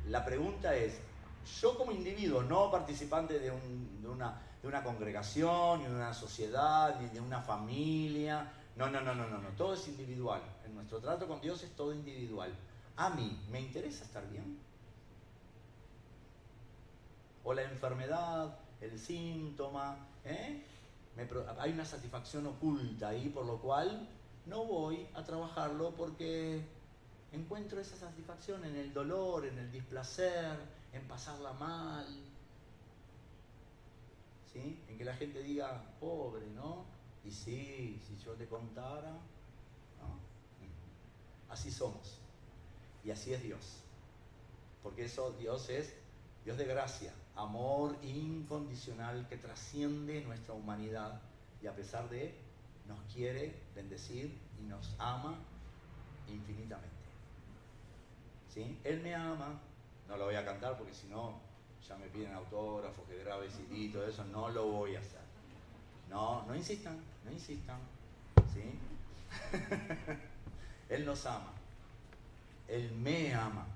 [0.08, 1.00] La pregunta es,
[1.62, 7.08] yo como individuo, no participante de, una, de una congregación, ni de una sociedad, ni
[7.08, 10.42] de una familia, no, no, no, no, no, no, todo es individual.
[10.66, 12.54] En nuestro trato con Dios es todo individual.
[12.98, 14.60] A mí, ¿me interesa estar bien?
[17.46, 20.64] O la enfermedad, el síntoma, ¿eh?
[21.60, 24.08] hay una satisfacción oculta ahí, por lo cual
[24.46, 26.62] no voy a trabajarlo porque
[27.32, 30.58] encuentro esa satisfacción en el dolor, en el displacer,
[30.92, 32.27] en pasarla mal.
[34.58, 34.80] ¿Sí?
[34.88, 36.86] En que la gente diga, pobre, ¿no?
[37.24, 39.20] Y sí, si yo te contara,
[41.50, 42.20] Así somos.
[43.06, 43.82] Y así es Dios.
[44.84, 45.94] Porque eso Dios es
[46.44, 51.22] Dios de gracia, amor incondicional que trasciende nuestra humanidad
[51.62, 52.36] y a pesar de
[52.86, 55.38] nos quiere bendecir y nos ama
[56.28, 56.98] infinitamente.
[58.84, 59.62] Él me ama,
[60.08, 61.40] no lo voy a cantar porque si no
[61.88, 65.20] ya me piden autógrafos, que grabe CD, todo eso, no lo voy a hacer.
[66.10, 67.80] No, no insistan, no insistan,
[68.54, 68.80] ¿sí?
[70.90, 71.52] Él nos ama,
[72.68, 73.68] Él me ama,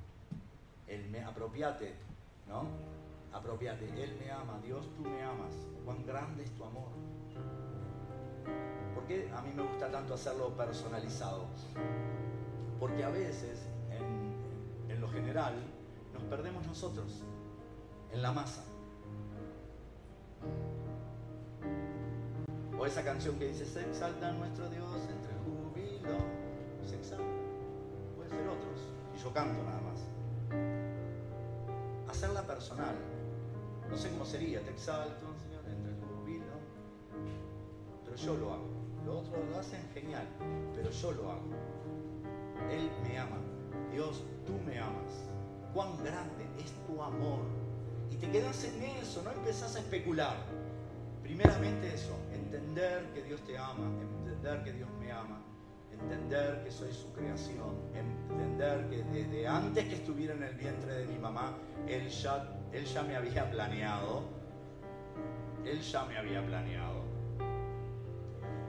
[0.87, 1.93] Él me, apropiate,
[2.47, 2.65] ¿no?
[3.33, 5.53] Apropiate, Él me ama, Dios tú me amas,
[5.83, 6.89] cuán grande es tu amor.
[8.95, 11.47] ¿Por qué a mí me gusta tanto hacerlo personalizado?
[12.79, 13.67] Porque a veces
[15.01, 15.55] lo general,
[16.13, 17.23] nos perdemos nosotros
[18.13, 18.63] en la masa.
[22.77, 26.17] O esa canción que dice, se exalta nuestro Dios entre júbilo,
[26.87, 27.23] se exalta.
[28.15, 28.79] Puede ser otros.
[29.15, 29.99] Y yo canto nada más.
[32.09, 32.95] Hacerla personal.
[33.89, 36.53] No sé cómo sería, te exalto, Señor, entre júbilo.
[38.05, 38.69] Pero yo lo hago.
[39.05, 40.27] Los otros lo hacen genial,
[40.75, 41.49] pero yo lo hago.
[42.71, 43.37] Él me ama.
[43.91, 45.29] Dios, tú me amas.
[45.73, 47.60] Cuán grande es tu amor.
[48.11, 50.35] Y te quedas en eso, no empezás a especular.
[51.23, 55.41] Primeramente eso, entender que Dios te ama, entender que Dios me ama,
[55.91, 61.05] entender que soy su creación, entender que desde antes que estuviera en el vientre de
[61.05, 61.57] mi mamá,
[61.87, 64.23] Él ya, él ya me había planeado,
[65.65, 67.01] Él ya me había planeado.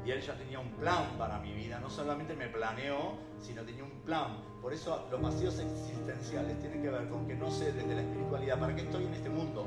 [0.04, 3.84] Y Él ya tenía un plan para mi vida, no solamente me planeó, sino tenía
[3.84, 4.51] un plan.
[4.62, 8.58] Por eso los vacíos existenciales tienen que ver con que no sé desde la espiritualidad
[8.58, 9.66] para qué estoy en este mundo.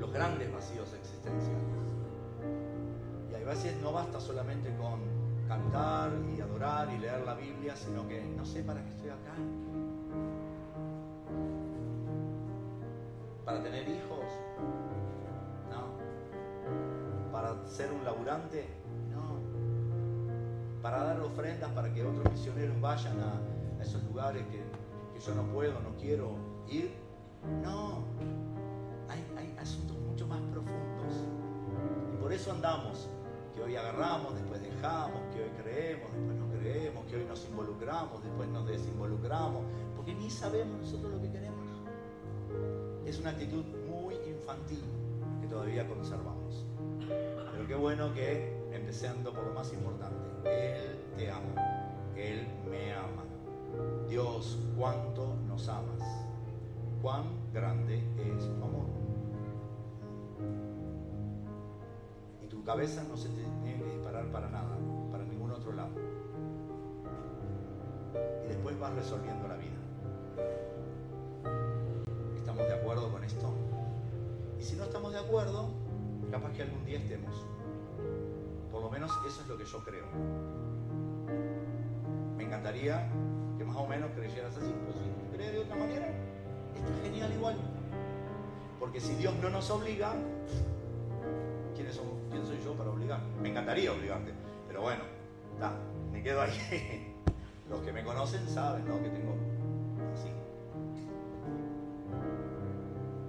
[0.00, 1.78] Los grandes vacíos existenciales
[3.48, 5.00] a veces no basta solamente con
[5.48, 9.32] cantar y adorar y leer la Biblia, sino que no sé para qué estoy acá.
[13.46, 14.26] Para tener hijos,
[15.70, 17.32] no.
[17.32, 18.66] Para ser un laburante.
[20.88, 24.64] Para dar ofrendas para que otros misioneros vayan a, esos lugares que,
[25.20, 26.30] yo no puedo, no quiero
[26.66, 26.94] ir,
[27.62, 28.04] no.
[29.06, 31.26] Hay, hay asuntos mucho más profundos.
[32.14, 33.06] Y por eso andamos
[33.54, 38.24] que hoy agarramos, después dejamos, que hoy creemos, después no creemos, que hoy nos involucramos,
[38.24, 41.68] después nos desinvolucramos, porque ni sabemos nosotros lo que queremos.
[43.04, 44.82] Es una actitud muy infantil
[45.42, 46.64] que todavía conservamos.
[47.52, 53.24] Pero qué bueno que, empezando por lo más importante, Él te ama, Él me ama.
[54.08, 56.02] Dios, cuánto nos amas,
[57.02, 58.98] cuán grande es tu amor.
[62.68, 64.76] cabeza no se te tiene que disparar para nada,
[65.10, 65.88] para ningún otro lado.
[68.44, 69.78] Y después vas resolviendo la vida.
[72.36, 73.54] ¿Estamos de acuerdo con esto?
[74.58, 75.70] Y si no estamos de acuerdo,
[76.30, 77.34] capaz que algún día estemos.
[78.88, 80.06] Lo menos eso es lo que yo creo.
[82.38, 83.06] Me encantaría
[83.58, 86.06] que más o menos creyeras así, pero si crees de otra manera,
[86.74, 87.56] está genial igual.
[88.80, 90.14] Porque si Dios no nos obliga,
[91.74, 92.14] ¿quiénes somos?
[92.30, 93.20] ¿Quién soy yo para obligar?
[93.42, 94.32] Me encantaría obligarte,
[94.66, 95.02] pero bueno,
[96.10, 97.14] me quedo ahí.
[97.68, 99.02] Los que me conocen saben, ¿no?
[99.02, 99.34] Que tengo
[100.14, 100.30] así.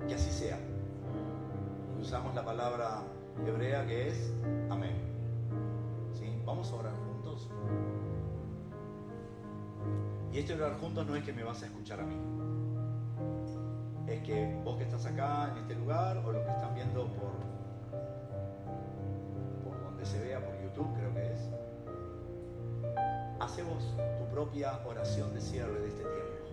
[0.08, 0.58] Que así sea.
[2.00, 3.02] Usamos la palabra
[3.46, 4.32] hebrea que es
[4.70, 5.09] amén.
[6.50, 7.48] Vamos a orar juntos.
[10.34, 12.16] Y este orar juntos no es que me vas a escuchar a mí.
[14.08, 17.30] Es que vos que estás acá en este lugar o los que están viendo por
[20.04, 21.52] se vea por YouTube, creo que es.
[23.40, 26.48] Hace vos tu propia oración de cierre de este tiempo.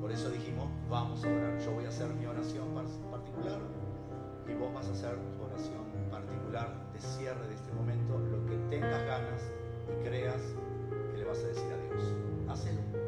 [0.00, 1.60] Por eso dijimos, vamos a orar.
[1.60, 2.74] Yo voy a hacer mi oración
[3.08, 3.60] particular
[4.48, 8.56] y vos vas a hacer tu oración particular de cierre de este momento, lo que
[8.70, 9.40] tengas ganas
[9.88, 10.40] y creas
[11.12, 12.14] que le vas a decir a Dios.
[12.48, 13.03] Hacelo.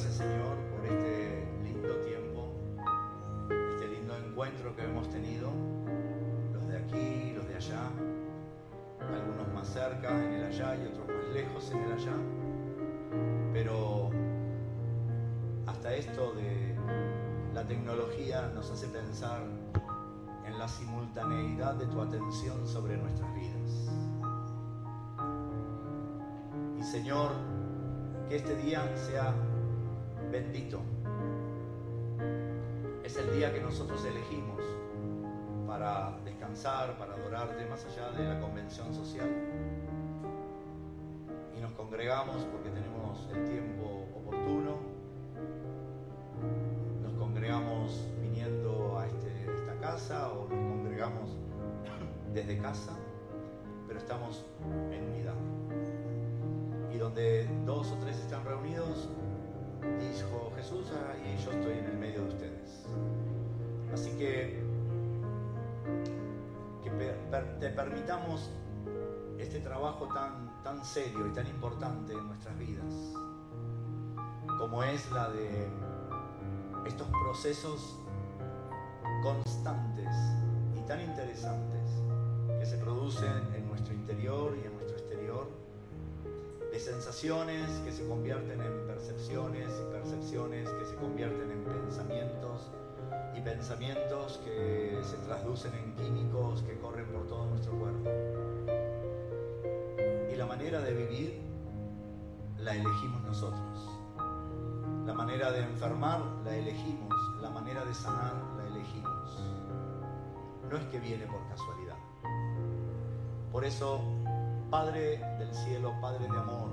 [0.00, 2.52] Gracias Señor por este lindo tiempo,
[3.72, 5.50] este lindo encuentro que hemos tenido,
[6.52, 7.90] los de aquí, los de allá,
[9.00, 12.12] algunos más cerca en el allá y otros más lejos en el allá.
[13.52, 14.10] Pero
[15.66, 16.76] hasta esto de
[17.52, 19.42] la tecnología nos hace pensar
[20.46, 23.90] en la simultaneidad de tu atención sobre nuestras vidas.
[26.78, 27.32] Y Señor,
[28.28, 29.34] que este día sea
[30.30, 30.80] bendito.
[33.04, 34.62] Es el día que nosotros elegimos
[35.66, 39.28] para descansar, para adorarte más allá de la convención social.
[41.56, 44.76] Y nos congregamos porque tenemos el tiempo oportuno.
[47.02, 51.36] Nos congregamos viniendo a este, esta casa o nos congregamos
[52.32, 52.92] desde casa,
[53.86, 54.44] pero estamos
[54.90, 55.34] en unidad.
[56.92, 58.97] Y donde dos o tres están reunidos,
[60.70, 62.84] Y yo estoy en el medio de ustedes.
[63.90, 64.62] Así que
[66.84, 66.90] que
[67.58, 68.50] te permitamos
[69.38, 73.14] este trabajo tan, tan serio y tan importante en nuestras vidas,
[74.58, 75.70] como es la de
[76.86, 77.98] estos procesos
[79.22, 80.14] constantes
[80.76, 81.90] y tan interesantes
[82.58, 84.77] que se producen en nuestro interior y en
[86.70, 92.70] de sensaciones que se convierten en percepciones y percepciones que se convierten en pensamientos
[93.36, 98.10] y pensamientos que se traducen en químicos que corren por todo nuestro cuerpo.
[100.32, 101.40] Y la manera de vivir
[102.58, 103.88] la elegimos nosotros.
[105.06, 107.14] La manera de enfermar la elegimos.
[107.40, 109.40] La manera de sanar la elegimos.
[110.68, 111.96] No es que viene por casualidad.
[113.52, 114.02] Por eso,
[114.70, 116.68] Padre del cielo, Padre de amor,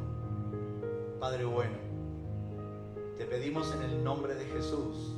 [1.17, 1.77] Padre bueno,
[3.15, 5.15] te pedimos en el nombre de Jesús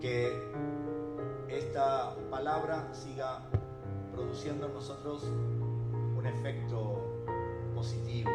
[0.00, 0.36] que
[1.48, 3.42] esta palabra siga
[4.12, 5.22] produciendo en nosotros
[6.16, 7.24] un efecto
[7.76, 8.30] positivo.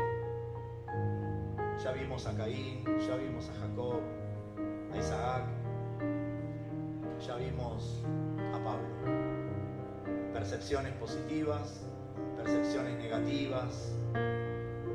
[1.83, 3.99] Ya vimos a Caín, ya vimos a Jacob,
[4.93, 5.43] a Isaac,
[7.19, 8.01] ya vimos
[8.53, 8.87] a Pablo.
[10.31, 11.85] Percepciones positivas,
[12.45, 13.91] percepciones negativas,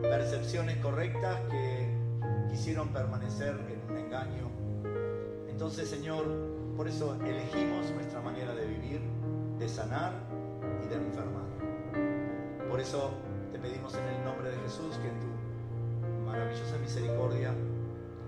[0.02, 1.88] percepciones correctas que
[2.48, 4.50] quisieron permanecer en un engaño.
[5.48, 6.26] Entonces, Señor,
[6.76, 9.00] por eso elegimos nuestra manera de vivir,
[9.58, 10.12] de sanar
[10.84, 12.68] y de enfermar.
[12.68, 13.10] Por eso
[13.50, 17.52] te pedimos en el nombre de Jesús que en tu maravillosa misericordia,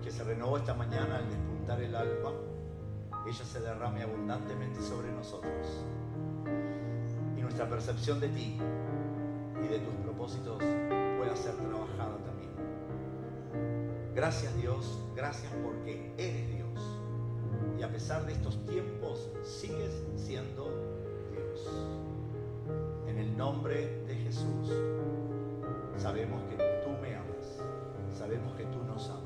[0.03, 2.33] que se renovó esta mañana al despuntar el alba,
[3.25, 5.85] ella se derrame abundantemente sobre nosotros.
[7.37, 8.59] Y nuestra percepción de ti
[9.63, 12.51] y de tus propósitos pueda ser trabajada también.
[14.15, 16.63] Gracias Dios, gracias porque eres Dios
[17.77, 20.69] y a pesar de estos tiempos sigues siendo
[21.31, 21.69] Dios.
[23.07, 24.71] En el nombre de Jesús,
[25.97, 27.61] sabemos que tú me amas,
[28.17, 29.23] sabemos que tú nos amas.